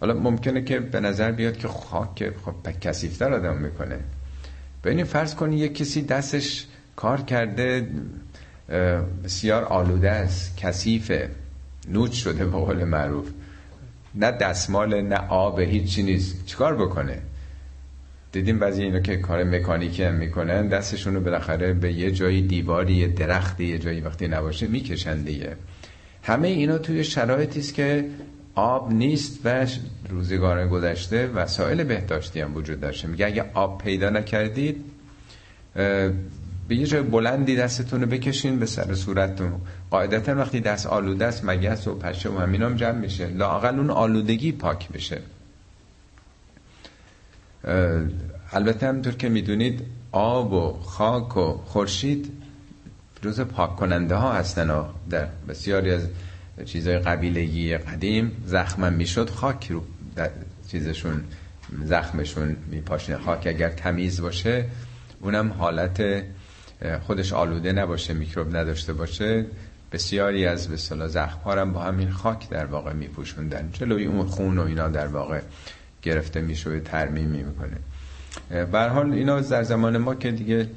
حالا 0.00 0.14
ممکنه 0.14 0.64
که 0.64 0.80
به 0.80 1.00
نظر 1.00 1.32
بیاد 1.32 1.56
که 1.56 1.68
خاک 1.68 2.32
خب 2.44 2.80
کسیفتر 2.80 3.34
آدم 3.34 3.56
می‌کنه. 3.56 3.98
ببینید 4.84 5.06
فرض 5.06 5.34
کنید 5.34 5.58
یک 5.60 5.74
کسی 5.74 6.02
دستش 6.02 6.66
کار 6.96 7.20
کرده 7.20 7.88
بسیار 9.24 9.64
آلوده 9.64 10.10
است 10.10 10.56
کثیفه 10.56 11.30
نوچ 11.88 12.12
شده 12.12 12.44
به 12.44 12.50
قول 12.50 12.84
معروف. 12.84 13.28
نه 14.14 14.30
دستمال 14.30 15.02
نه 15.02 15.16
آب 15.28 15.60
هیچی 15.60 16.02
نیست. 16.02 16.46
چیکار 16.46 16.76
بکنه؟ 16.76 17.18
دیدیم 18.32 18.58
بعضی 18.58 18.82
اینا 18.82 19.00
که 19.00 19.16
کار 19.16 19.44
مکانیکی 19.44 20.02
هم 20.02 20.14
می‌کنن 20.14 20.68
دستشون 20.68 21.14
رو 21.14 21.20
بالاخره 21.20 21.72
به 21.72 21.92
یه 21.92 22.10
جایی 22.10 22.42
دیواری 22.42 22.94
یه 22.94 23.08
درختی 23.08 23.64
یه 23.64 23.78
جایی 23.78 24.00
وقتی 24.00 24.28
نباشه 24.28 24.66
می‌کشن 24.66 25.22
دیگه. 25.22 25.56
همه 26.22 26.48
اینا 26.48 26.78
توی 26.78 27.04
شرایطی 27.04 27.60
است 27.60 27.74
که 27.74 28.04
آب 28.54 28.92
نیست 28.92 29.40
و 29.44 29.66
روزگار 30.08 30.68
گذشته 30.68 31.26
وسایل 31.26 31.84
بهداشتی 31.84 32.40
هم 32.40 32.56
وجود 32.56 32.80
داشته. 32.80 33.08
میگه 33.08 33.26
اگه 33.26 33.44
آب 33.54 33.82
پیدا 33.82 34.10
نکردید 34.10 34.84
به 36.68 36.76
یه 36.76 36.86
جای 36.86 37.02
بلندی 37.02 37.56
دستتون 37.56 38.00
رو 38.00 38.06
بکشین 38.06 38.58
به 38.58 38.66
سر 38.66 38.94
صورتتون. 38.94 39.52
قاعدتا 39.90 40.34
وقتی 40.34 40.60
دست 40.60 40.86
آلوده 40.86 41.26
است 41.26 41.44
مگس 41.44 41.88
و 41.88 41.94
پشه 41.94 42.30
و 42.30 42.38
همین 42.38 42.62
هم 42.62 42.76
جمع 42.76 42.98
میشه؟ 42.98 43.26
لاقل 43.26 43.78
اون 43.78 43.90
آلودگی 43.90 44.52
پاک 44.52 44.88
بشه. 44.88 45.18
البته 48.52 48.86
همونطور 48.86 49.14
که 49.14 49.28
می‌دونید 49.28 49.82
آب 50.12 50.52
و 50.52 50.72
خاک 50.72 51.36
و 51.36 51.52
خورشید 51.64 52.32
جز 53.22 53.40
پاک 53.40 53.76
کننده 53.76 54.14
ها 54.14 54.32
هستن 54.32 54.70
و 54.70 54.84
در 55.10 55.28
بسیاری 55.48 55.90
از 55.90 56.08
چیزای 56.64 56.98
قبیلگی 56.98 57.76
قدیم 57.76 58.32
زخمم 58.46 58.92
می‌شد 58.92 59.30
خاک 59.30 59.70
رو 59.70 59.84
چیزشون 60.68 61.24
زخمشون 61.84 62.56
میپاشنه 62.70 63.18
خاک 63.18 63.46
اگر 63.46 63.68
تمیز 63.68 64.20
باشه 64.20 64.64
اونم 65.20 65.52
حالت 65.52 66.24
خودش 67.02 67.32
آلوده 67.32 67.72
نباشه 67.72 68.14
میکروب 68.14 68.56
نداشته 68.56 68.92
باشه. 68.92 69.46
بسیاری 69.92 70.46
از 70.46 70.68
به 70.68 70.76
زخم 71.08 71.38
ها 71.44 71.64
با 71.64 71.82
همین 71.82 72.10
خاک 72.10 72.48
در 72.48 72.66
واقع 72.66 72.92
میپوشوندن. 72.92 73.70
جلوی 73.72 74.04
اون 74.04 74.26
خون 74.26 74.58
و 74.58 74.62
اینا 74.62 74.88
در 74.88 75.06
واقع 75.06 75.40
گرفته 76.02 76.40
میشه 76.40 76.70
و 76.70 76.80
ترمیم 76.80 77.28
می‌کنه. 77.28 77.76
به 78.66 78.80
حال 78.80 79.12
اینا 79.12 79.40
در 79.40 79.62
زمان 79.62 79.98
ما 79.98 80.14
که 80.14 80.30
دیگه 80.30 80.68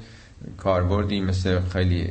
کاربردی 0.56 1.20
مثل 1.20 1.60
خیلی 1.60 2.08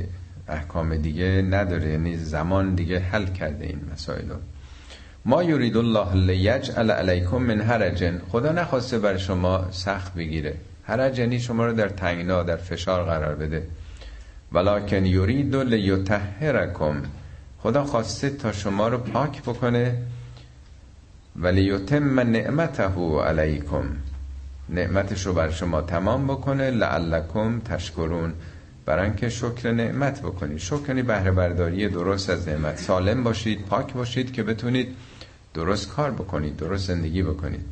احکام 0.47 0.95
دیگه 0.95 1.45
نداره. 1.49 1.89
یعنی 1.89 2.17
زمان 2.17 2.75
دیگه 2.75 2.99
حل 2.99 3.25
کرده 3.25 3.65
این 3.65 3.81
مسائل 3.93 4.25
ما 5.25 5.43
یرید 5.43 5.77
الله 5.77 6.13
لیجعل 6.13 6.91
علیکم 6.91 7.37
من 7.37 7.61
حرجن. 7.61 8.21
خدا 8.31 8.51
نخواسته 8.51 8.99
بر 8.99 9.17
شما 9.17 9.71
سخت 9.71 10.13
بگیره. 10.13 10.55
حرج 10.83 11.19
یعنی 11.19 11.39
شما 11.39 11.65
رو 11.65 11.73
در 11.73 11.89
تنگنا 11.89 12.43
در 12.43 12.55
فشار 12.55 13.03
قرار 13.03 13.35
بده. 13.35 13.67
ولکن 14.51 15.05
یرید 15.05 15.55
لیطهرکم. 15.55 17.01
خدا 17.59 17.83
خواسته 17.83 18.29
تا 18.29 18.51
شما 18.51 18.87
رو 18.87 18.97
پاک 18.97 19.41
بکنه. 19.41 19.97
ولی 21.35 21.61
یتم 21.61 22.19
نعمته 22.19 22.83
علیکم. 23.25 23.83
نعمتش 24.69 25.25
رو 25.25 25.33
بر 25.33 25.49
شما 25.49 25.81
تمام 25.81 26.27
بکنه. 26.27 26.71
لعلکم 26.71 27.59
تشکرون. 27.59 28.33
برای 28.85 29.15
که 29.15 29.29
شکر 29.29 29.71
نعمت 29.71 30.21
بکنید. 30.21 30.57
شکر 30.57 30.89
یعنی 30.89 31.01
بهره 31.01 31.31
برداری 31.31 31.89
درست 31.89 32.29
از 32.29 32.47
نعمت. 32.47 32.77
سالم 32.77 33.23
باشید 33.23 33.65
پاک 33.65 33.93
باشید 33.93 34.33
که 34.33 34.43
بتونید 34.43 34.95
درست 35.53 35.89
کار 35.89 36.11
بکنید 36.11 36.57
درست 36.57 36.87
زندگی 36.87 37.23
بکنید. 37.23 37.65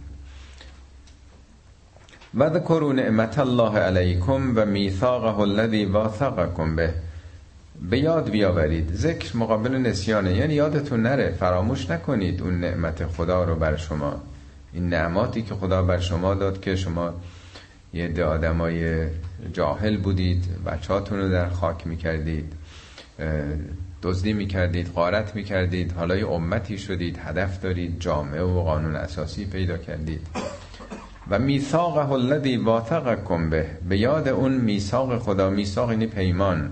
و 2.35 2.49
ذکروا 2.49 2.91
نعمت 2.91 3.39
الله 3.39 3.79
علیکم 3.79 4.53
و 4.55 4.65
میثاقه 4.65 5.39
الذی 5.39 5.85
واثقکم 5.85 6.75
به. 6.75 6.93
به 7.89 7.99
یاد 7.99 8.29
بیاورید. 8.29 8.95
ذکر 8.95 9.37
مقابل 9.37 9.75
نسیانه. 9.75 10.33
یعنی 10.35 10.53
یادتون 10.53 11.01
نره. 11.01 11.31
فراموش 11.39 11.89
نکنید 11.89 12.41
اون 12.41 12.59
نعمت 12.59 13.05
خدا 13.05 13.43
رو 13.43 13.55
بر 13.55 13.75
شما. 13.75 14.21
این 14.73 14.89
نعماتی 14.89 15.41
که 15.41 15.55
خدا 15.55 15.83
بر 15.83 15.99
شما 15.99 16.33
داد 16.33 16.61
که 16.61 16.75
شما 16.75 17.13
یه 17.93 18.07
ده 18.07 18.25
آدمای 18.25 19.07
جاهل 19.53 19.97
بودید 19.97 20.63
بچهاتون 20.65 21.19
رو 21.19 21.29
در 21.29 21.49
خاک 21.49 21.87
می‌کردید 21.87 22.53
دزدی 24.03 24.33
می‌کردید 24.33 24.91
غارت 24.93 25.35
می‌کردید 25.35 25.91
حالا 25.91 26.15
یه 26.15 26.27
امتی 26.27 26.77
شدید 26.77 27.19
هدف 27.23 27.61
دارید 27.61 27.99
جامعه 27.99 28.41
و 28.41 28.63
قانون 28.63 28.95
اساسی 28.95 29.45
پیدا 29.45 29.77
کردید. 29.77 30.27
و 31.29 31.39
میثاق 31.39 32.11
الذی 32.11 32.57
واثقکم 32.57 33.49
به 33.49 33.67
به 33.89 33.97
یاد 33.97 34.27
اون 34.27 34.51
میثاق 34.51 35.19
خدا 35.19 35.49
میثاق 35.49 35.91
یعنی 35.91 36.07
پیمان. 36.07 36.71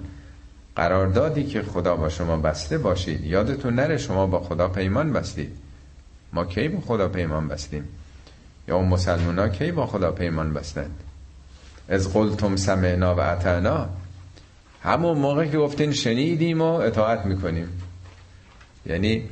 قراردادی 0.76 1.44
که 1.44 1.62
خدا 1.62 1.96
با 1.96 2.10
شما 2.10 2.38
بسته 2.38 2.78
باشید. 2.78 3.26
یادتون 3.26 3.74
نره 3.74 3.98
شما 3.98 4.28
با 4.28 4.40
خدا 4.40 4.68
پیمان 4.68 5.14
بستید. 5.14 5.52
ما 6.34 6.46
کی 6.46 6.68
با 6.68 6.82
خدا 6.82 7.08
پیمان 7.08 7.48
بستیم؟ 7.48 7.84
یا 8.68 8.76
اون 8.76 8.88
مسلمان 8.88 9.40
ها 9.40 9.50
کی 9.50 9.72
با 9.72 9.86
خدا 9.86 10.12
پیمان 10.12 10.54
بستند؟ 10.54 10.96
از 11.92 12.14
قلتم 12.14 12.56
سمعنا 12.56 13.16
و 13.16 13.20
اطعنا. 13.20 13.90
همون 14.84 15.18
موقع 15.18 15.46
که 15.46 15.58
گفتین 15.58 15.92
شنیدیم 15.92 16.62
و 16.62 16.74
اطاعت 16.74 17.26
می‌کنیم. 17.26 17.68
یعنی 18.86 19.24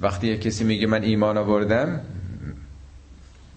وقتی 0.00 0.26
یه 0.26 0.38
کسی 0.38 0.64
میگه 0.64 0.86
من 0.86 1.02
ایمان 1.02 1.36
آوردم 1.36 2.00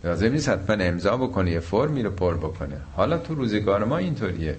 لازم 0.03 0.31
نیست 0.31 0.49
حتما 0.49 0.83
امضا 0.83 1.17
بکنه 1.17 1.51
یه 1.51 1.59
فرمی 1.59 2.03
رو 2.03 2.11
پر 2.11 2.37
بکنه. 2.37 2.77
حالا 2.95 3.17
تو 3.17 3.35
روزگار 3.35 3.83
ما 3.83 3.97
اینطوریه. 3.97 4.55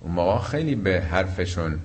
اون 0.00 0.12
موقع 0.12 0.38
خیلی 0.38 0.74
به 0.74 1.00
حرفشون 1.00 1.78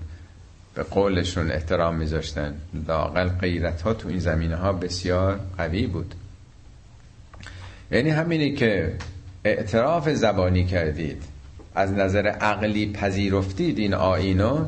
به 0.76 0.84
قولشون 0.84 1.52
احترام 1.52 1.96
میذاشتن. 1.96 2.56
لاقل 2.88 3.28
غیرت 3.28 3.82
ها 3.82 3.94
تو 3.94 4.10
این 4.10 4.20
زمینه 4.20 4.56
ها 4.56 4.74
بسیار 4.74 5.40
قوی 5.58 5.88
بود. 5.88 6.16
یعنی 7.92 8.10
همینی 8.10 8.54
که 8.54 8.94
اعتراف 9.44 10.10
زبانی 10.10 10.66
کردید. 10.66 11.24
از 11.76 11.92
نظر 11.92 12.28
عقلی 12.28 12.92
پذیرفتید 12.92 13.80
این 13.80 13.94
آینو 13.94 14.66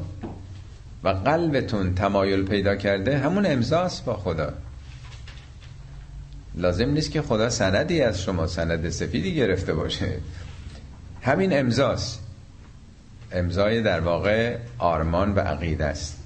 و 1.03 1.09
قلبتون 1.09 1.95
تمایل 1.95 2.45
پیدا 2.45 2.76
کرده 2.76 3.17
همون 3.17 3.45
امضاست 3.45 4.05
با 4.05 4.13
خدا. 4.13 4.53
لازم 6.55 6.89
نیست 6.89 7.11
که 7.11 7.22
خدا 7.22 7.49
سندی 7.49 8.01
از 8.01 8.22
شما 8.22 8.47
سند 8.47 8.89
سفیدی 8.89 9.36
گرفته 9.36 9.74
باشه. 9.74 10.17
همین 11.22 11.59
امضاست. 11.59 12.19
امضای 13.32 13.82
در 13.82 13.99
واقع 13.99 14.57
آرمان 14.78 15.36
و 15.36 15.39
عقیده 15.39 15.86
است. 15.86 16.17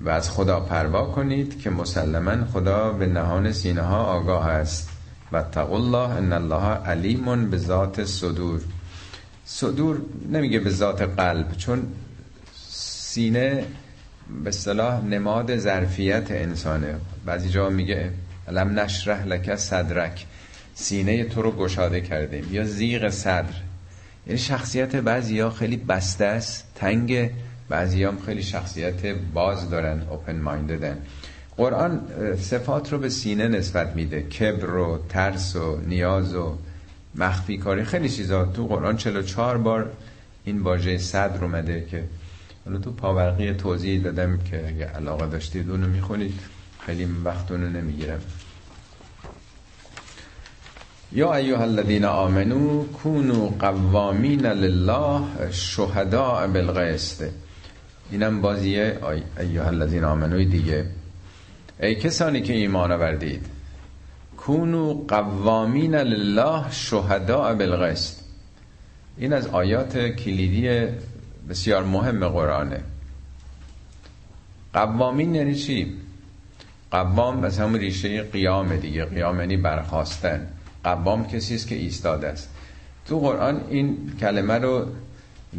و 0.00 0.08
از 0.08 0.30
خدا 0.30 0.60
پروا 0.60 1.04
کنید 1.04 1.60
که 1.60 1.70
مسلما 1.70 2.44
خدا 2.52 2.92
به 2.92 3.06
نهان 3.06 3.52
سینه 3.52 3.82
ها 3.82 4.04
آگاه 4.04 4.46
است. 4.46 4.91
و 5.32 5.58
الله 5.58 6.10
ان 6.16 6.32
الله 6.32 6.64
علیم 6.86 7.50
به 7.50 7.58
ذات 7.58 8.04
صدور. 8.04 8.60
صدور 9.44 10.02
نمیگه 10.30 10.58
به 10.58 10.70
ذات 10.70 11.02
قلب 11.02 11.52
چون 11.56 11.86
سینه 12.62 13.64
به 14.44 14.50
صلاح 14.50 15.04
نماد 15.04 15.56
ظرفیت 15.56 16.30
انسانه. 16.30 16.94
بعضی 17.26 17.50
جا 17.50 17.68
میگه 17.68 18.10
لم 18.48 18.80
نشرح 18.80 19.26
لک 19.26 19.56
صدرک 19.56 20.26
سینه 20.74 21.24
تو 21.24 21.42
رو 21.42 21.50
گشاده 21.50 22.00
کردیم. 22.00 22.48
یا 22.50 22.64
زیغ 22.64 23.08
صدر. 23.08 23.54
یعنی 24.26 24.38
شخصیت 24.38 24.96
بعضی 24.96 25.40
ها 25.40 25.50
خیلی 25.50 25.76
بسته 25.76 26.24
است 26.24 26.64
تنگ 26.74 27.30
بعضی 27.68 28.04
هم 28.04 28.18
خیلی 28.26 28.42
شخصیت 28.42 29.06
باز 29.34 29.70
دارن 29.70 30.02
اوپن 30.10 30.36
ماینددن 30.40 30.98
قرآن 31.56 32.00
صفات 32.40 32.92
رو 32.92 32.98
به 32.98 33.08
سینه 33.08 33.48
نسبت 33.48 33.96
میده. 33.96 34.22
کبر 34.22 34.76
و 34.76 34.98
ترس 35.08 35.56
و 35.56 35.76
نیاز 35.86 36.34
و 36.34 36.58
مخفی 37.14 37.58
کاری. 37.58 37.84
خیلی 37.84 38.08
چیزا. 38.08 38.44
تو 38.44 38.66
قرآن 38.66 38.96
44 38.96 39.58
بار 39.58 39.90
این 40.44 40.60
واژه 40.60 40.98
صدر 40.98 41.44
اومده 41.44 41.86
که 41.90 42.04
حالا 42.64 42.78
تو 42.78 42.92
پاورقی 42.92 43.52
توضیح 43.52 44.02
دادم 44.02 44.38
که 44.38 44.66
اگه 44.68 44.86
علاقه 44.86 45.26
داشتید 45.26 45.70
اونو 45.70 45.86
می‌خونید. 45.86 46.40
خیلی 46.86 47.08
وقت 47.24 47.50
اونو 47.50 47.68
نمی‌گیرم. 47.68 48.20
یا 51.12 51.34
ایها 51.34 51.62
الذین 51.62 52.04
آمنو 52.04 52.84
کونو 52.84 53.46
قوامین 53.46 54.46
لله 54.46 55.20
شهداء 55.50 56.46
بالقسط. 56.46 57.28
اینم 58.10 58.40
بازیه. 58.40 58.98
ایها 59.40 59.66
الذین 59.66 60.04
آمنوی 60.04 60.44
دیگه. 60.44 60.86
ای 61.82 61.94
کسانی 61.94 62.40
که 62.40 62.52
ایمان 62.52 62.92
آوردید. 62.92 63.46
کونو 64.36 64.94
قوامین 65.08 65.94
لله 65.94 66.70
شهداء 66.70 67.54
بالقسط 67.54 68.16
این 69.18 69.32
از 69.32 69.46
آیات 69.46 69.98
کلیدی 69.98 70.88
بسیار 71.48 71.84
مهم 71.84 72.28
قرآنه. 72.28 72.80
قوامین 74.72 75.34
یعنی 75.34 75.54
چی؟ 75.54 75.92
قوام 76.90 77.44
از 77.44 77.58
همون 77.58 77.80
ریشه 77.80 78.22
قیام 78.22 78.76
دیگه. 78.76 79.04
قیام 79.04 79.40
یعنی 79.40 79.56
برخواستن. 79.56 80.48
قوام 80.84 81.26
کسی 81.26 81.54
است 81.54 81.68
که 81.68 81.74
ایستاده 81.74 82.28
است. 82.28 82.50
تو 83.06 83.20
قرآن 83.20 83.60
این 83.70 84.12
کلمه 84.20 84.54
رو 84.54 84.86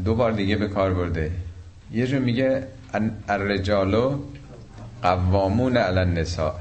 دو 0.05 0.15
بار 0.15 0.31
دیگه 0.31 0.55
به 0.55 0.67
کار 0.67 0.93
برده. 0.93 1.31
یه 1.91 2.07
جو 2.07 2.19
میگه 2.19 2.67
الرجالو 3.27 4.19
قوامون 5.03 5.77
علی 5.77 5.99
النساء. 5.99 6.55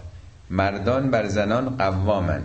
مردان 0.50 1.10
بر 1.10 1.26
زنان 1.26 1.76
قوامن. 1.76 2.42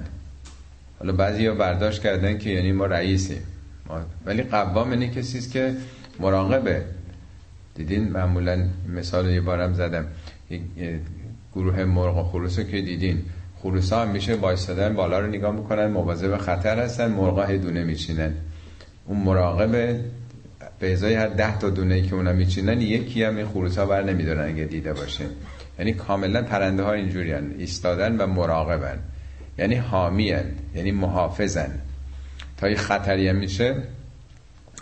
حالا 1.00 1.14
بعضی 1.14 1.48
ها 1.48 1.54
برداشت 1.54 2.02
کردن 2.02 2.38
که 2.38 2.50
یعنی 2.50 2.72
ما 2.72 2.86
رئیسیم. 2.86 3.42
ولی 4.26 4.44
قوام 4.44 4.92
یعنی 4.92 5.10
کسی 5.10 5.38
است 5.38 5.52
که 5.52 5.74
مراقبه. 6.20 6.82
دیدین 7.76 8.10
معمولا 8.10 8.66
مثال 8.96 9.30
یه 9.30 9.42
بارم 9.42 9.74
زدم. 9.74 10.06
یک 10.50 10.62
گروه 11.56 11.84
مرغ 11.84 12.18
و 12.18 12.24
خروس 12.24 12.60
که 12.60 12.82
دیدین. 12.82 13.22
خروس 13.62 13.94
ها 13.94 14.06
میشه 14.06 14.36
وایستادن 14.36 14.94
بالا 14.94 15.20
رو 15.20 15.28
نگاه 15.28 15.52
می‌کنن 15.56 15.88
مواظب 15.88 16.38
خطر 16.38 16.80
هستن 16.80 17.12
مرغا 17.12 17.44
هدونه 17.44 17.84
میچینن. 17.84 18.34
اون 19.06 19.18
مراقبه 19.18 20.00
به 20.80 20.94
ازای 20.94 21.16
هر 21.16 21.28
ده 21.28 21.60
تا 21.60 21.70
دونه 21.70 22.02
که 22.02 22.16
اونا 22.16 22.34
میچینن 22.34 22.82
یکی 22.82 23.24
هم 23.24 23.38
این 23.38 23.46
خروس 23.48 23.78
ها 23.78 23.86
بر 23.86 24.04
نمیدارن 24.04 24.50
اگه 24.50 24.64
دیده 24.64 24.94
باشه 24.94 25.26
یعنی 25.80 25.94
کاملا 25.94 26.42
پرنده 26.42 26.84
ها 26.84 26.94
اینجوری. 26.94 27.34
ایستادن 27.34 28.18
و 28.18 28.28
مراقبن. 28.28 29.00
یعنی 29.58 29.76
حامیان 29.76 30.46
یعنی 30.76 30.92
محافظن. 30.92 31.72
تا 32.58 32.70
یه 32.70 32.76
خطری 32.76 33.32
میشه 33.32 33.76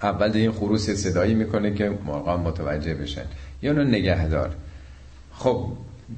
اول 0.03 0.31
این 0.33 0.51
خروس 0.51 0.89
صدایی 0.89 1.33
می‌کنه 1.33 1.73
که 1.73 1.97
مرغان 2.05 2.39
متوجه 2.39 2.93
بشن. 2.93 3.25
یا 3.61 3.71
اونو 3.71 3.83
نگهدار. 3.83 4.55
خب 5.33 5.71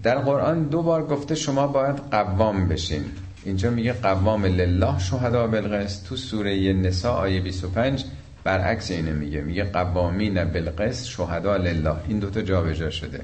در 0.04 0.18
قرآن 0.18 0.64
دو 0.64 0.82
بار 0.82 1.06
گفته 1.06 1.36
شما 1.36 1.68
باید 1.68 1.96
قوام 1.96 2.68
بشین. 2.68 3.06
اینجا 3.46 3.70
میگه 3.70 3.94
قوام 3.94 4.46
لله 4.46 5.00
شهدا 5.00 5.48
بالقسط. 5.48 6.08
تو 6.08 6.16
سوره 6.16 6.74
نساء 6.74 7.18
آیه 7.18 7.42
25 7.42 8.06
برعکس 8.44 8.92
اینه 8.92 9.12
میگه. 9.12 9.42
میگه 9.42 9.64
قوامین 9.64 10.44
بالقسط 10.44 11.06
شهدا 11.06 11.58
لله. 11.58 11.96
این 12.08 12.20
دوتا 12.20 12.42
جابجا 12.42 12.90
شده. 12.90 13.22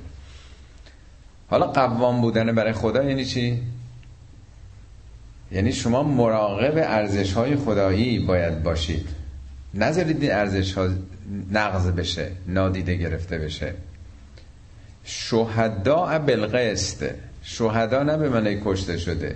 حالا 1.54 1.68
قوام 1.68 2.22
بودن 2.22 2.56
برای 2.56 2.74
خدا 2.74 3.04
یعنی 3.04 3.26
چی؟ 3.26 3.62
یعنی 5.52 5.72
شما 5.72 6.04
مراقب 6.04 6.78
ارزش 6.78 7.34
های 7.34 7.56
خدایی 7.56 8.20
باید 8.20 8.64
باشید. 8.64 9.10
نذارید 9.74 10.24
این 10.24 10.32
ارزش 10.32 10.74
ها 10.74 10.90
نقض 11.52 11.88
بشه 11.88 12.32
نادیده 12.48 12.96
گرفته 12.96 13.38
بشه. 13.38 13.74
شهدا 15.04 16.20
بالقسط. 16.20 17.10
شهدا 17.44 18.04
نه 18.04 18.18
به 18.18 18.30
معنی 18.30 18.62
کشته 18.66 18.98
شده. 18.98 19.36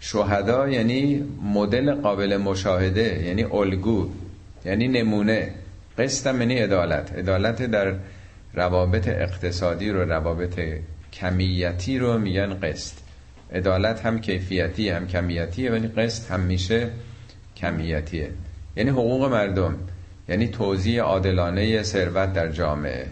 شهدا 0.00 0.68
یعنی 0.68 1.24
مدل 1.54 1.94
قابل 1.94 2.36
مشاهده 2.36 3.22
یعنی 3.24 3.44
الگو 3.44 4.08
یعنی 4.64 4.88
نمونه. 4.88 5.50
قسط 5.98 6.26
یعنی 6.26 6.58
عدالت. 6.58 7.12
عدالت 7.12 7.62
در 7.62 7.94
روابط 8.54 9.08
اقتصادی 9.08 9.90
رو 9.90 10.04
روابط 10.12 10.58
کمیتی 11.12 11.98
رو 11.98 12.18
میگن 12.18 12.54
قسط. 12.54 12.94
عدالت 13.52 14.06
هم 14.06 14.20
کیفیتی 14.20 14.90
هم 14.90 15.06
کمیتیه 15.06 15.70
ولی 15.70 15.88
قسط 15.88 16.30
هم 16.30 16.40
میشه 16.40 16.90
کمیتیه. 17.56 18.30
یعنی 18.76 18.90
حقوق 18.90 19.24
مردم 19.24 19.74
یعنی 20.28 20.48
توزیع 20.48 21.02
عادلانه 21.02 21.82
ثروت 21.82 22.32
در 22.32 22.48
جامعه. 22.48 23.06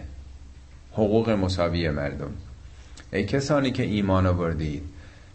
حقوق 0.93 1.29
مساوی 1.29 1.89
مردم. 1.89 2.31
ای 3.13 3.23
کسانی 3.23 3.71
که 3.71 3.83
ایمان 3.83 4.25
آوردید 4.25 4.83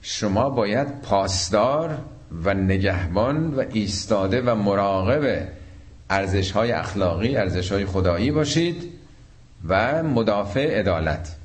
شما 0.03 0.51
باید 0.51 1.01
پاسدار 1.01 1.99
و 2.45 2.55
نگهبان 2.55 3.55
و 3.55 3.65
ایستاده 3.73 4.43
و 4.43 4.55
مراقب 4.55 5.49
ارزش 6.11 6.51
های 6.51 6.73
اخلاقی 6.73 7.37
ارزش 7.37 7.73
های 7.73 7.87
خدایی 7.87 8.31
باشید 8.31 8.93
و 9.69 10.03
مدافع 10.03 10.79
عدالت. 10.79 11.37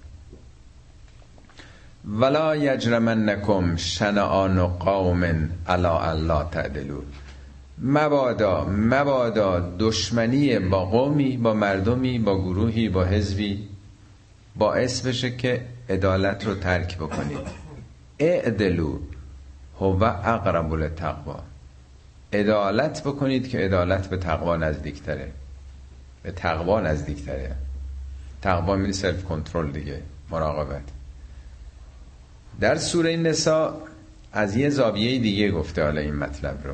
ولا 2.07 2.55
یجرمنکم 2.55 3.75
شنعان 3.75 4.67
قوم 4.67 5.49
علا 5.67 5.99
الله 5.99 6.49
تعدلو 6.51 7.01
مبادا 7.81 8.65
مبادا 8.65 9.75
دشمنی 9.79 10.59
با 10.59 10.85
قومی 10.85 11.37
با 11.37 11.53
مردمی 11.53 12.19
با 12.19 12.41
گروهی 12.41 12.89
با 12.89 13.03
حزبی 13.03 13.67
باعث 14.55 15.01
بشه 15.01 15.35
که 15.35 15.65
عدالت 15.89 16.45
رو 16.47 16.55
ترک 16.55 16.97
بکنید. 16.97 17.47
اعدلو 18.19 18.99
هو 19.79 20.03
اقرب 20.03 20.73
للتقوا 20.73 21.39
عدالت 22.33 23.03
بکنید 23.03 23.49
که 23.49 23.57
عدالت 23.57 24.07
به 24.07 24.17
تقوا 24.17 24.57
نزدیکتره 24.57 25.31
به 26.23 26.31
تقوا 26.31 26.81
نزدیکتره 26.81 27.55
تقوا 28.41 28.75
میلی 28.75 28.93
سلف 28.93 29.23
کنترل 29.23 29.71
دیگه. 29.71 30.01
مراقبت. 30.31 30.96
در 32.59 32.77
سوره 32.77 33.17
نسا 33.17 33.81
از 34.33 34.55
یه 34.55 34.69
زاویه 34.69 35.19
دیگه 35.19 35.51
گفته 35.51 35.83
حالا 35.83 36.01
این 36.01 36.15
مطلب 36.15 36.57
رو. 36.63 36.73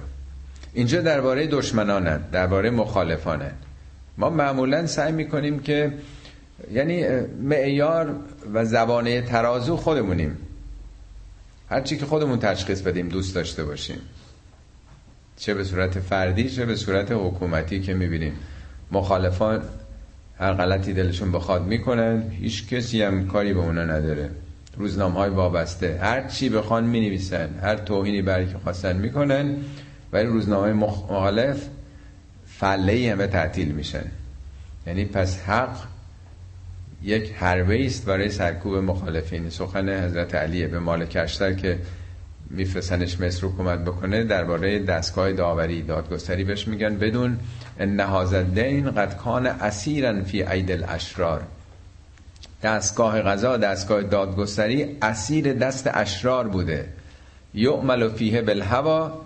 اینجا 0.74 1.02
درباره 1.02 1.48
دشمنانن 1.48 2.22
درباره 2.32 2.70
مخالفانن. 2.70 3.52
ما 4.18 4.30
معمولا 4.30 4.88
سعی 4.88 5.12
می‌کنیم 5.12 5.60
که 5.60 5.94
یعنی 6.72 7.04
معیار 7.42 8.16
و 8.54 8.66
زبانه 8.66 9.22
ترازو 9.22 9.78
خودمونیم. 9.78 10.38
هرچی 11.70 11.98
که 11.98 12.06
خودمون 12.06 12.40
تشخیص 12.40 12.82
بدیم 12.82 13.10
دوست 13.10 13.36
داشته 13.36 13.64
باشیم. 13.64 14.02
چه 15.38 15.54
به 15.54 15.64
صورت 15.64 16.00
فردی 16.00 16.50
چه 16.50 16.66
به 16.66 16.76
صورت 16.76 17.12
حکومتی 17.12 17.82
که 17.82 17.94
می‌بینیم. 17.94 18.34
مخالفان 18.92 19.62
هر 20.40 20.54
غلطی 20.54 20.94
دلشون 20.94 21.32
بخواد 21.32 21.66
می‌کنن 21.66 22.24
هیچ 22.32 22.68
کسی 22.68 23.02
هم 23.02 23.28
کاری 23.28 23.54
به 23.54 23.60
اونا 23.60 23.84
نداره. 23.84 24.30
روزنامه 24.78 25.16
های 25.16 25.30
وابسته. 25.30 26.00
هر 26.02 26.28
چی 26.28 26.50
بخوان 26.50 26.84
می 26.84 27.20
هر 27.62 27.76
توهینی 27.76 28.22
برای 28.22 28.48
که 28.48 28.58
خواستن 28.58 28.98
می‌کنن 28.98 29.56
ولی 30.14 30.28
روزنامه 30.28 30.74
مخالف 30.74 31.68
فله 32.48 33.12
همه 33.12 33.28
تعطیل 33.28 33.72
میشن. 33.72 34.06
یعنی 34.88 35.06
پس 35.06 35.40
حق 35.40 35.78
یک 37.04 37.32
حربه 37.32 37.86
است 37.86 38.06
برای 38.06 38.30
سرکوب 38.30 38.76
مخالفین. 38.76 39.50
سخن 39.50 40.04
حضرت 40.06 40.36
علیه 40.36 40.68
به 40.68 40.80
مالک 40.80 41.18
اشتر 41.22 41.54
که 41.54 41.80
میفرستنش 42.50 43.20
مصر 43.20 43.48
حکومت 43.48 43.80
بکنه 43.80 44.24
درباره 44.24 44.80
دستگاه 44.80 45.32
داوری 45.32 45.82
دادگستری 45.82 46.44
بهش 46.44 46.68
میگن. 46.68 46.98
بدون 46.98 47.40
ان 47.80 48.54
دین 48.54 48.92
قد 48.92 49.18
کان 49.18 49.46
اسیرا 49.46 50.24
فی 50.24 50.42
عید 50.42 50.72
الاشرار. 50.72 51.44
دستگاه 52.64 53.22
قضا 53.22 53.58
دستگاه 53.58 54.02
دادگستری 54.02 54.98
اسیر 55.02 55.54
دست 55.54 55.90
اشرار 55.94 56.48
بوده. 56.48 56.90
یعمل 57.54 58.10
فیه 58.10 58.42
بالهوا 58.42 59.22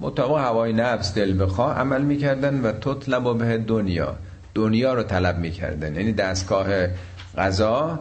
مطابق 0.00 0.38
هوای 0.38 0.72
نفس 0.72 1.14
دل 1.14 1.42
بخواه 1.42 1.78
عمل 1.78 2.02
می‌کردن 2.02 2.60
و 2.60 2.72
تطلب 2.72 3.38
به 3.38 3.58
دنیا. 3.58 4.16
دنیا 4.54 4.94
رو 4.94 5.02
طلب 5.02 5.38
می‌کردن. 5.38 5.94
یعنی 5.94 6.12
دستگاه 6.12 6.66
قضا 7.38 7.98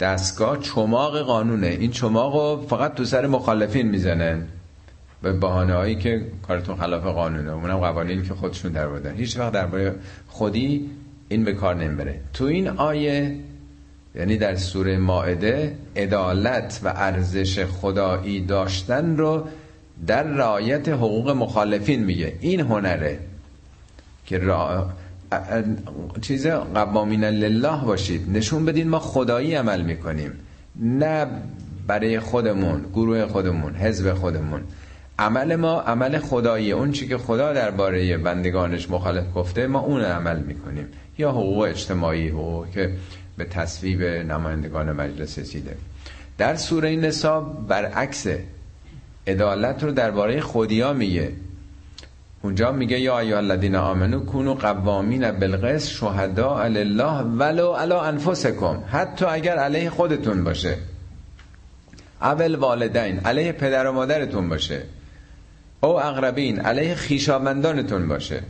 دستگاه 0.00 0.58
چماق 0.58 1.22
قانونه. 1.22 1.66
این 1.66 1.90
چماق 1.90 2.34
رو 2.34 2.66
فقط 2.66 2.94
تو 2.94 3.04
سر 3.04 3.26
مخالفین 3.26 3.88
می‌زنن. 3.88 4.42
به 5.22 5.32
بحانه 5.32 5.74
هایی 5.74 5.94
که 5.94 6.26
کارتون 6.48 6.76
خلاف 6.76 7.04
قانونه. 7.04 7.52
اونم 7.52 7.78
قوانین 7.78 8.22
که 8.22 8.34
خودشون 8.34 8.72
در 8.72 8.88
بردن 8.88 9.14
هیچ 9.14 9.38
وقت 9.38 9.52
درباره 9.52 9.94
خودی 10.28 10.90
این 11.28 11.44
به 11.44 11.52
کار 11.52 11.74
نمی‌بره. 11.74 12.20
تو 12.32 12.44
این 12.44 12.68
آیه 12.68 13.36
یعنی 14.14 14.36
در 14.36 14.56
سوره 14.56 14.98
ماعده 14.98 15.76
عدالت 15.96 16.80
و 16.84 16.92
ارزش 16.96 17.64
خدایی 17.64 18.46
داشتن 18.46 19.16
رو 19.16 19.46
در 20.06 20.22
رعایت 20.22 20.88
حقوق 20.88 21.30
مخالفین 21.30 22.04
میگه. 22.04 22.32
این 22.40 22.60
هنره 22.60 23.18
که 24.26 24.38
را... 24.38 24.90
چیز 26.20 26.46
قوامین 26.46 27.24
لله 27.24 27.84
باشید. 27.84 28.30
نشون 28.36 28.64
بدین 28.64 28.88
ما 28.88 28.98
خدایی 28.98 29.54
عمل 29.54 29.82
می‌کنیم. 29.82 30.32
نه 30.76 31.26
برای 31.86 32.20
خودمون 32.20 32.84
گروه 32.92 33.26
خودمون 33.26 33.74
حزب 33.74 34.14
خودمون. 34.14 34.62
عمل 35.18 35.56
ما 35.56 35.80
عمل 35.80 36.18
خدایی 36.18 36.72
اون 36.72 36.92
چی 36.92 37.08
که 37.08 37.18
خدا 37.18 37.52
درباره 37.52 38.16
بندگانش 38.16 38.90
مخالف 38.90 39.24
گفته 39.34 39.66
ما 39.66 39.80
اون 39.80 40.00
عمل 40.00 40.38
می‌کنیم. 40.42 40.86
یا 41.18 41.30
حقوق 41.30 41.58
اجتماعی 41.58 42.28
حقوق 42.28 42.70
که 42.70 42.92
به 43.40 43.46
تصویب 43.46 44.02
نمایندگان 44.02 44.92
مجلس 44.92 45.38
رسیده. 45.38 45.76
در 46.38 46.56
سوره 46.56 46.96
نسا 46.96 47.40
برعکس 47.40 48.26
عدالت 49.26 49.84
رو 49.84 49.92
درباره 49.92 50.40
خودیا 50.40 50.92
میگه. 50.92 51.32
اونجا 52.42 52.72
میگه 52.72 53.00
یا 53.00 53.18
ایها 53.18 53.38
الذین 53.38 53.76
آمنو 53.76 54.24
کونو 54.24 54.54
قوامین 54.54 55.30
بالقسط 55.30 55.88
شهدا 55.88 56.58
الله 56.58 57.22
ولو 57.22 57.72
علی 57.72 57.94
انفسکم. 57.94 58.82
حتی 58.88 59.24
اگر 59.24 59.56
علیه 59.56 59.90
خودتون 59.90 60.44
باشه. 60.44 60.76
اول 62.22 62.54
والدین 62.54 63.18
علیه 63.18 63.52
پدر 63.52 63.86
و 63.86 63.92
مادرتون 63.92 64.48
باشه. 64.48 64.82
او 65.80 66.00
اقربین 66.00 66.60
علیه 66.60 66.94
خیشاوندانتون 66.94 68.08
باشه. 68.08 68.42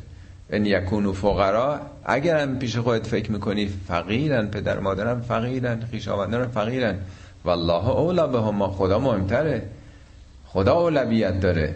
ان 0.52 0.66
یکونو 0.66 1.12
فقرا 1.12 1.80
اگر 2.04 2.36
هم 2.36 2.58
پیش 2.58 2.76
خودت 2.76 3.06
فکر 3.06 3.32
می‌کنی 3.32 3.70
فقیرن 3.88 4.46
پدر 4.46 4.78
مادرم 4.78 5.20
فقیرن 5.20 5.80
خیشاوندان 5.90 6.48
فقیرن 6.48 6.98
والله 7.44 7.88
اولا 7.88 8.26
به 8.26 8.40
هم 8.40 8.66
خدا 8.66 8.98
مهمتره. 8.98 9.62
خدا 10.46 10.74
اولویت 10.74 11.40
داره. 11.40 11.74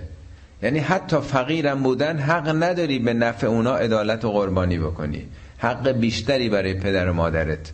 یعنی 0.62 0.78
حتی 0.78 1.20
فقیرم 1.20 1.82
بودن 1.82 2.18
حق 2.18 2.62
نداری 2.62 2.98
به 2.98 3.12
نفع 3.12 3.46
اونا 3.46 3.76
عدالت 3.76 4.24
و 4.24 4.32
قربانی 4.32 4.78
بکنی. 4.78 5.26
حق 5.58 5.88
بیشتری 5.88 6.48
برای 6.48 6.74
پدر 6.74 7.10
و 7.10 7.12
مادرت 7.12 7.72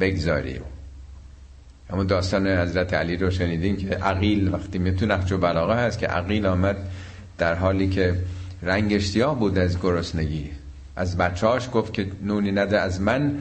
بگذاری. 0.00 0.60
همون 1.90 2.06
داستان 2.06 2.46
حضرت 2.46 2.94
علی 2.94 3.16
رو 3.16 3.30
شنیدین 3.30 3.76
که 3.76 3.88
عقیل 3.88 4.54
وقتی 4.54 4.78
می‌تونه 4.78 5.14
نقش 5.14 5.32
بلاغه 5.32 5.74
هست 5.74 5.98
که 5.98 6.06
عقیل 6.06 6.46
آمد 6.46 6.76
در 7.38 7.54
حالی 7.54 7.88
که 7.88 8.14
رنگش 8.62 9.06
سیاه 9.06 9.38
بود 9.38 9.58
از 9.58 9.80
گرسنگی. 9.80 10.50
از 10.96 11.16
بچهاش 11.16 11.68
گفت 11.72 11.92
که 11.92 12.06
نونی 12.22 12.52
نده 12.52 12.80
از 12.80 13.00
من 13.00 13.38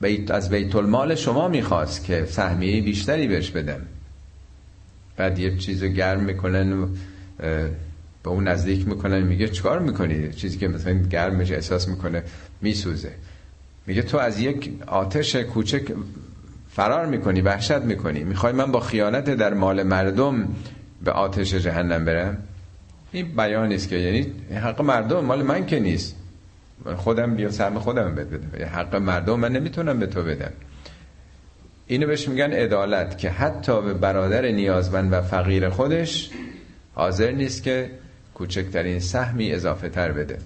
بیت 0.00 0.30
از 0.30 0.50
بیت 0.50 0.76
المال 0.76 1.14
شما 1.14 1.48
می‌خواست 1.48 2.04
که 2.04 2.24
سهمیه 2.24 2.82
بیشتری 2.82 3.28
بهش 3.28 3.50
بدم. 3.50 3.80
بعد 5.16 5.38
یه 5.38 5.56
چیز 5.56 5.84
گرم 5.84 6.20
می‌کنن 6.20 6.72
و 6.72 6.86
به 8.22 8.30
اون 8.30 8.48
نزدیک 8.48 8.88
می‌کنن 8.88 9.22
میگه 9.22 9.48
چکار 9.48 9.78
می‌کنی؟ 9.78 10.32
چیزی 10.32 10.58
که 10.58 10.68
مثلا 10.68 10.92
گرمش 10.92 11.52
احساس 11.52 11.88
می‌کنه 11.88 12.22
میسوزه. 12.60 13.12
میگه 13.86 14.02
تو 14.02 14.18
از 14.18 14.40
یک 14.40 14.72
آتش 14.86 15.36
کوچک 15.36 15.92
فرار 16.70 17.06
می‌کنی 17.06 17.40
وحشت 17.40 17.72
می‌کنی. 17.72 18.24
می‌خوای 18.24 18.52
من 18.52 18.72
با 18.72 18.80
خیانت 18.80 19.30
در 19.30 19.54
مال 19.54 19.82
مردم 19.82 20.48
به 21.04 21.10
آتش 21.10 21.54
جهنم 21.54 22.04
برم؟ 22.04 22.38
این 23.12 23.36
بیان 23.36 23.68
نیست 23.68 23.88
که 23.88 23.96
یعنی 23.96 24.32
حق 24.58 24.80
مردم 24.80 25.24
مال 25.24 25.42
من 25.42 25.66
که 25.66 25.80
نیست. 25.80 26.16
خودم 26.96 27.34
بیا 27.34 27.50
سهم 27.50 27.78
خودم 27.78 28.14
بده 28.14 28.66
حق 28.66 28.96
مردم 28.96 29.40
من 29.40 29.52
نمی‌تونم 29.52 29.98
به 29.98 30.06
تو 30.06 30.22
بدم. 30.22 30.52
اینو 31.86 32.06
بهش 32.06 32.28
میگن 32.28 32.52
عدالت 32.52 33.18
که 33.18 33.30
حتی 33.30 33.82
به 33.82 33.94
برادر 33.94 34.46
نیازمند 34.46 35.12
و 35.12 35.22
فقیر 35.22 35.68
خودش 35.68 36.30
حاضر 36.94 37.30
نیست 37.30 37.62
که 37.62 37.90
کوچکترین 38.34 39.00
سهمی 39.00 39.52
اضافه 39.52 39.88
تر 39.88 40.12
بده. 40.12 40.38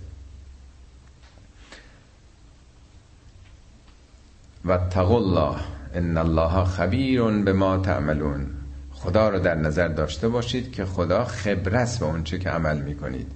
و 4.64 4.72
الله 4.72 5.56
ان 5.94 6.16
الله 6.16 6.64
خبیر 6.64 7.22
به 7.22 7.52
ما 7.52 7.78
تعملون. 7.78 8.61
خدا 9.02 9.28
رو 9.28 9.38
در 9.38 9.54
نظر 9.54 9.88
داشته 9.88 10.28
باشید 10.28 10.72
که 10.72 10.84
خدا 10.84 11.24
خبرست 11.24 12.00
به 12.00 12.06
اونچه 12.06 12.38
که 12.38 12.50
عمل 12.50 12.78
می‌کنید. 12.78 13.26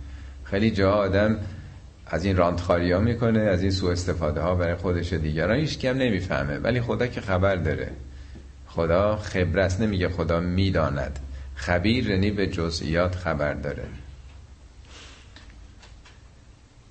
خیلی 0.45 0.71
جا 0.71 0.93
آدم 0.93 1.39
از 2.07 2.25
این 2.25 2.37
راندخاری 2.37 2.93
ها 2.93 3.01
می‌کنه 3.01 3.41
از 3.41 3.63
این 3.63 3.71
سوء 3.71 3.93
استفاده 3.93 4.41
ها 4.41 4.55
برای 4.55 4.75
خودش 4.75 5.13
دیگران 5.13 5.59
هیچ 5.59 5.79
کم 5.79 5.97
نمی‌فهمه. 5.97 6.59
ولی 6.59 6.81
خدا 6.81 7.07
که 7.07 7.21
خبر 7.21 7.57
داره. 7.57 7.91
خدا 8.67 9.17
خبرست 9.17 9.81
نمیگه 9.81 10.09
خدا 10.09 10.41
می‌داند. 10.41 11.19
خبیر 11.55 12.11
یعنی 12.11 12.31
به 12.31 12.47
جزئیات 12.47 13.15
خبر 13.15 13.55
داره. 13.55 13.85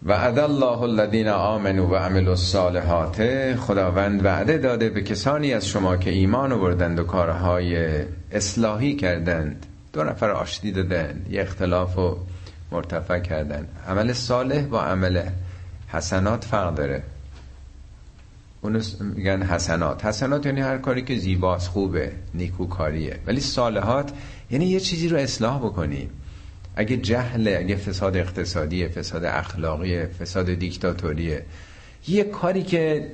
وعد 0.06 0.40
الله 0.40 0.82
الذین 0.82 1.28
آمنوا 1.28 1.88
و 1.88 1.96
عملوا 1.96 2.32
الصالحات. 2.32 3.22
خداوند 3.56 4.26
وعده 4.26 4.58
داده 4.58 4.90
به 4.90 5.02
کسانی 5.02 5.54
از 5.54 5.68
شما 5.68 5.98
که 5.98 6.10
ایمان 6.10 6.52
آوردند 6.52 7.00
و 7.00 7.04
کارهای 7.04 8.02
اصلاحی 8.36 8.96
کردند. 8.96 9.66
دو 9.94 10.04
نفر 10.04 10.30
آشتی 10.30 10.72
دادن 10.72 11.26
یه 11.30 11.42
اختلاف 11.42 11.98
و 11.98 12.18
مرتفع 12.72 13.20
کردن 13.20 13.68
عمل 13.88 14.14
صالح 14.14 14.62
با 14.62 14.82
عمل 14.82 15.22
حسنات 15.88 16.44
فرق 16.44 16.76
داره. 16.76 17.04
اونو 18.62 18.82
میگن 19.00 19.44
حسنات. 19.44 20.06
حسنات 20.06 20.46
یعنی 20.46 20.62
هر 20.62 20.78
کاری 20.78 21.02
که 21.02 21.18
زیباست 21.18 21.68
خوبه 21.68 22.12
نیکوکاریه. 22.34 23.20
ولی 23.28 23.40
صالحات 23.42 24.12
یعنی 24.52 24.66
یه 24.66 24.80
چیزی 24.80 25.10
رو 25.10 25.18
اصلاح 25.18 25.60
بکنی. 25.60 26.10
اگه 26.76 26.98
جهله 26.98 27.58
اگه 27.60 27.76
فساد 27.76 28.18
اقتصادیه 28.18 28.88
فساد 28.88 29.26
اخلاقیه 29.26 30.06
فساد 30.06 30.54
دیکتاتوریه. 30.54 31.46
یه 32.08 32.24
کاری 32.24 32.64
که 32.64 33.12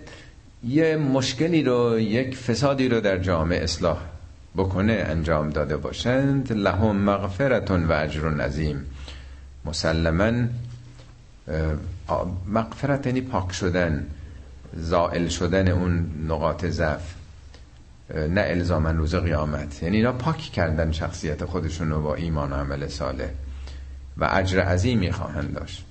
یه 0.63 0.97
مشکلی 0.97 1.63
رو 1.63 1.99
یک 1.99 2.37
فسادی 2.37 2.89
رو 2.89 3.01
در 3.01 3.17
جامعه 3.17 3.63
اصلاح 3.63 3.97
بکنه 4.57 4.93
انجام 4.93 5.49
داده 5.49 5.77
باشند. 5.77 6.51
لهم 6.51 6.95
مغفرتون 6.95 7.85
و 7.85 7.91
اجر 7.91 8.29
نظیم 8.29 8.85
مسلما 9.65 10.31
مغفرت 12.47 13.07
یعنی 13.07 13.21
پاک 13.21 13.51
شدن 13.51 14.07
زائل 14.73 15.27
شدن 15.27 15.67
اون 15.67 16.11
نقاط 16.27 16.65
ضعف. 16.65 17.13
نه 18.15 18.41
الزامن 18.41 18.97
روز 18.97 19.15
قیامت. 19.15 19.83
یعنی 19.83 19.97
اینا 19.97 20.11
پاک 20.11 20.37
کردن 20.37 20.91
شخصیت 20.91 21.45
خودشون 21.45 21.89
رو 21.89 22.01
با 22.01 22.15
ایمان 22.15 22.53
و 22.53 22.55
عمل 22.55 22.87
صالح. 22.87 23.29
و 24.17 24.29
اجر 24.31 24.59
عظیمی 24.59 25.11
خواهند 25.11 25.53
داشت. 25.53 25.85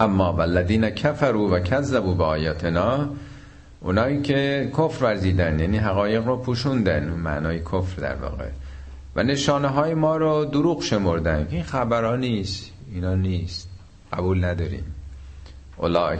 اما 0.00 0.32
والذین 0.32 0.90
کفروا 0.90 1.56
و 1.56 1.58
کذبوا 1.58 2.14
به 2.14 2.24
آیاتنا 2.24 3.08
اونایی 3.82 4.22
که 4.22 4.70
کفر 4.78 5.04
ورزیدن 5.04 5.60
یعنی 5.60 5.78
حقایق 5.78 6.26
رو 6.26 6.36
پوشوندن 6.36 7.08
معنای 7.08 7.60
کفر 7.60 8.02
در 8.02 8.14
واقع. 8.14 8.48
و 9.16 9.22
نشانه 9.22 9.68
های 9.68 9.94
ما 9.94 10.16
رو 10.16 10.44
دروغ 10.44 10.82
شمردن 10.82 11.48
این 11.50 11.62
خبرها 11.62 12.16
نیست 12.16 12.70
اینا 12.94 13.14
نیست. 13.14 13.68
قبول 14.12 14.44
نداریم. 14.44 14.84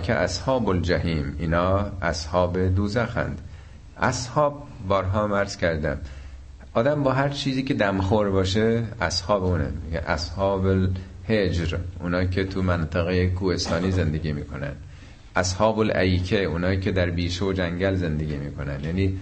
که 0.03 0.15
اصحاب 0.15 0.69
الجحیم 0.69 1.37
اینا 1.39 1.91
اصحاب 2.03 2.59
دوزخند. 2.59 3.41
اصحاب 3.97 4.67
بارها 4.89 5.27
مرز 5.27 5.57
کردم 5.57 5.99
آدم 6.75 7.03
با 7.03 7.13
هر 7.13 7.29
چیزی 7.29 7.63
که 7.63 7.75
دمخور 7.75 8.31
باشه 8.31 8.83
اصحاب 9.01 9.45
اونه. 9.45 9.73
اصحاب 10.07 10.67
الهجر 10.67 11.79
اونایی 12.01 12.29
که 12.29 12.45
تو 12.45 12.63
منطقه 12.63 13.27
کوهستانی 13.27 13.91
زندگی 13.91 14.33
می‌کنن. 14.33 14.73
اصحاب 15.37 15.79
الایکه 15.79 16.45
اونایی 16.45 16.81
که 16.81 16.93
در 16.93 17.11
بیشه 17.11 17.45
و 17.45 17.53
جنگل 17.53 17.95
زندگی 17.95 18.37
می‌کنن. 18.37 18.85
یعنی 18.85 19.19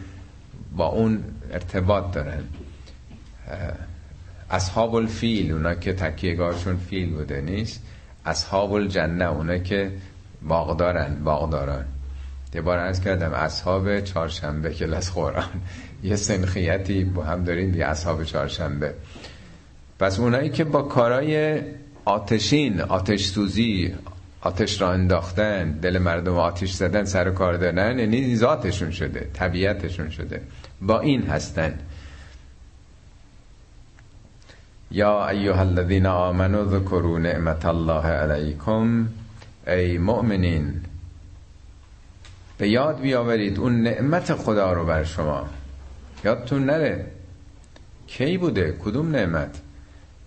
با 0.76 0.86
اون 0.86 1.24
ارتباط 1.52 2.14
دارن. 2.14 2.42
اصحاب 4.50 4.94
الفیل 4.94 5.52
اونا 5.52 5.74
که 5.74 5.92
تکیهگاهشون 5.92 6.76
فیل 6.76 7.10
بوده 7.10 7.40
نیست. 7.40 7.82
اصحاب 8.26 8.72
الجنه 8.72 9.24
اونا 9.24 9.58
که 9.58 9.92
باغدارن 10.42 11.14
باغداران. 11.24 11.84
یه 12.54 12.60
بار 12.60 12.78
از 12.78 13.00
کردم 13.00 13.32
اصحاب 13.32 14.00
چهارشنبه 14.00 14.74
کلاس 14.74 15.12
قرآن 15.12 15.60
یه 16.02 16.16
سنخیتی 16.16 17.04
با 17.04 17.24
هم 17.24 17.44
داریم 17.44 17.70
دیگه 17.70 17.86
اصحاب 17.86 18.24
چهارشنبه. 18.24 18.94
پس 19.98 20.18
اونایی 20.18 20.50
که 20.50 20.64
با 20.64 20.82
کارای 20.82 21.60
آتشین 22.04 22.80
آتش 22.80 23.24
سوزی 23.26 23.94
آتش 24.42 24.80
را 24.80 24.92
انداختن 24.92 25.70
دل 25.70 25.98
مردم 25.98 26.34
آتش 26.34 26.72
زدن 26.72 27.04
سر 27.04 27.30
کار 27.30 27.56
دارن 27.56 27.98
یعنی 27.98 28.36
ذاتشون 28.36 28.90
شده 28.90 29.30
طبیعتشون 29.32 30.10
شده. 30.10 30.42
با 30.82 31.00
این 31.00 31.22
هستن. 31.22 31.78
یا 34.90 35.28
ایها 35.28 35.60
الذین 35.60 36.06
آمنوا 36.06 36.64
ذکروا 36.64 37.18
نعمت 37.18 37.64
الله 37.66 38.06
علیکم. 38.06 39.08
ای 39.66 39.98
مؤمنین 39.98 40.80
به 42.58 42.68
یاد 42.68 43.00
بیاورید 43.00 43.58
اون 43.58 43.82
نعمت 43.82 44.34
خدا 44.34 44.72
رو 44.72 44.86
بر 44.86 45.04
شما. 45.04 45.48
یادتون 46.24 46.64
نره؟ 46.64 47.06
کی 48.06 48.38
بوده؟ 48.38 48.76
کدوم 48.84 49.10
نعمت؟ 49.10 49.60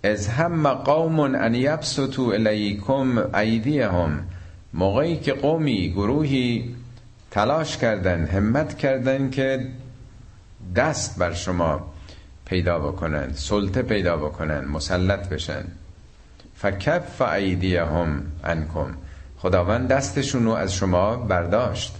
از 0.04 0.28
هم 0.28 0.74
قوم 0.74 1.20
ان 1.20 1.54
یبسطوا 1.54 2.32
الیکم 2.32 3.34
ایدیهم. 3.34 4.26
موقعی 4.74 5.16
که 5.16 5.32
قومی 5.32 5.92
گروهی 5.92 6.74
تلاش 7.30 7.76
کردن 7.76 8.24
همت 8.26 8.78
کردن 8.78 9.30
که 9.30 9.66
دست 10.76 11.18
بر 11.18 11.32
شما 11.32 11.94
پیدا 12.44 12.78
بکنن 12.78 13.32
سلطه 13.32 13.82
پیدا 13.82 14.16
بکنن 14.16 14.64
مسلط 14.64 15.28
بشن. 15.28 15.64
فکف 16.54 17.22
ایدیهم 17.22 18.22
انکم 18.44 18.94
خداوند 19.38 19.88
دستشون 19.88 20.44
رو 20.44 20.50
از 20.50 20.74
شما 20.74 21.16
برداشت. 21.16 21.96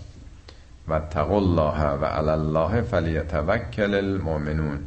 و 0.88 1.00
تقو 1.00 1.34
الله 1.34 1.80
و 1.80 2.04
علی 2.04 2.28
الله 2.28 2.82
فلیتوکل 2.82 3.94
المؤمنون. 3.94 4.78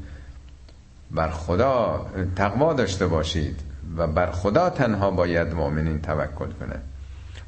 بر 1.11 1.29
خدا 1.29 2.05
تقوا 2.35 2.73
داشته 2.73 3.07
باشید 3.07 3.59
و 3.97 4.07
بر 4.07 4.31
خدا 4.31 4.69
تنها 4.69 5.11
باید 5.11 5.53
مؤمنین 5.53 6.01
توکل 6.01 6.51
کنند. 6.51 6.83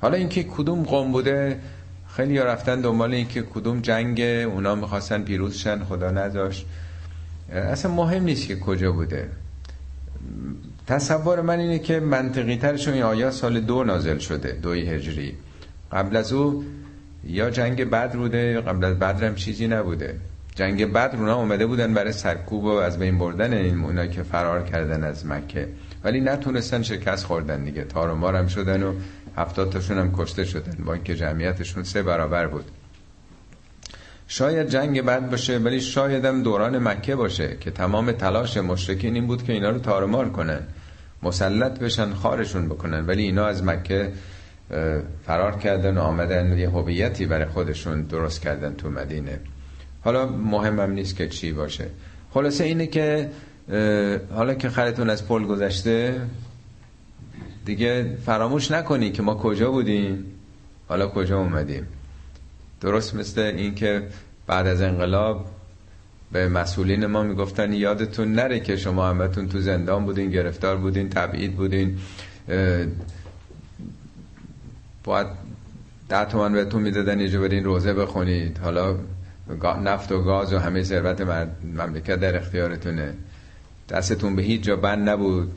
حالا 0.01 0.17
اینکه 0.17 0.43
کدوم 0.43 0.83
قوم 0.83 1.11
بوده 1.11 1.59
خیلی 2.07 2.37
ها 2.37 2.45
رفتن 2.45 2.81
دنبال 2.81 3.13
اینکه 3.13 3.41
کدوم 3.41 3.79
جنگ 3.79 4.21
اونا 4.21 4.75
می‌خواستن 4.75 5.23
پیروز 5.23 5.55
شن 5.55 5.83
خدا 5.83 6.11
نداشت 6.11 6.65
اصلا 7.51 7.91
مهم 7.91 8.23
نیست 8.23 8.47
که 8.47 8.59
کجا 8.59 8.91
بوده. 8.91 9.29
تصور 10.87 11.41
من 11.41 11.59
اینه 11.59 11.79
که 11.79 11.99
منطقی 11.99 12.57
ترشون 12.57 12.93
این 12.93 13.03
آیات 13.03 13.33
سال 13.33 13.59
دو 13.59 13.83
نازل 13.83 14.17
شده 14.17 14.51
دوی 14.51 14.89
هجری. 14.89 15.37
قبل 15.91 16.15
از 16.15 16.33
او 16.33 16.63
یا 17.23 17.49
جنگ 17.49 17.83
بدر 17.83 18.17
بوده 18.17 18.61
قبل 18.61 18.83
از 18.85 18.99
بدر 18.99 19.27
هم 19.27 19.35
چیزی 19.35 19.67
نبوده. 19.67 20.15
جنگ 20.59 20.85
بدر 20.93 21.17
اونا 21.17 21.35
اومده 21.35 21.65
بودن 21.65 21.93
برای 21.93 22.11
سرکوب 22.11 22.63
و 22.63 22.67
از 22.67 22.99
بین 22.99 23.17
بردن 23.17 23.53
این 23.53 23.79
اونا 23.79 24.07
که 24.07 24.23
فرار 24.23 24.63
کردن 24.63 25.03
از 25.03 25.25
مکه. 25.25 25.67
ولی 26.03 26.21
نتونستن 26.21 26.81
شکست 26.81 27.25
خوردن 27.25 27.63
دیگه. 27.63 27.83
تار 27.83 28.09
و 28.09 28.15
مارم 28.15 28.47
شدن 28.47 28.83
و 28.83 28.93
هفتاد 29.37 29.71
تاشون 29.71 29.97
هم 29.97 30.11
کشته 30.17 30.45
شدن. 30.45 30.83
با 30.85 30.93
اینکه 30.93 31.15
جمعیتشون 31.15 31.83
سه 31.83 32.03
برابر 32.03 32.47
بود. 32.47 32.65
شاید 34.27 34.69
جنگ 34.69 35.01
بد 35.01 35.29
باشه 35.29 35.57
ولی 35.57 35.81
شاید 35.81 36.25
هم 36.25 36.43
دوران 36.43 36.77
مکه 36.87 37.15
باشه 37.15 37.57
که 37.59 37.71
تمام 37.71 38.11
تلاش 38.11 38.57
مشرکین 38.57 39.15
این 39.15 39.27
بود 39.27 39.43
که 39.43 39.53
اینا 39.53 39.69
رو 39.69 39.79
تارمار 39.79 40.29
کنن. 40.29 40.61
مسلط 41.23 41.79
بشن 41.79 42.13
خارشون 42.13 42.69
بکنن. 42.69 43.05
ولی 43.05 43.23
اینا 43.23 43.45
از 43.45 43.63
مکه 43.63 44.11
فرار 45.25 45.57
کردن 45.57 45.97
و 45.97 46.01
آمدن. 46.01 46.57
یه 46.57 46.69
هویتی 46.69 47.25
برای 47.25 47.45
خودشون 47.45 48.01
درست 48.01 48.41
کردن 48.41 48.73
تو 48.75 48.89
مدینه. 48.89 49.39
حالا 50.03 50.25
مهمم 50.25 50.91
نیست 50.91 51.15
که 51.15 51.27
چی 51.27 51.51
باشه. 51.51 51.89
خلاصه 52.31 52.63
اینه 52.63 52.87
که 52.87 53.29
حالا 54.35 54.53
که 54.53 54.69
خرتون 54.69 55.09
از 55.09 55.27
پل 55.27 55.43
گذشته 55.43 56.21
دیگه 57.65 58.17
فراموش 58.25 58.71
نکنی 58.71 59.11
که 59.11 59.21
ما 59.21 59.35
کجا 59.35 59.71
بودیم. 59.71 60.25
حالا 60.87 61.07
کجا 61.07 61.39
اومدیم. 61.39 61.87
درست 62.81 63.15
مثل 63.15 63.41
این 63.41 63.75
که 63.75 64.07
بعد 64.47 64.67
از 64.67 64.81
انقلاب 64.81 65.45
به 66.31 66.49
مسئولین 66.49 67.05
ما 67.05 67.23
می‌گفتن 67.23 67.73
یادتون 67.73 68.33
نره 68.33 68.59
که 68.59 68.77
شما 68.77 69.09
همتون 69.09 69.49
تو 69.49 69.59
زندان 69.59 70.05
بودین 70.05 70.29
گرفتار 70.29 70.77
بودین 70.77 71.09
تبعید 71.09 71.55
بودین. 71.55 71.97
باید 75.03 75.27
ده 76.09 76.25
تومن 76.25 76.53
بهتون 76.53 76.81
می‌دادن 76.81 77.19
یه 77.19 77.39
برین 77.39 77.63
روزه 77.63 77.93
بخونید. 77.93 78.57
حالا 78.57 78.95
نفت 79.83 80.11
و 80.11 80.21
گاز 80.23 80.53
و 80.53 80.57
همه 80.57 80.83
ثروت 80.83 81.21
مملکت 81.63 82.15
در 82.15 82.37
اختیارتونه. 82.37 83.13
دستتون 83.89 84.35
به 84.35 84.41
هیچ 84.41 84.61
جا 84.61 84.75
بند 84.75 85.09
نبود. 85.09 85.51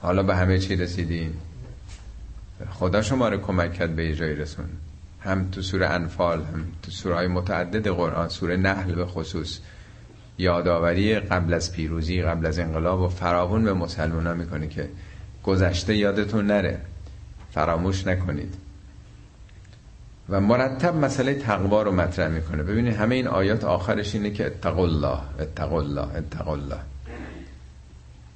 حالا 0.00 0.22
به 0.22 0.36
همه 0.36 0.58
چی 0.58 0.76
رسیدین. 0.76 1.34
خدا 2.70 3.02
شما 3.02 3.28
رو 3.28 3.36
کمک 3.36 3.72
کرد 3.74 3.96
به 3.96 4.14
جایی 4.14 4.34
رسون. 4.34 4.68
هم 5.20 5.50
تو 5.50 5.62
سوره 5.62 5.86
انفال 5.86 6.38
هم 6.38 6.64
تو 6.82 6.90
سوره 6.90 7.14
های 7.14 7.26
متعدد 7.26 7.88
قرآن 7.88 8.28
سوره 8.28 8.56
نحل 8.56 8.94
به 8.94 9.06
خصوص. 9.06 9.58
یادآوری 10.38 11.20
قبل 11.20 11.54
از 11.54 11.72
پیروزی 11.72 12.22
قبل 12.22 12.46
از 12.46 12.58
انقلاب 12.58 13.00
و 13.00 13.08
فراون 13.08 13.64
به 13.64 13.72
مسلمان 13.72 14.26
ها 14.26 14.34
می‌کنه 14.34 14.68
که 14.68 14.88
گذشته 15.44 15.96
یادتون 15.96 16.46
نره. 16.46 16.80
فراموش 17.50 18.06
نکنید. 18.06 18.54
و 20.28 20.40
مرتب 20.40 20.94
مسئله 20.94 21.34
تقوا 21.34 21.82
رو 21.82 21.92
مطرح 21.92 22.28
می‌کنه. 22.28 22.62
ببینید 22.62 22.94
همه 22.94 23.14
این 23.14 23.28
آیات 23.28 23.64
آخرش 23.64 24.14
اینه 24.14 24.30
که 24.30 24.46
اتقوا 24.46 24.84
الله 24.84 25.18
اتقوا 25.40 25.80
الله 25.80 26.16
اتقوا 26.16 26.52
الله. 26.52 26.78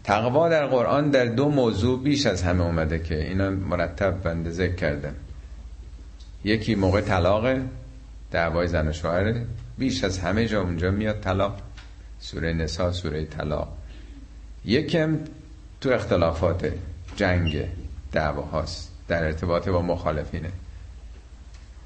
تقوا 0.04 0.48
در 0.48 0.66
قرآن 0.66 1.10
در 1.10 1.24
دو 1.24 1.48
موضوع 1.48 2.02
بیش 2.02 2.26
از 2.26 2.42
همه 2.42 2.64
اومده 2.64 2.98
که 2.98 3.28
اینا 3.28 3.50
مرتب 3.50 4.22
بنده 4.22 4.50
ذکر 4.50 4.74
کردم 4.74 5.14
یکی 6.44 6.74
موقع 6.74 7.00
طلاق 7.00 7.56
دعوای 8.30 8.68
زن 8.68 8.88
و 8.88 8.92
شوهره 8.92 9.46
بیش 9.78 10.04
از 10.04 10.18
همه 10.18 10.48
جا 10.48 10.62
اونجا 10.62 10.90
میاد 10.90 11.20
طلاق. 11.20 11.58
سوره 12.20 12.52
نسا 12.52 12.92
سوره 12.92 13.24
طلاق. 13.24 13.68
یکم 14.64 15.18
تو 15.80 15.90
اختلافات 15.90 16.72
جنگ 17.16 17.66
دعوا 18.12 18.42
هاست 18.42 18.92
در 19.08 19.24
ارتباط 19.24 19.68
با 19.68 19.82
مخالفینه. 19.82 20.50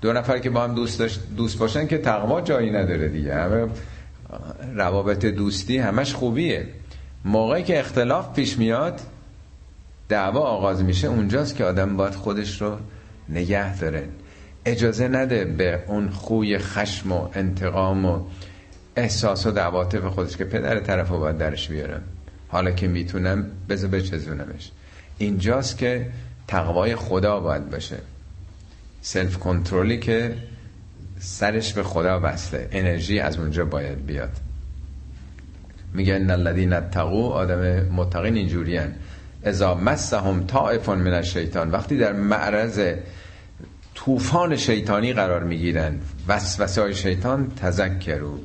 دو 0.07 0.13
نفر 0.13 0.39
که 0.39 0.51
با 0.51 0.65
هم 0.65 0.75
دوست, 0.75 0.99
داشت 0.99 1.21
دوست 1.37 1.59
باشن 1.59 1.87
که 1.87 1.99
تقوا 1.99 2.41
جایی 2.41 2.71
نداره 2.71 3.09
دیگه. 3.09 3.35
همه 3.35 3.67
روابط 4.75 5.27
دوستی 5.27 5.79
همش 5.79 6.15
خوبیه. 6.15 6.67
موقعی 7.25 7.63
که 7.63 7.81
اختلاف 7.81 8.35
پیش 8.35 8.59
میاد 8.59 9.01
دعوا 10.09 10.41
آغاز 10.41 10.85
میشه 10.85 11.09
اونجاست 11.09 11.57
که 11.57 11.65
آدم 11.65 11.97
باید 11.97 12.15
خودش 12.15 12.63
رو 12.63 12.77
نگه 13.29 13.79
داره. 13.79 14.09
اجازه 14.65 15.09
نده 15.09 15.45
به 15.45 15.83
اون 15.87 16.11
خوی 16.11 16.59
خشم 16.59 17.13
و 17.13 17.29
انتقام 17.35 18.05
و 18.05 18.21
احساس 18.97 19.47
و 19.47 19.51
دعواتف 19.51 20.05
خودش 20.05 20.37
که 20.37 20.45
پدر 20.45 20.81
طرف 20.81 21.09
رو 21.09 21.19
باید 21.19 21.39
درش 21.39 21.69
بیارم 21.69 22.03
حالا 22.49 22.71
که 22.71 22.89
می‌تونم 22.89 23.47
بذار 23.69 23.91
بچزونمش. 23.91 24.71
اینجاست 25.19 25.79
که 25.79 26.07
تقوای 26.49 26.97
خدا 26.97 27.41
باید 27.41 27.71
باشه. 27.71 27.97
سلف 29.01 29.37
کنترلی 29.39 29.99
که 29.99 30.37
سرش 31.19 31.73
به 31.73 31.83
خدا 31.83 32.19
بسته 32.19 32.69
انرژی 32.73 33.21
از 33.21 33.39
اونجا 33.39 33.65
باید 33.65 34.07
بیاد. 34.07 34.31
میگه 35.95 36.15
ان 36.15 36.31
الذين 36.31 36.73
اتقوا 36.73 37.29
آدم 37.29 37.81
متقین 37.89 38.35
اینجورین. 38.35 38.95
اذا 39.45 39.75
مسهم 39.75 40.47
طائف 40.47 40.89
من 40.89 41.13
الشیطان. 41.13 41.71
وقتی 41.71 41.97
در 41.97 42.13
معرض 42.13 42.95
طوفان 43.95 44.57
شیطانی 44.57 45.13
قرار 45.13 45.45
می‌گیرن 45.45 45.99
وسوسه 46.29 46.83
های 46.83 46.95
شیطان 46.95 47.53
تذکرو 47.57 48.39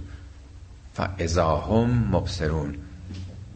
فاذا 0.93 1.57
هم 1.57 2.07
مبصرون. 2.11 2.75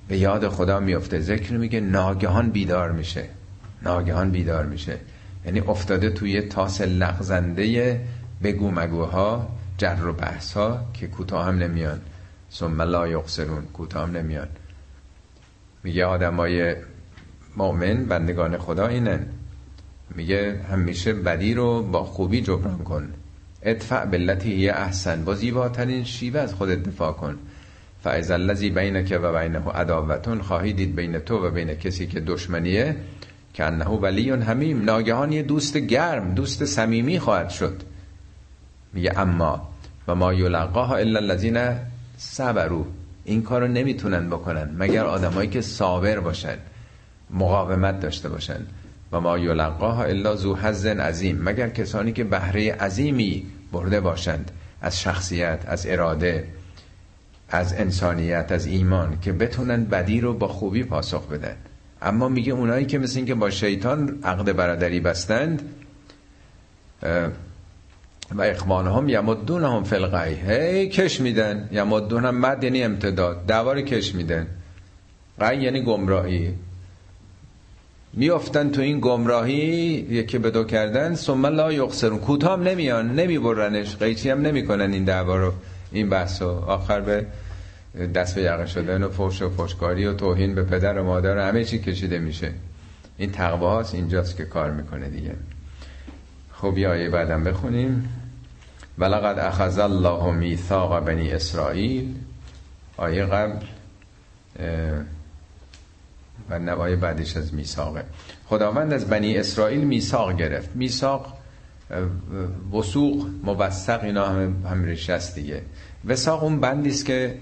به 0.08 0.18
یاد 0.18 0.48
خدا 0.48 0.80
میفته 0.80 1.20
ذکر 1.20 1.54
میگه 1.54 1.80
ناگهان 1.80 2.50
بیدار 2.50 2.91
میشه. 2.91 3.24
ناگهان 3.82 4.32
بیدار 4.32 4.66
میشه. 4.66 4.98
یعنی 5.46 5.60
افتاده 5.60 6.10
توی 6.10 6.41
تاس 6.41 6.82
لغزنده 6.82 8.02
بگو 8.43 8.72
مگوها 8.72 9.48
جر 9.78 10.08
و 10.08 10.14
بحث 10.14 10.54
ها 10.54 10.80
که 10.93 11.08
کوتاه 11.08 11.46
هم 11.46 11.58
نمیان. 11.58 12.02
ثم 12.52 12.82
لا 12.82 13.08
یقصرون 13.08 13.66
کوتاه 13.74 14.08
هم 14.08 14.18
نمیان. 14.18 14.48
میگه 15.84 16.06
آدمای 16.06 16.76
مؤمن 17.58 18.06
بندگان 18.06 18.58
خدا 18.58 18.88
اینن. 18.88 19.26
میگه 20.16 20.60
همیشه 20.72 21.14
بدی 21.14 21.54
رو 21.54 21.84
با 21.84 22.04
خوبی 22.04 22.41
جبران 22.41 22.78
کن. 22.78 23.14
ادفع 23.62 24.06
بلتی 24.06 24.54
هی 24.54 24.70
احسن 24.70 25.26
با 25.26 25.36
زیباترین 25.36 26.04
شیوه 26.04 26.39
از 26.39 26.54
خودت 26.54 26.84
دفاع 26.84 27.14
کن. 27.14 27.38
فعز 28.04 28.32
الذی 28.32 28.70
بینک 28.70 29.20
و 29.24 29.39
بینه 29.39 29.70
عداوتون 29.70 30.41
خواهی 30.41 30.74
دید 30.74 30.96
بین 30.96 31.20
تو 31.20 31.48
و 31.48 31.52
بین 31.52 31.74
کسی 31.74 32.08
که 32.08 32.20
دشمنیه 32.20 32.96
که 33.56 33.64
انه 33.64 33.86
ولی 33.86 34.30
همیم 34.30 34.84
ناگهان 34.84 35.32
یه 35.32 35.43
دوست 35.43 35.78
گرم 35.78 36.34
دوست 36.34 36.66
صمیمی 36.66 37.20
خواهد 37.20 37.49
شد. 37.49 37.82
میگه 38.93 39.20
اما 39.20 39.70
و 40.08 40.16
ما 40.16 40.34
یلقاها 40.34 40.95
الا 40.95 41.20
الذین 41.20 41.80
صبرو 42.18 42.86
این 43.26 43.43
کارو 43.43 43.68
نمی‌تونن 43.68 44.30
بکنن 44.30 44.76
مگر 44.78 45.06
آدمایی 45.06 45.49
که 45.49 45.62
صابر 45.62 46.20
باشن 46.20 46.58
مقاومت 47.30 47.99
داشته 47.99 48.30
باشن. 48.30 48.60
و 49.12 49.20
ما 49.20 49.38
یلقاها 49.38 50.03
الا 50.03 50.36
ذو 50.36 50.56
حظ 50.56 50.86
عظیم 50.86 51.41
مگر 51.41 51.70
کسانی 51.70 52.12
که 52.12 52.24
بهره 52.24 52.74
عظیمی 52.74 53.45
برده 53.72 53.99
باشند 53.99 54.51
از 54.82 55.01
شخصیت 55.01 55.60
از 55.68 55.86
اراده 55.88 56.47
از 57.49 57.74
انسانیت 57.74 58.51
از 58.51 58.66
ایمان 58.66 59.20
که 59.22 59.32
بتونن 59.32 59.86
بدی 59.86 60.22
رو 60.22 60.34
با 60.34 60.47
خوبی 60.47 60.84
پاسخ 60.84 61.28
بدن. 61.28 61.56
اما 62.02 62.30
میگه 62.30 62.54
اونایی 62.54 62.86
که 62.86 63.00
مثل 63.00 63.18
این 63.18 63.26
که 63.26 63.36
با 63.36 63.50
شیطان 63.50 64.20
عقد 64.24 64.52
برادری 64.56 65.00
بستند 65.00 65.62
و 68.32 68.41
اخوان 68.41 68.88
هم 68.88 69.10
یمدون 69.10 69.64
هم 69.64 69.84
فلقی 69.84 70.34
هی 70.34 70.89
کش 70.89 71.22
میدن. 71.22 71.70
یمدون 71.72 72.26
هم 72.26 72.38
مد 72.38 72.64
یعنی 72.64 72.84
امتداد. 72.84 73.46
دوار 73.48 73.82
کش 73.82 74.16
میدن. 74.16 74.48
قی 75.39 75.58
یعنی 75.58 75.82
گمراهی. 75.82 76.54
میافتن 78.14 78.70
تو 78.70 78.82
این 78.82 79.00
گمراهی 79.00 79.56
یکی 80.10 80.38
به 80.38 80.52
دو 80.52 80.64
کردن 80.64 81.16
ثم 81.16 81.46
لا 81.46 81.74
یقصرون 81.74 82.20
کوتاه 82.20 82.60
نمیان 82.60 83.16
نمیبرنش. 83.16 83.96
قیچی 83.96 84.30
هم 84.30 84.41
نمی‌کنن 84.41 84.93
این 84.93 85.04
دعوا 85.04 85.36
رو 85.36 85.54
این 85.91 86.10
بحثو. 86.10 86.50
آخر 86.50 87.02
به 87.02 87.26
دست 87.96 88.36
به 88.36 88.41
یقه 88.41 88.66
شدن 88.66 89.04
و 89.04 89.10
فوش 89.10 89.41
و 89.41 89.50
فوشکاری 89.50 90.06
و 90.06 90.14
توهین 90.14 90.56
به 90.56 90.64
پدر 90.64 91.00
و 91.00 91.04
مادر 91.04 91.38
و 91.38 91.41
همه 91.41 91.64
چی 91.64 91.80
کشیده 91.80 92.20
میشه. 92.20 92.52
این 93.18 93.32
تقوه 93.32 93.70
هاست 93.70 93.96
اینجاست 93.96 94.38
که 94.38 94.46
کار 94.46 94.72
می‌کنه 94.72 95.10
دیگه. 95.10 95.36
خب 96.54 96.78
یا 96.78 96.91
آیه 96.91 97.10
بعدم 97.10 97.43
بخونیم. 97.43 98.10
ولقد 98.98 99.39
اخذ 99.39 99.80
الله 99.80 100.32
میثاق 100.32 101.06
بنی 101.06 101.32
اسرائیل. 101.32 102.16
آیه 102.98 103.26
قبل 103.26 103.66
و 106.50 106.60
نوای 106.60 106.96
بعدش 106.96 107.38
از 107.38 107.54
میثاقه. 107.54 108.04
خداوند 108.46 108.93
از 108.93 109.10
بنی 109.10 109.38
اسرائیل 109.38 109.84
میثاق 109.84 110.38
گرفت. 110.38 110.70
میثاق 110.76 111.38
وسوق 112.74 113.28
موثق 113.43 114.04
اینا 114.04 114.26
هم 114.26 114.66
هم 114.70 114.96
است 115.10 115.36
دیگه. 115.36 115.62
وساق 116.06 116.43
اون 116.43 116.60
بندی 116.60 116.89
است 116.89 117.06
که 117.06 117.38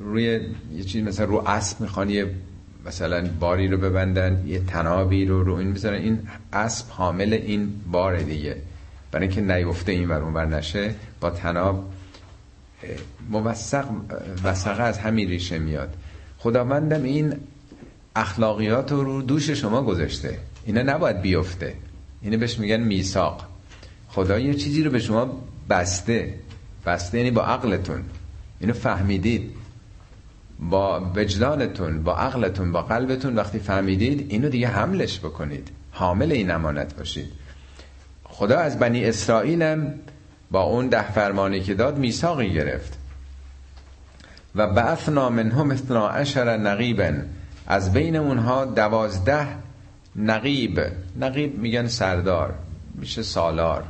روی 0.00 0.40
یه 0.74 0.84
چیز 0.84 1.04
مثلا 1.04 1.26
رو 1.26 1.48
اسب 1.48 1.80
می‌خوان 1.80 2.10
یه 2.10 2.30
مثلا 2.86 3.28
باری 3.40 3.68
رو 3.68 3.78
ببندن 3.78 4.44
یه 4.46 4.58
تنابی 4.58 5.24
رو 5.24 5.44
رو 5.44 5.54
این 5.54 5.72
بذارن. 5.72 6.02
این 6.02 6.18
اسب 6.52 6.90
حامل 6.90 7.32
این 7.32 7.68
بار 7.92 8.16
دیگه. 8.16 8.56
برای 9.12 9.26
اینکه 9.26 9.54
نیفته 9.54 9.92
این 9.92 10.08
ور 10.08 10.22
اونور 10.22 10.46
نشه 10.46 10.94
با 11.20 11.30
تناب 11.30 11.92
موثق 13.30 13.86
وسقه 14.44 14.82
از 14.82 14.98
همین 14.98 15.28
ریشه 15.28 15.58
میاد. 15.58 15.94
خداوندم 16.38 17.02
این 17.02 17.34
اخلاقیات 18.16 18.92
رو 18.92 19.22
دوش 19.22 19.50
شما 19.50 19.82
گذاشته. 19.82 20.38
اینا 20.64 20.82
نباید 20.82 21.22
بیفته. 21.22 21.74
اینه 22.22 22.36
بهش 22.36 22.58
میگن 22.58 22.80
میثاق. 22.80 23.46
خدا 24.08 24.38
یه 24.38 24.54
چیزی 24.54 24.82
رو 24.82 24.90
به 24.90 24.98
شما 24.98 25.42
بسته. 25.70 26.34
بسته 26.86 27.18
یعنی 27.18 27.30
با 27.30 27.42
عقلتون. 27.42 28.02
اینو 28.60 28.72
فهمیدید. 28.72 29.50
با 30.60 31.10
وجدانتون 31.16 32.02
با 32.02 32.16
عقلتون 32.16 32.72
با 32.72 32.82
قلبتون 32.82 33.34
وقتی 33.36 33.58
فهمیدید 33.58 34.26
اینو 34.28 34.48
دیگه 34.48 34.68
حملش 34.68 35.18
بکنید. 35.18 35.68
حامل 35.92 36.32
این 36.32 36.50
امانت 36.50 36.96
باشید. 36.96 37.32
خدا 38.24 38.58
از 38.58 38.78
بنی 38.78 39.04
اسرائیلم 39.04 39.94
با 40.50 40.62
اون 40.62 40.88
ده 40.88 41.12
فرمانی 41.12 41.60
که 41.60 41.74
داد 41.74 41.98
میثاقی 41.98 42.52
گرفت. 42.52 42.98
و 44.54 44.66
بعثنا 44.66 45.30
منهم 45.30 45.70
اثنا 45.70 46.08
عشر 46.08 46.56
نقیبا 46.56 47.12
از 47.66 47.92
بین 47.92 48.16
اونها 48.16 48.64
دوازده 48.64 49.46
نقیب. 50.16 50.80
نقیب 51.20 51.58
میگن 51.58 51.86
سردار 51.86 52.54
میشه 52.94 53.22
سالار. 53.22 53.84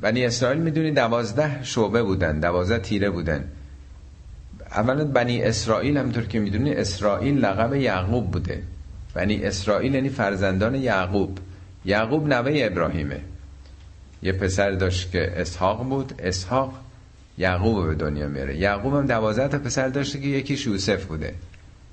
بنی 0.00 0.24
اسرائیل 0.24 0.58
می‌دونی 0.58 0.90
دوازده 0.90 1.64
شعبه 1.64 2.02
بودن 2.02 2.40
دوازده 2.40 2.78
تیره 2.78 3.10
بودن. 3.10 3.44
اولا 4.76 5.04
بنی 5.04 5.42
اسرائیل 5.42 5.96
همطور 5.96 6.24
که 6.24 6.38
می‌دونی 6.38 6.74
اسرائیل 6.74 7.38
لقب 7.38 7.74
یعقوب 7.74 8.30
بوده. 8.30 8.62
بنی 9.14 9.44
اسرائیل 9.44 9.94
یعنی 9.94 10.08
فرزندان 10.08 10.74
یعقوب. 10.74 11.38
یعقوب 11.84 12.28
نوه 12.28 12.52
ابراهیمه. 12.54 13.20
یه 14.22 14.32
پسر 14.32 14.70
داشت 14.70 15.10
که 15.12 15.40
اسحاق 15.40 15.88
بود. 15.88 16.14
اسحاق 16.18 16.74
یعقوب 17.38 17.86
به 17.86 17.94
دنیا 17.94 18.28
میاره. 18.28 18.56
یعقوب 18.56 18.94
هم 18.94 19.06
دوازده 19.06 19.48
تا 19.48 19.58
پسر 19.58 19.88
داشته 19.88 20.20
که 20.20 20.26
یکی 20.28 20.70
یوسف 20.70 21.04
بوده. 21.04 21.34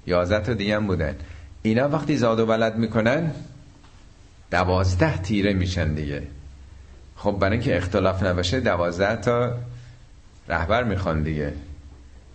یازده 0.07 0.39
تا 0.39 0.53
دیگه 0.53 0.75
هم 0.75 0.87
بودن. 0.87 1.15
اینا 1.61 1.89
وقتی 1.89 2.17
زاد 2.17 2.39
و 2.39 2.45
ولد 2.45 2.77
می‌کنن 2.77 3.31
دوازده 4.51 5.17
تیره 5.17 5.53
میشن 5.53 5.93
دیگه. 5.93 6.23
خب 7.15 7.31
برای 7.31 7.57
اینکه 7.57 7.77
اختلاف 7.77 8.23
نباشه 8.23 8.59
دوازده 8.59 9.15
تا 9.15 9.57
رهبر 10.49 10.83
می‌خوان 10.83 11.23
دیگه. 11.23 11.53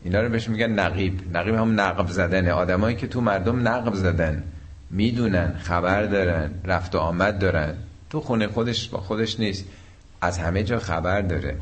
اینا 0.05 0.23
رو 0.23 0.29
بهش 0.29 0.49
میگن 0.49 0.71
نقیب. 0.71 1.37
نقیب 1.37 1.55
هم 1.55 1.81
نقب 1.81 2.09
زدن 2.09 2.49
آدمایی 2.49 2.97
که 2.97 3.07
تو 3.07 3.21
مردم 3.21 3.69
نقب 3.69 3.95
زدن. 3.95 4.43
می‌دونن 4.91 5.55
خبر 5.59 6.03
دارن 6.03 6.51
رفت 6.65 6.95
و 6.95 6.99
آمد 6.99 7.39
دارن. 7.39 7.75
تو 8.11 8.21
خونه 8.21 8.47
خودش 8.47 8.89
با 8.89 9.01
خودش 9.01 9.41
نیست. 9.41 9.65
از 10.21 10.39
همه 10.39 10.63
جا 10.63 10.79
خبر 10.79 11.21
داره. 11.21 11.57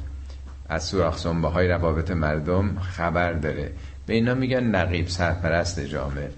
از 0.69 0.85
سوراخ 0.85 1.27
های 1.27 1.69
روابط 1.69 2.11
مردم 2.11 2.79
خبر 2.79 3.33
داره. 3.33 3.73
به 4.07 4.15
اینا 4.15 4.35
میگن 4.35 4.65
نقیب 4.65 5.09
سرپرست 5.09 5.81
جامعه 5.81 6.31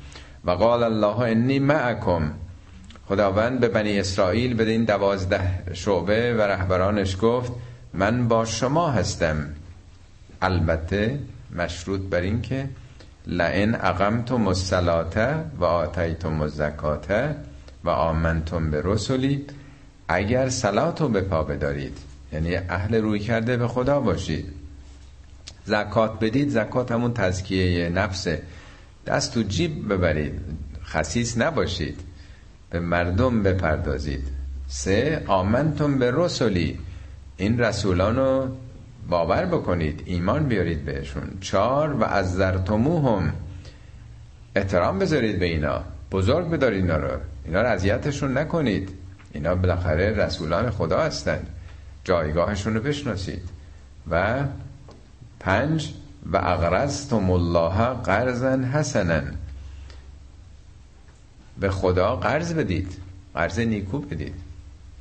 و 0.44 0.50
قال 0.50 0.82
الله 0.82 1.18
انی 1.18 1.58
معکم. 1.58 2.30
خداوند 3.06 3.60
به 3.60 3.68
بنی 3.68 4.00
اسرائیل 4.00 4.54
به 4.54 4.70
این 4.70 4.84
دوازده 4.84 5.62
شعبه 5.72 6.34
و 6.34 6.40
رهبرانش 6.40 7.16
گفت 7.20 7.52
من 7.94 8.28
با 8.28 8.44
شما 8.44 8.90
هستم. 8.90 9.46
البته 10.42 11.18
مشروط 11.56 12.00
بر 12.00 12.20
این 12.20 12.42
که 12.42 12.68
لئن 13.26 13.74
اقمتم 13.74 14.48
الصلاه 14.48 15.14
و 15.58 15.64
آتیتم 15.64 16.40
الزکات 16.40 17.36
و 17.84 17.90
آمنتم 17.90 18.70
به 18.70 18.82
رسولی 18.84 19.44
اگر 20.08 20.48
صلاتو 20.48 21.08
به 21.08 21.20
پا 21.20 21.42
بدارید 21.42 21.98
یعنی 22.32 22.56
اهل 22.56 22.94
روی 22.94 23.18
کرده 23.18 23.56
به 23.56 23.68
خدا 23.68 24.00
باشید. 24.00 24.52
زکات 25.64 26.20
بدید 26.20 26.48
زکات 26.48 26.92
همون 26.92 27.14
تزکیه 27.14 27.88
نفسه. 27.88 28.42
دست 29.06 29.34
تو 29.34 29.42
جیب 29.42 29.92
ببرید 29.92 30.40
خسیس 30.84 31.38
نباشید 31.38 32.00
به 32.70 32.80
مردم 32.80 33.42
بپردازید. 33.42 34.24
سه 34.68 35.24
آمنتم 35.26 35.98
به 35.98 36.12
رسولی 36.14 36.78
این 37.36 37.60
رسولانو 37.60 38.48
باور 39.08 39.46
بکنید 39.46 40.02
ایمان 40.06 40.48
بیارید 40.48 40.84
بهشون. 40.84 41.38
چهار 41.40 41.92
و 41.92 42.04
از 42.04 42.34
زرتموهم 42.34 43.32
احترام 44.56 44.98
بذارید 44.98 45.38
به 45.38 45.46
اینا. 45.46 45.84
بزرگ 46.12 46.50
بدارید 46.50 46.82
اینا 46.82 46.96
رو. 46.96 47.18
اینا 47.44 47.62
رو 47.62 47.68
اذیتشون 47.68 48.38
نکنید. 48.38 48.90
اینا 49.32 49.54
بالاخره 49.54 50.10
رسولان 50.10 50.70
خدا 50.70 51.00
هستند 51.00 51.46
جایگاهشون 52.04 52.74
رو 52.74 52.80
بشناسید. 52.80 53.42
و 54.10 54.44
پنج 55.40 55.92
و 56.32 56.36
اغرزتم 56.36 57.30
الله 57.30 57.94
قرضا 57.94 58.56
حسنا. 58.56 59.20
به 61.60 61.70
خدا 61.70 62.16
قرض 62.16 62.54
بدید. 62.54 62.96
قرض 63.34 63.58
نیکو 63.58 63.98
بدید. 63.98 64.34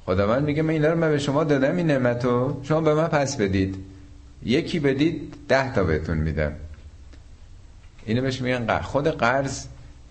خداوند 0.05 0.43
میگه 0.43 0.62
من 0.62 0.70
اینا 0.70 0.89
رو 0.89 0.97
من 0.97 1.10
به 1.10 1.20
شما 1.20 1.43
دادم 1.43 1.76
این 1.76 1.88
نعمتو. 1.88 2.62
شما 2.64 2.82
به 2.82 2.93
من 2.93 3.08
پس 3.08 3.38
بدید. 3.38 3.76
یکی 4.45 4.79
بدید 4.79 5.33
ده 5.47 5.73
تا 5.73 5.83
بهتون 5.83 6.17
میدم. 6.17 6.51
اینو 8.05 8.21
بهش 8.21 8.41
میگن 8.41 8.79
خود 8.81 9.07
قرض 9.07 9.65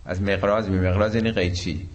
از 0.06 0.22
مقراض 0.22 0.68
می 0.68 0.78
مقراض 0.78 1.14
یعنی 1.14 1.30
قیچی. 1.30 1.88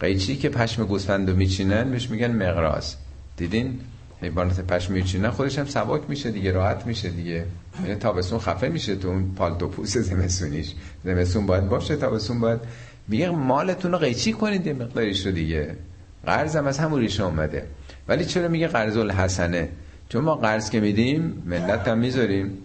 قیچی 0.00 0.36
که 0.36 0.48
پشم 0.48 0.84
گوسفندو 0.86 1.36
میچینن 1.36 1.90
بهش 1.90 2.10
میگن 2.10 2.30
مقراض. 2.30 2.94
دیدین؟ 3.36 3.80
حیوانات 4.22 4.60
پشم 4.60 4.92
میچینن 4.92 5.30
خودش 5.30 5.58
هم 5.58 5.66
سبک 5.66 6.02
میشه 6.08 6.30
دیگه 6.30 6.52
راحت 6.52 6.86
میشه 6.86 7.08
دیگه. 7.08 7.44
یعنی 7.82 7.94
تابستون 7.94 8.38
خفه 8.38 8.68
میشه 8.68 8.96
تو 8.96 9.08
اون 9.08 9.34
پالتو 9.36 9.68
پوست 9.68 10.00
زمستونیش. 10.00 10.72
زمستون 11.04 11.46
باید 11.46 11.68
باشه 11.68 11.96
تابستون 11.96 12.40
باید. 12.40 12.60
میگه 13.08 13.30
مالتون 13.30 13.92
رو 13.92 13.98
قیچی 13.98 14.32
کنید 14.32 14.66
یه 14.66 14.72
مقداریش 14.72 15.26
رو 15.26 15.32
دیگه. 15.32 15.76
قرض 16.26 16.56
هم 16.56 16.66
از 16.66 16.78
همون 16.78 17.00
ریشه 17.00 17.24
اومده. 17.24 17.66
ولی 18.08 18.24
چرا 18.24 18.48
میگه 18.48 18.68
قرض 18.68 18.96
الحسنه؟ 18.96 19.68
چون 20.10 20.24
ما 20.24 20.34
قرض 20.34 20.70
که 20.70 20.80
میدیم 20.80 21.42
ملت 21.46 21.88
هم 21.88 21.98
می‌ذاریم. 21.98 22.58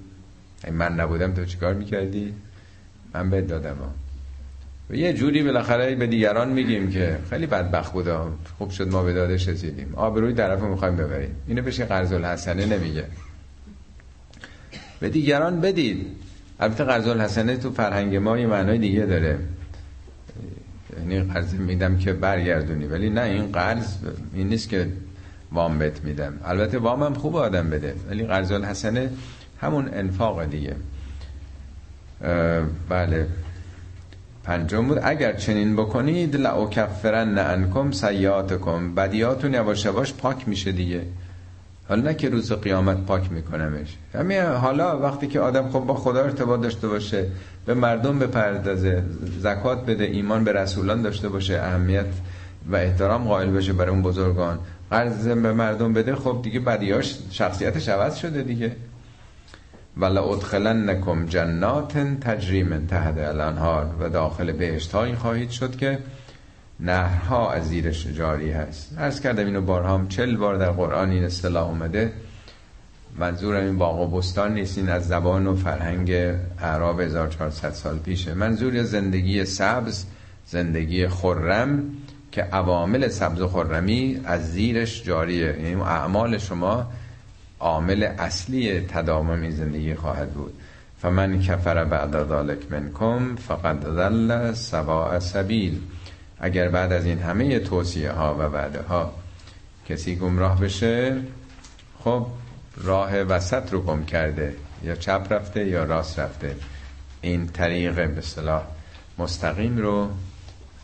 من 0.72 0.94
نبودم 0.94 1.34
تو 1.34 1.46
چیکار 1.46 1.74
می‌کردی؟ 1.74 2.34
من 3.14 3.30
بهت 3.30 3.48
دادم. 3.48 3.78
و 4.90 4.96
یه 4.96 5.14
جوری 5.14 5.44
بالاخره 5.44 5.96
به 5.96 6.08
دیگران 6.08 6.50
میگیم 6.50 6.90
که 6.90 7.18
خیلی 7.30 7.46
بدبخت 7.46 7.94
بودم 7.94 8.32
خوب 8.58 8.70
شد 8.70 8.88
ما 8.88 9.04
به 9.04 9.14
دادش 9.14 9.48
رسیدیم. 9.48 9.94
آبروی 9.96 10.34
طرف 10.34 10.60
رو 10.60 10.70
می‌خوایم 10.70 10.96
ببریم. 10.96 11.36
اینو 11.48 11.62
بشه 11.62 11.86
قرض 11.86 12.12
الحسنه 12.12 12.66
نمیگه. 12.66 13.06
به 15.00 15.10
دیگران 15.10 15.62
بدید. 15.62 16.08
البته 16.60 16.84
قرض 16.84 17.08
الحسنه 17.08 17.58
تو 17.58 17.72
فرهنگ 17.72 18.16
ما 18.16 18.38
یه 18.38 18.48
معنای 18.48 18.78
دیگه 18.78 19.06
داره. 19.06 19.40
یعنی 21.00 21.34
قرض 21.34 21.54
میدم 21.54 21.98
که 21.98 22.14
برگردونی. 22.14 22.86
ولی 22.86 23.10
نه 23.10 23.22
این 23.22 23.52
قرض 23.52 23.96
این 24.34 24.50
نیست 24.50 24.70
که 24.70 24.88
وام 25.52 25.80
بهت 25.80 26.04
میدم. 26.04 26.34
البته 26.46 26.78
وام 26.78 27.04
هم 27.04 27.14
خوب 27.14 27.36
آدم 27.36 27.70
بده. 27.70 27.96
ولی 28.10 28.24
قرض 28.24 28.52
الحسنه 28.52 29.10
همون 29.62 29.90
انفاق 29.94 30.46
دیگه. 30.46 30.76
بله. 32.90 33.28
پنجم 34.44 34.88
بود. 34.88 35.00
اگر 35.04 35.34
چنین 35.34 35.76
بکنید 35.76 36.36
لعکفرن 36.36 37.38
انکم 37.38 37.92
سیاتکم 37.92 38.96
بدیاتون 38.96 39.54
یواش 39.54 39.86
یواش 39.86 40.14
پاک 40.14 40.48
میشه 40.48 40.72
دیگه. 40.72 41.02
حالا 41.90 42.02
نه 42.02 42.14
که 42.14 42.30
روز 42.30 42.54
قیامت 42.54 42.98
پاک 42.98 43.32
میکنمش. 43.32 43.98
همین 44.14 44.42
حالا 44.42 45.00
وقتی 45.00 45.28
که 45.28 45.40
آدم 45.40 45.70
خب 45.70 45.80
با 45.80 45.94
خدا 45.94 46.24
ارتباط 46.24 46.62
داشته 46.62 46.88
باشه 46.88 47.26
به 47.66 47.74
مردم 47.74 48.20
بپردازه 48.20 49.04
زکات 49.40 49.86
بده 49.86 50.04
ایمان 50.04 50.44
به 50.44 50.52
رسولان 50.54 51.02
داشته 51.02 51.30
باشه 51.30 51.54
اهمیت 51.54 52.06
و 52.72 52.76
احترام 52.76 53.24
قائل 53.28 53.50
بشه 53.50 53.74
برای 53.74 53.92
اون 53.92 54.02
بزرگان. 54.02 54.60
قرض 54.92 55.28
به 55.28 55.54
مردم 55.54 55.94
بده 55.94 56.16
خب 56.16 56.40
دیگه 56.44 56.60
بدیاش 56.60 57.18
شخصیتش 57.32 57.90
عوض 57.90 58.16
شده 58.16 58.44
دیگه. 58.44 58.76
ولا 59.98 60.24
ادخلنکم 60.24 61.26
جنات 61.26 61.98
تجری 61.98 62.64
من 62.64 62.88
تحت 62.88 63.18
الانهار 63.18 63.96
و 64.00 64.10
داخل 64.10 64.52
بهشت 64.52 64.92
هایی 64.92 65.16
خواهید 65.16 65.50
شد 65.50 65.76
که 65.76 66.00
نهرها 66.80 67.52
از 67.52 67.68
زیرش 67.68 68.08
جاری 68.08 68.52
هست. 68.52 68.96
ارز 68.98 69.20
کردم 69.20 69.46
اینو 69.46 69.62
بارها 69.62 69.98
هم 69.98 70.08
چل 70.08 70.38
بار 70.38 70.56
در 70.56 70.72
قرآن 70.72 71.10
این 71.10 71.24
اصطلاح 71.24 71.68
اومده. 71.68 72.14
منظورم 73.20 73.64
این 73.64 73.78
باغ 73.78 74.00
و 74.00 74.18
بستان 74.18 74.54
نیست 74.54 74.78
این 74.78 74.90
از 74.90 75.08
زبان 75.08 75.48
و 75.48 75.56
فرهنگ 75.56 76.12
اعراب 76.60 77.02
1400 77.02 77.72
سال 77.72 77.98
پیشه. 77.98 78.34
منظور 78.34 78.84
زندگی 78.84 79.46
سبز 79.46 80.06
زندگی 80.46 81.08
خرم. 81.08 81.84
که 82.36 82.44
عوامل 82.44 83.08
سبز 83.08 83.42
و 83.42 83.48
خرمی 83.48 84.22
از 84.26 84.52
زیرش 84.52 85.04
جاریه. 85.04 85.62
یعنی 85.62 85.82
اعمال 85.82 86.38
شما 86.38 86.92
عامل 87.60 88.04
اصلی 88.04 88.80
تداوم 88.82 89.50
زندگی 89.50 89.96
خواهد 89.96 90.34
بود. 90.34 90.54
فمن 91.02 91.42
کفر 91.42 91.86
بعد 91.86 92.28
ذلک 92.30 92.72
منکم 92.72 93.36
فقد 93.36 93.96
ضل 93.96 94.54
سواء 94.54 95.20
سبیل. 95.20 95.82
اگر 96.40 96.70
بعد 96.70 96.94
از 96.94 97.06
این 97.06 97.20
همه 97.20 97.60
توصیه 97.60 98.12
ها 98.12 98.36
و 98.36 98.42
وعده 98.42 98.82
ها 98.82 99.14
کسی 99.90 100.16
گمراه 100.16 100.60
بشه 100.60 101.18
خب 102.04 102.28
راه 102.78 103.22
وسط 103.22 103.74
رو 103.74 103.82
گم 103.82 104.06
کرده 104.06 104.56
یا 104.84 104.96
چپ 104.96 105.28
رفته 105.30 105.68
یا 105.68 105.84
راست 105.84 106.20
رفته. 106.20 106.56
این 107.22 107.48
طریق 107.48 107.96
به 107.96 108.22
مستقیم 109.18 109.78
رو 109.78 110.10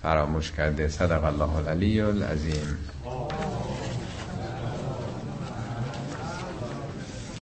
فراموش 0.03 0.51
کرده. 0.51 0.87
صدق 0.87 1.23
الله 1.23 1.55
العلی 1.55 2.01
العظیم. 2.01 2.77